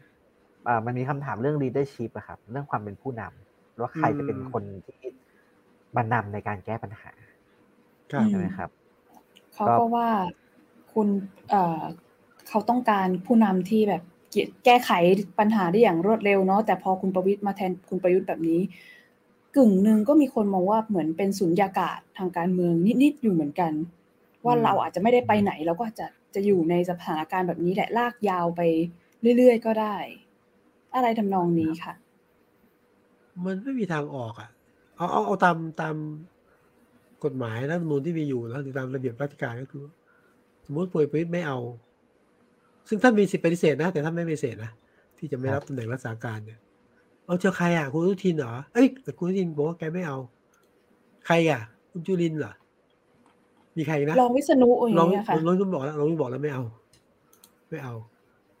[0.86, 4.98] มันมีคำถามเรื่อง leadership อะครับ เรื่องความเป็นผู้นำว่าใครจะเป็นคนที่
[5.96, 7.10] บรรนำในการแก้ปัญหา
[8.30, 8.70] ใช่ไหมครับ
[9.54, 10.08] เขาก็ว่า
[10.92, 11.08] คุณ
[11.50, 14.02] เเขาต้องการผู้นำที่แบบ
[14.64, 14.90] แก้ไข
[15.38, 18.60] ปัญหาได้อย่างรวดเร็วเนาะแต่พอคุณประวิตยมาแทนคุณประยุทธ์แบบนี้
[19.56, 22.72] กึ่งหนึ่งก็มีคนมองว่าเหมือนเป็นสุญญากาศทางการเมือง
[23.02, 23.72] นิดๆอยู่เหมือนกัน
[24.44, 28.60] ว่าเราอาจจะไม่ได้ไปไหนเราก็จะจะอยู่ในสถานการณ์แบบนี้แหละลากยาวไป
[29.38, 29.96] เรื่อยๆก็ได้
[30.94, 31.94] อะไรทำนองนี้ค่ะ
[33.44, 34.50] มันไม่มีทางออกอะ
[34.96, 35.96] เอาเอาเอาตามตาม
[37.24, 39.84] กฎหมายรัฐมนูลที่มีอยู่แล้วหรือตามระเบียบราชการก็คือ
[40.66, 41.58] สมมติป่วยประวิตไม่เอา
[42.88, 44.72] ซึ่งท่านมีสิทธิปฏิเสธนะ แต่ท่านไม่ปฏิเสธนะ
[45.18, 46.58] ที่จะไม่รับตำแหน่งรักษาการเนี่ย
[47.28, 50.18] เอาเจ้าใครอะคุณอนุทินเหรอเอ้ยแต่คุณอนุทินบอกว่าแกไม่เอา
[51.26, 51.60] ใครอะ
[51.90, 52.52] คุณจุลินเหรอ
[53.76, 56.62] มีใครนะลองวิษณุอย่างเงี้ยค่ะลองลองบอกแล้วลองบอกแล้วไม่เอา
[57.70, 57.94] ไม่เอา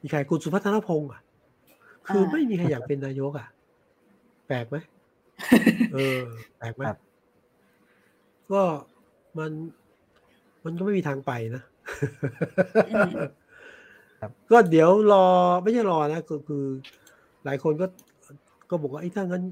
[0.02, 1.20] มีใครคุณสุพัฒนพงศ์อะ
[2.06, 3.48] คือไม่มีใครอยากเป็นนายกอะ
[4.48, 4.76] แปลกไหม
[5.92, 6.18] เออ
[6.58, 6.82] แปลกไหม
[8.52, 8.62] ก็
[9.38, 9.50] มัน
[10.64, 11.62] มันก็ไม่มีทางไปนะ
[14.50, 15.26] ก็เดี๋ยวรอ
[15.62, 16.64] ไม่ใช่รอนะก็คือ
[17.44, 17.86] หลายคนก็
[18.70, 19.42] ก็บอกว่าไอ้ถ้างั้น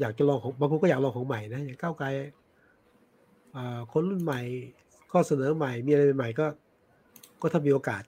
[0.00, 2.06] อยากจะลองของบางคนก็อยากลองของใหม่นะอย่างก้าวไกล
[3.92, 4.40] คนรุ่นใหม่
[5.10, 6.46] ข้อเสนอใหม่ มีอะไรใหม่ก็
[7.40, 8.02] ก็ถ้ามีโอกาส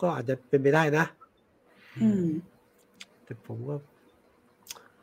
[0.00, 1.04] ก็อาจจะเป็นไปได้นะ
[3.24, 3.74] แต่ผมก็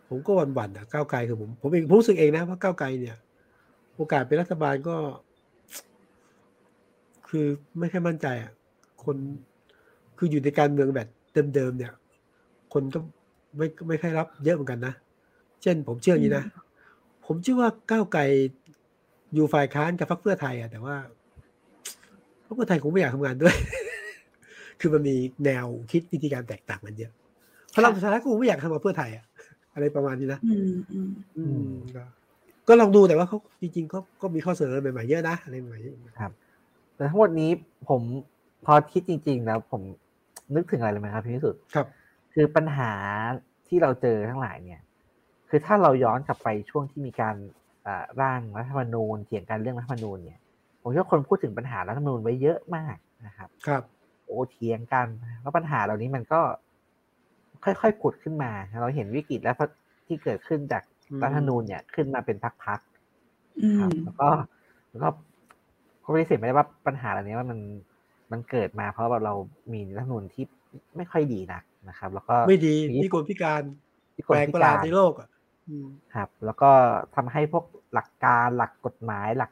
[0.08, 3.18] ผมก็วันวันอะก้าวไกลคือผมผมเองรู้สึกเองนะว่าก้าวไกลเนี่ย
[3.96, 4.98] โอกาสเป็นรัฐบาลก็
[7.28, 7.46] คือ
[7.80, 8.52] ไม่ค่อยมั่นใจอะ
[9.04, 9.18] คน
[10.18, 11.08] คืออยู่ในการเมืองแบบ
[11.56, 11.94] เดิมๆเนี่ย
[12.74, 13.00] คนก็
[13.58, 14.94] ไม่ไม่ค่อยรับเยอะเหมือนกันนะ
[15.62, 16.46] เช่นผมเชื่ออย่างนี้นะ
[17.26, 18.22] ผมเชื่อว่าก้าวไกล
[19.34, 20.96] อยู่ฝ่ายค้านกับพรรคเพื่อไทยอะแต่ว่า
[22.46, 23.56] พรรคเพื่อไทยคงไม่อยากทำงานด้วย
[24.80, 27.12] คือมันมีแนวคิดวิธีการแตกต่างกันเยอะ
[27.76, 29.26] พลังประชารัฐก็คงไม่อยากทำกับเพื่อไทยอะ
[29.74, 30.74] อะไรประมาณนี้นะอืม
[31.38, 31.70] อืม
[32.68, 36.32] ก็ลองดูแต่ว่าเขาจริงๆก็ก็มีข้อเสนอใหม่ๆเยอะนะอะไรใหม่ๆครับ
[36.96, 37.52] แต่ทั้งหมดนี้
[37.90, 38.02] ผม
[38.66, 39.82] พอคิดจริงๆแล้วผม
[40.56, 41.88] นึกถึงอะไรเลยไหมครับพี่สุดครับ
[42.34, 42.92] คือปัญหา
[43.68, 44.82] ที่เราเจอทั้งหลายเนี่ย
[45.50, 47.36] คือถ้าเราย้อนกลับไปช่วงที่มีการ
[48.22, 50.40] ร่างรัฐธรรมนูญเถียงกันเรื่องรัฐธรรมนูญเนี่ย
[50.82, 52.96] ผมว่าคนพูดถึงปัญหารัฐธรรมนูญไว้เยอะมาก
[53.28, 53.84] นะครับ ครับ
[54.26, 55.08] โอ้เถียงกัน
[55.42, 56.42] แล้วปัญหาเหล่านี้มันก็
[57.66, 58.52] ค่อยๆผุดขึ้นมา
[58.82, 59.56] เราเห็นวิกฤตแล้ว
[60.08, 60.84] ที่เกิดขึ้นจาก
[61.24, 64.30] รัฐธรรมนูญเนี่ยขึ้นมาเป็นพักๆครับแล้วก็
[64.90, 65.10] แล้วก็
[66.04, 67.60] ก็ไม่ได้เสียไม่ได้ว่าปัญหาเหล่านี้ว่ามัน
[68.32, 69.34] มันเกิดมาเพราะว่าเรา
[69.74, 70.44] มีรัฐธรรมนูญที่
[70.98, 73.62] ไม่ค่อยดีนัก นะครับ แล้วก็ไม่ดีที่คนพิการ
[74.26, 75.30] แปลกประหลาดในโลกอะ
[76.16, 76.72] ครับ แล้วก็
[77.16, 79.52] ทำให้พวกหลักการหลักกฎหมายหลัก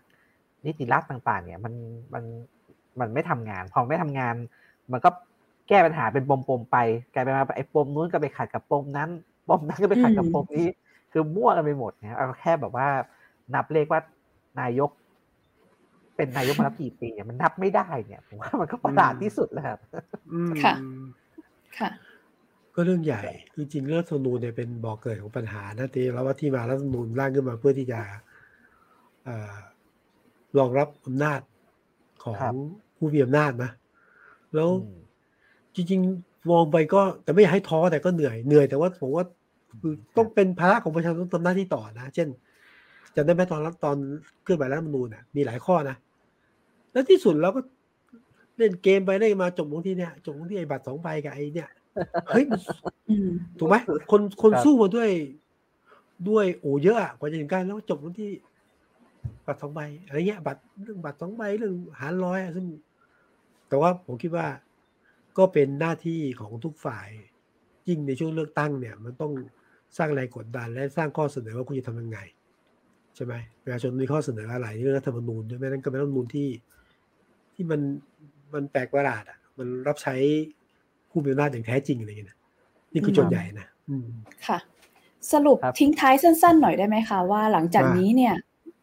[0.65, 1.73] นิติรัฐต่าง ๆ เนี่ยมัน
[2.13, 2.23] มัน
[2.99, 4.35] มันไม่ทำงาน พอไม่ทำงาน
[4.91, 5.09] มันก็
[5.67, 6.77] แก้ปัญหาเป็นปมๆไป
[7.13, 9.09] กลายเป็นมาไอ้ปมนู้นก็ไปขัดกับปมนั้น
[9.49, 10.67] ปมนั้นก็ไปขัดกับปมนี้
[11.11, 12.87] คือมั่วกันไปหมดเนี่ยเอาแค่แบบว่า
[13.55, 14.01] นับเลขว่า
[14.59, 14.89] นายก
[16.15, 19.79] เป็นนายกมาแล้วกี่ปีเนี่ยมันนับไม่ได้เนี่ยผมว่ามันก็ประหลาดที่สุดแล้วครับ
[20.63, 20.73] ค่ะ
[21.79, 21.89] ค่ะ
[22.79, 23.23] ก็เรื่องใหญ่
[23.57, 27.99] จริงๆเรื่องธรรมนูญเนี่ยเป็นบ่อกเกิดของปัญหานะทีแล้วว่าที่มารัฐธรรมนูญร่างขึ้นมาเพื่อที่จะ
[30.57, 31.39] รองรับอำนาจ
[32.23, 32.37] ของ
[32.97, 33.71] ผู้มีอำนาจนะ
[34.55, 34.69] แล้ว
[35.75, 39.25] จริง ๆ มองไปก็แต่ไม่อยากให้ท้อแต่ก็เหนื่อยเหนื่อยแต่ว่าผมว่า
[39.81, 42.27] คือต้องเป็นภาระของประชาชนต้องทำหน้าที่ต่อนะ เช่น
[43.15, 43.97] จะได้ไหมตอนตอน
[44.43, 45.97] เคลื่อนไหวรัฐธรรมนูญอะมีหลายข้อนะ
[46.91, 47.61] แล้วที่สุดเราก็
[48.57, 51.69] เล่นเกมไปได้มาจบตรงที่เนี่ยจบตรงที่ไอ้บัตรสองใบกับไอ้เนี่ย
[52.29, 52.45] เฮ้ย
[53.59, 53.75] ถูกไหม
[54.11, 55.09] คนคนสู้มาด้วย
[56.29, 58.31] ด้วยโอ้เยอะกว่าจะถึงการแล้วจบตรงที่
[59.45, 62.65] บัตรสองใบอะไรเงี้ยบัตรเรื่องบัตรสองใบเรื่องหารร้อยซึ่ง
[63.69, 64.47] แต่ว่าผมคิดว่า
[65.37, 67.07] ก็เป็นหน้าที่ของทุกฝ่าย
[67.87, 69.33] ยิ่งในช่วงเลือกตั้งเนี่ย มันต้อง
[69.97, 72.19] สร้างแรงกดดันและสร้างข้อเสนอว่าคุณจะทำยังไง
[73.15, 73.33] ใช่ไหม
[73.63, 76.49] ประชาชนมีข้อเสนออะไรเรื่องรัฐธรรมนูญใช่ไหมนั่นก็เป็นรัฐธรรมนูญที่
[77.53, 77.81] ที่มัน
[78.53, 80.15] มันแปลกประหลาดอะ มันรับใช้
[81.17, 82.37] ผู้มีอำนาจอย่างแท้จริงอะไรเงี้ย
[82.93, 83.67] นี่คือโจทย์ใหญ่นะ
[84.47, 84.57] ค่ะ
[85.31, 88.33] สรุปทิ้งท้ายสั้นๆ หน่อยได้ไหมคะว่าหลังจากนี้เนี่ย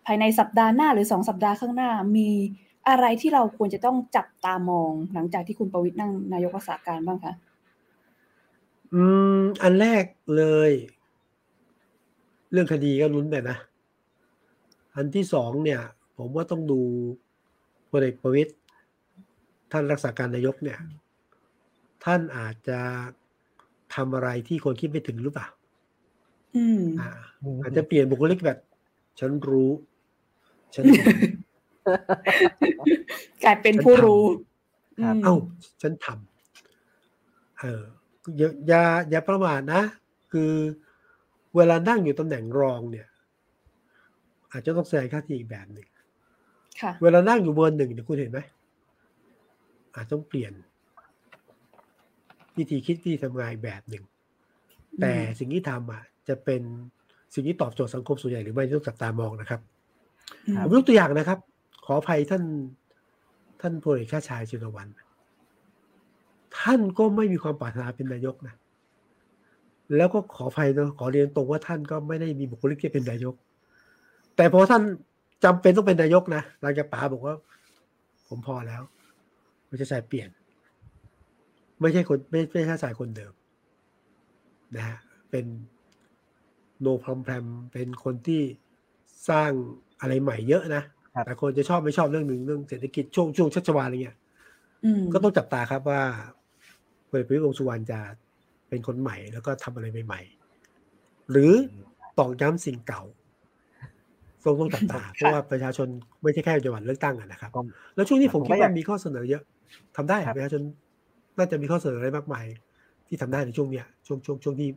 [0.06, 2.28] ภายในสัปดาห์หน้าหรือสองสัปดาห์ข้างหน้ามี
[2.88, 7.34] อะไรที่เราควรจะต้องจับตามอง หลังจากที่คุณประวิทย์นั่งนายกรักษาการบ้างคะ
[8.94, 9.02] อื
[9.38, 10.04] ม อันแรก
[10.36, 10.72] เลย
[12.52, 13.56] เรื่องคดีก็ลุ้นไปนะ
[14.96, 15.80] อันที่สองเนี่ย
[16.16, 16.80] ผมว่าต้องดู
[17.90, 18.52] พลเอกประวิตย
[19.72, 20.78] ท่านรักษาการนายกเนี่ย
[22.04, 22.80] ท่านอาจจะ
[23.94, 25.48] ทำอะไรที่คนคิดไม่ถึงหรือเปล่า
[26.56, 27.10] อืมอ่า
[27.62, 28.58] อาจจะเปลี่ยนบุคลิกแบบ
[29.20, 29.70] ฉันรู้
[30.74, 30.84] ฉัน
[33.44, 34.24] กลายเป็นผู้รู้
[35.02, 35.34] ครับมเอ้า
[35.82, 37.82] ฉันทำเออ
[38.36, 39.82] อย่าอย่าอย่าประมาทนะ
[40.32, 40.52] คือ
[41.56, 43.08] เวลานั่งอยู่ตำแหน่งรองเนี่ย
[44.52, 45.86] อาจจะต้องแสดงท่าทีอีกแบบหนึ่ง
[46.80, 48.40] ค่ะเวลานั่งอยู่เบอร์หนึ่งเนี่ยคุณเห็นไหม
[49.94, 50.52] อาจต้องเปลี่ยน
[52.58, 54.04] วิธีคิดวิธีทำงานอีกแบบหนึ่ง
[55.00, 56.62] แต่สิ่งที่ทำอะจะเป็น
[57.34, 59.60] สิ่งที่ตอบโจทย์สังคมส่วนใหญ่หรือไม่ต้องจับตามองนะครับ
[60.46, 61.38] อืมผมยกตัวอย่างนะครับ
[61.84, 62.42] ขออภัยท่าน
[63.60, 64.88] ท่านพลเอกชาติชายชินวัน
[66.60, 68.54] ท่านก็ไม่มีความปรารถนาเป็นนายกนะ
[69.96, 73.34] แล้วก็ขออภัยเนอะขอเรียนตรงว่าท่านก็ไม่ได้มีบุคลิกที่เป็นนายก
[74.36, 74.82] แต่พอท่าน
[75.44, 77.34] จำเป็นต้องเป็นนายกนะหลังจากป๋าบอกว่า
[78.28, 78.82] ผมพอแล้ว
[79.66, 80.28] ไม่ใช่ชายเปลี่ยน
[81.80, 83.32] ไม่ใช่คนไม่ไม่ใช่ชายคนเดิม
[84.76, 84.98] นะฮะ
[85.30, 85.46] เป็น
[86.80, 88.42] โนพรอมแพรมเป็นคนที่
[89.28, 89.50] สร้าง
[90.00, 90.82] อะไรใหม่เยอะนะ
[91.14, 94.18] ครับแต่คนจะชอบไม่ชอบเรื่องหนึ่งเรื่องเศรษฐกิจช่วงช่วงชัชวาลอะไรเงี้ย
[94.84, 96.02] อืมก็ต้องจับตาครับว่า
[97.08, 98.00] พลเอกประยุทธ์วงษ์สุวรรณจะ
[98.68, 100.20] เป็นคนใหม่ แล้วก็ทำอะไรใหม่
[100.76, 101.52] ๆ หรือ
[102.18, 103.02] ตอกย้ำสิ่งเก่า
[104.44, 105.88] ต้องต้องจับตาเพราะว่าประชาชน
[106.22, 107.60] ไม่ใช่แค่จังหวัดเลือกตั้งอะนะครับก็
[107.96, 109.42] แล้วช่วงนี้ผมผมคิดก็อยาว่ากมีข้อเสนอเยอะ
[109.96, 110.62] ทำได้ครับประชาชน
[111.38, 112.46] น่าจะมีข้อเสนออะไรมากมาย
[113.06, 114.68] ที่ทำได้ในช่วงเนี้ยช่วงช่วงช่วงที่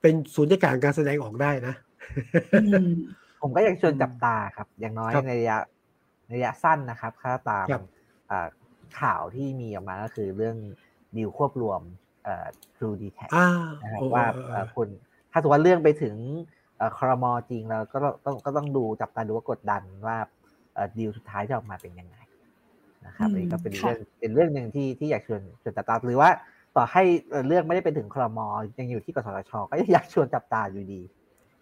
[0.00, 1.74] เป็นศูนย์กลางการแสดงออกได้นะ
[2.62, 2.88] อืม
[3.42, 5.58] ผมก็อยากชวนจับตาครับ อย่างน้อยครับในระยะ
[6.26, 7.82] ในระยะสั้นนะครับ ถ้าตามครับ
[8.30, 8.46] อ่า
[9.00, 10.56] ข่าวที่มีออกมาก็คือเรื่อง
[11.16, 11.80] ดีลควบรวม
[12.24, 13.48] เอ่อ True d t a c อ่า
[13.82, 14.88] นะครับโอ้ว่าเออเอเอ่ออคุณ
[15.32, 16.14] ถ้าสมมติว่าเรื่องไปถึง
[16.98, 20.16] คอรมอจริงแล้วก็ต้องต้องก็ต้องดูจับตาดูว่ากดดันว่า
[20.98, 22.16] ดีลสุดท้ายจะออกมาเป็นยังไง
[23.06, 26.30] นะครับอืมอันนี้ก็เป็นค่ะเรื่องเป็นเรื่องหนึ่งที่ที่อยากชวนชวนจับตาหรือว่า
[26.76, 28.46] ต่อให้เอ่อเรื่องไม่ได้ไปถึงคอรมอ
[28.78, 31.02] ยังอยู่ที่กสทชก็ยังอยากชวนจับตาอยู่ดี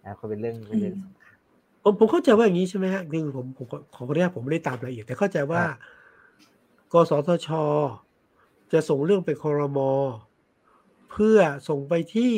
[0.03, 1.35] นะก็เป็นเรื่องเป็นเรื่องสำคัญ
[1.83, 5.77] ผมผมเข้าใจว่าอย่างนี้ใช่ไหมฮะคือผมผมขอขออนุญาตผมไม่ได้ตามรายละเอียดแต่เข้าใจว่าครับ
[6.93, 7.49] กสทช
[8.73, 9.91] จะส่งเรื่องไปคอรมอ
[11.11, 11.39] เพื่อ
[11.69, 12.33] ส่งไปที่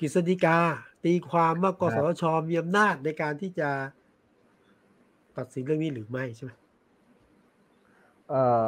[0.00, 0.58] กฤษฎีกา
[1.04, 3.70] ตีความว่ากสทชมีอำนาจในการที่จะ
[5.36, 6.50] ตัดสินเรื่องนี้หรือไม่ใช่ไหม
[8.30, 8.64] เอ่อ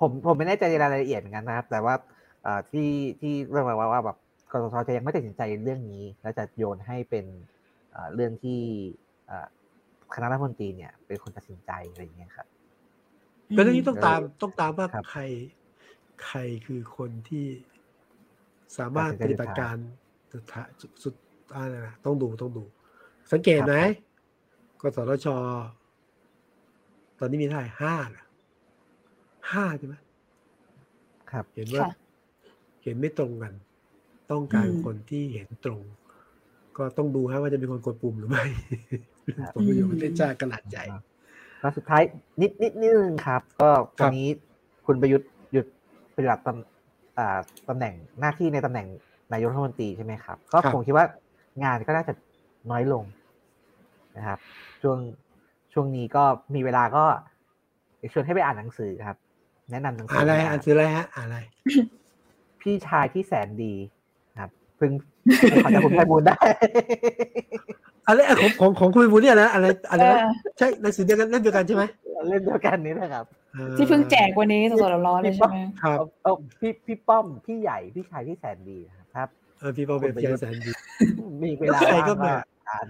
[0.00, 1.94] ผมผมไม่แน่ใจในรายละเอียดเหมือนกันนะครับ แต่ว่า
[2.42, 2.90] เอ่อที่
[3.20, 4.18] ที่เรื่องมาว่าว่าแบบ
[4.50, 7.26] กสทชจะยังไม่ตัดสินใจเรื่องนี้ แล้วจะโยนให้เป็น
[7.90, 8.60] เอ่อเรื่องที่
[9.26, 9.46] เอ่อ
[10.14, 12.46] คณะรัฐมนตรีเนี่ย เป็นคนตัดสินใจอะไรอย่างเงี้ยครับ
[13.48, 15.22] แต่เรื่องนี้ต้องตามต้องตามว่าครับใคร
[16.24, 17.46] ใครคือคนที่
[18.78, 19.76] สามารถตัดสินใจปฏิบัติการ
[20.32, 21.14] สุดท้ายสุดสุด
[21.54, 22.64] อะไรนะต้องดูต้องดู
[23.32, 23.74] สังเกตไหม
[24.80, 25.26] กสทช
[27.18, 28.24] ตอนนี้มีเท่าไหร่ห้าเหรอ
[29.52, 29.94] ห้าใช่ไหม
[31.30, 31.90] ครับ เห็นว่าค่ะ
[32.82, 33.52] เห็นไม่ตรงกัน
[34.30, 35.82] ต้องการอืมคนที่เห็นตรง
[36.76, 38.44] ก็ต้องดูฮะว่าจะมีคนกดปุ่มหรือไม่
[39.38, 40.78] ครับผมประโยชน์ประเทศชาติกระหลัดใจ
[41.60, 42.02] แล้วสุดท้าย
[42.40, 44.28] นิดนิดนิดนึงครับ ก็ครัวันบนี้
[44.86, 45.66] คุณประยุทธ์หยุด
[46.16, 47.38] ปฏิบัติตำอ่า
[47.68, 48.86] ตำแหน่งหน้าที่ในตำแหน่ง
[49.32, 51.06] นายกรัฐมนตรีใช่ไหมครับ ก็ผมคิดว่า
[51.64, 52.12] งานก็น่าจะ
[52.70, 53.04] น้อยลง
[54.16, 54.38] นะครับ
[54.82, 54.98] ช่วง
[55.72, 56.24] ช่วงนี้ก็
[56.54, 57.04] มีเวลาก็
[57.98, 59.18] อยากชวนให้ไปอ่านหนังสือครับ
[59.70, 61.38] แนะนำหนังสือะไรมาอ่านซื้ออะไรฮะอ่านอะไร
[62.60, 63.74] พี่ชายที่แสนดี
[64.38, 64.90] ครับเพิ่ง
[65.64, 66.38] ขอจากคุณไพบูลย์ได้
[68.06, 70.26] อะไรอะของของของคุณบุญเนี่ยนะอะไรอะไรเอนะอ
[70.58, 71.84] ใช่หนังสือเดียวกันเล่มเดียวกันใช่ไหม
[72.28, 73.24] เล่นเดียวกันนี้นะครับ
[73.56, 80.70] อ่าที่เพิ่งแจกวันนี้สดๆร้อนๆเลยใช่ไหมครับเอาเอาพี่พี่ป้อมพี่ใหญ่พี่ชายที่แสนดีนะครับเออพี่เปาเป็นคุณประเพียยุงทธ์แสนดี
[81.42, 82.34] มีเวลาแล้วใครก็ว่างมา
[82.68, 82.86] อ่าน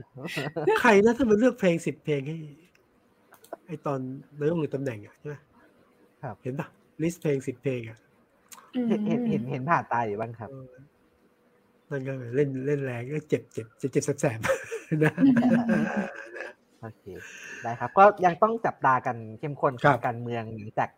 [0.81, 2.37] ใครนะถ้ามันเลือกเพลงสิบเพลงให้
[3.67, 3.99] ไอตอน
[4.39, 5.46] นายกหรือตำแหน่งอะใช่ไหมครับ
[6.43, 6.69] เห็นปะ
[7.03, 7.99] ลิสต์เพลงสิบเพลงอะ
[8.77, 10.71] อืมเห็นเห็นเห็นเห็นผ่านตาอยู่บ้างครับเออ
[11.91, 15.13] นั่นก็เล่นเล่นแรงก็เจ็บเจ็บเจ็บเจ็บแสบๆนะ
[16.81, 17.05] โอเค
[17.63, 20.91] ได้ครับ ก็ยังต้องจับตากันเข้มข้นครับการเมืองหลังจาก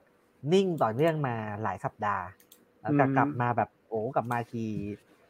[0.53, 2.25] นิ่งต่อเนื่องมาหลายสัปดาห์
[2.83, 4.65] แล้วก็อืมกลับมาแบบโอ้กลับมาที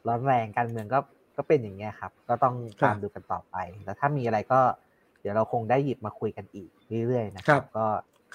[0.07, 0.99] ร้อนแรงการเมืองก็
[1.37, 4.61] ก็เป็นอย่างเงี้ยครับ ก็ต้องครับตามดูกันต่อไป แล้วถ้ามีอะไรก็
[5.21, 6.71] เดี๋ยวเราคงได้หยิบมาคุยกันอีก
[7.09, 7.87] เรื่อยๆนะคครัรับบก็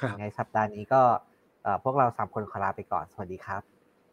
[0.02, 1.33] ครับยังไงสัปดาห์นี้ก็เอ่อ
[1.84, 3.62] พวกเราสามคนขอลาไปก่อน สวัสดีครับ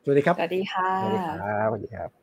[0.04, 2.19] สวัสดีครับ สวัสดีค่ะ สวัสดีครับ สวัสดีครับ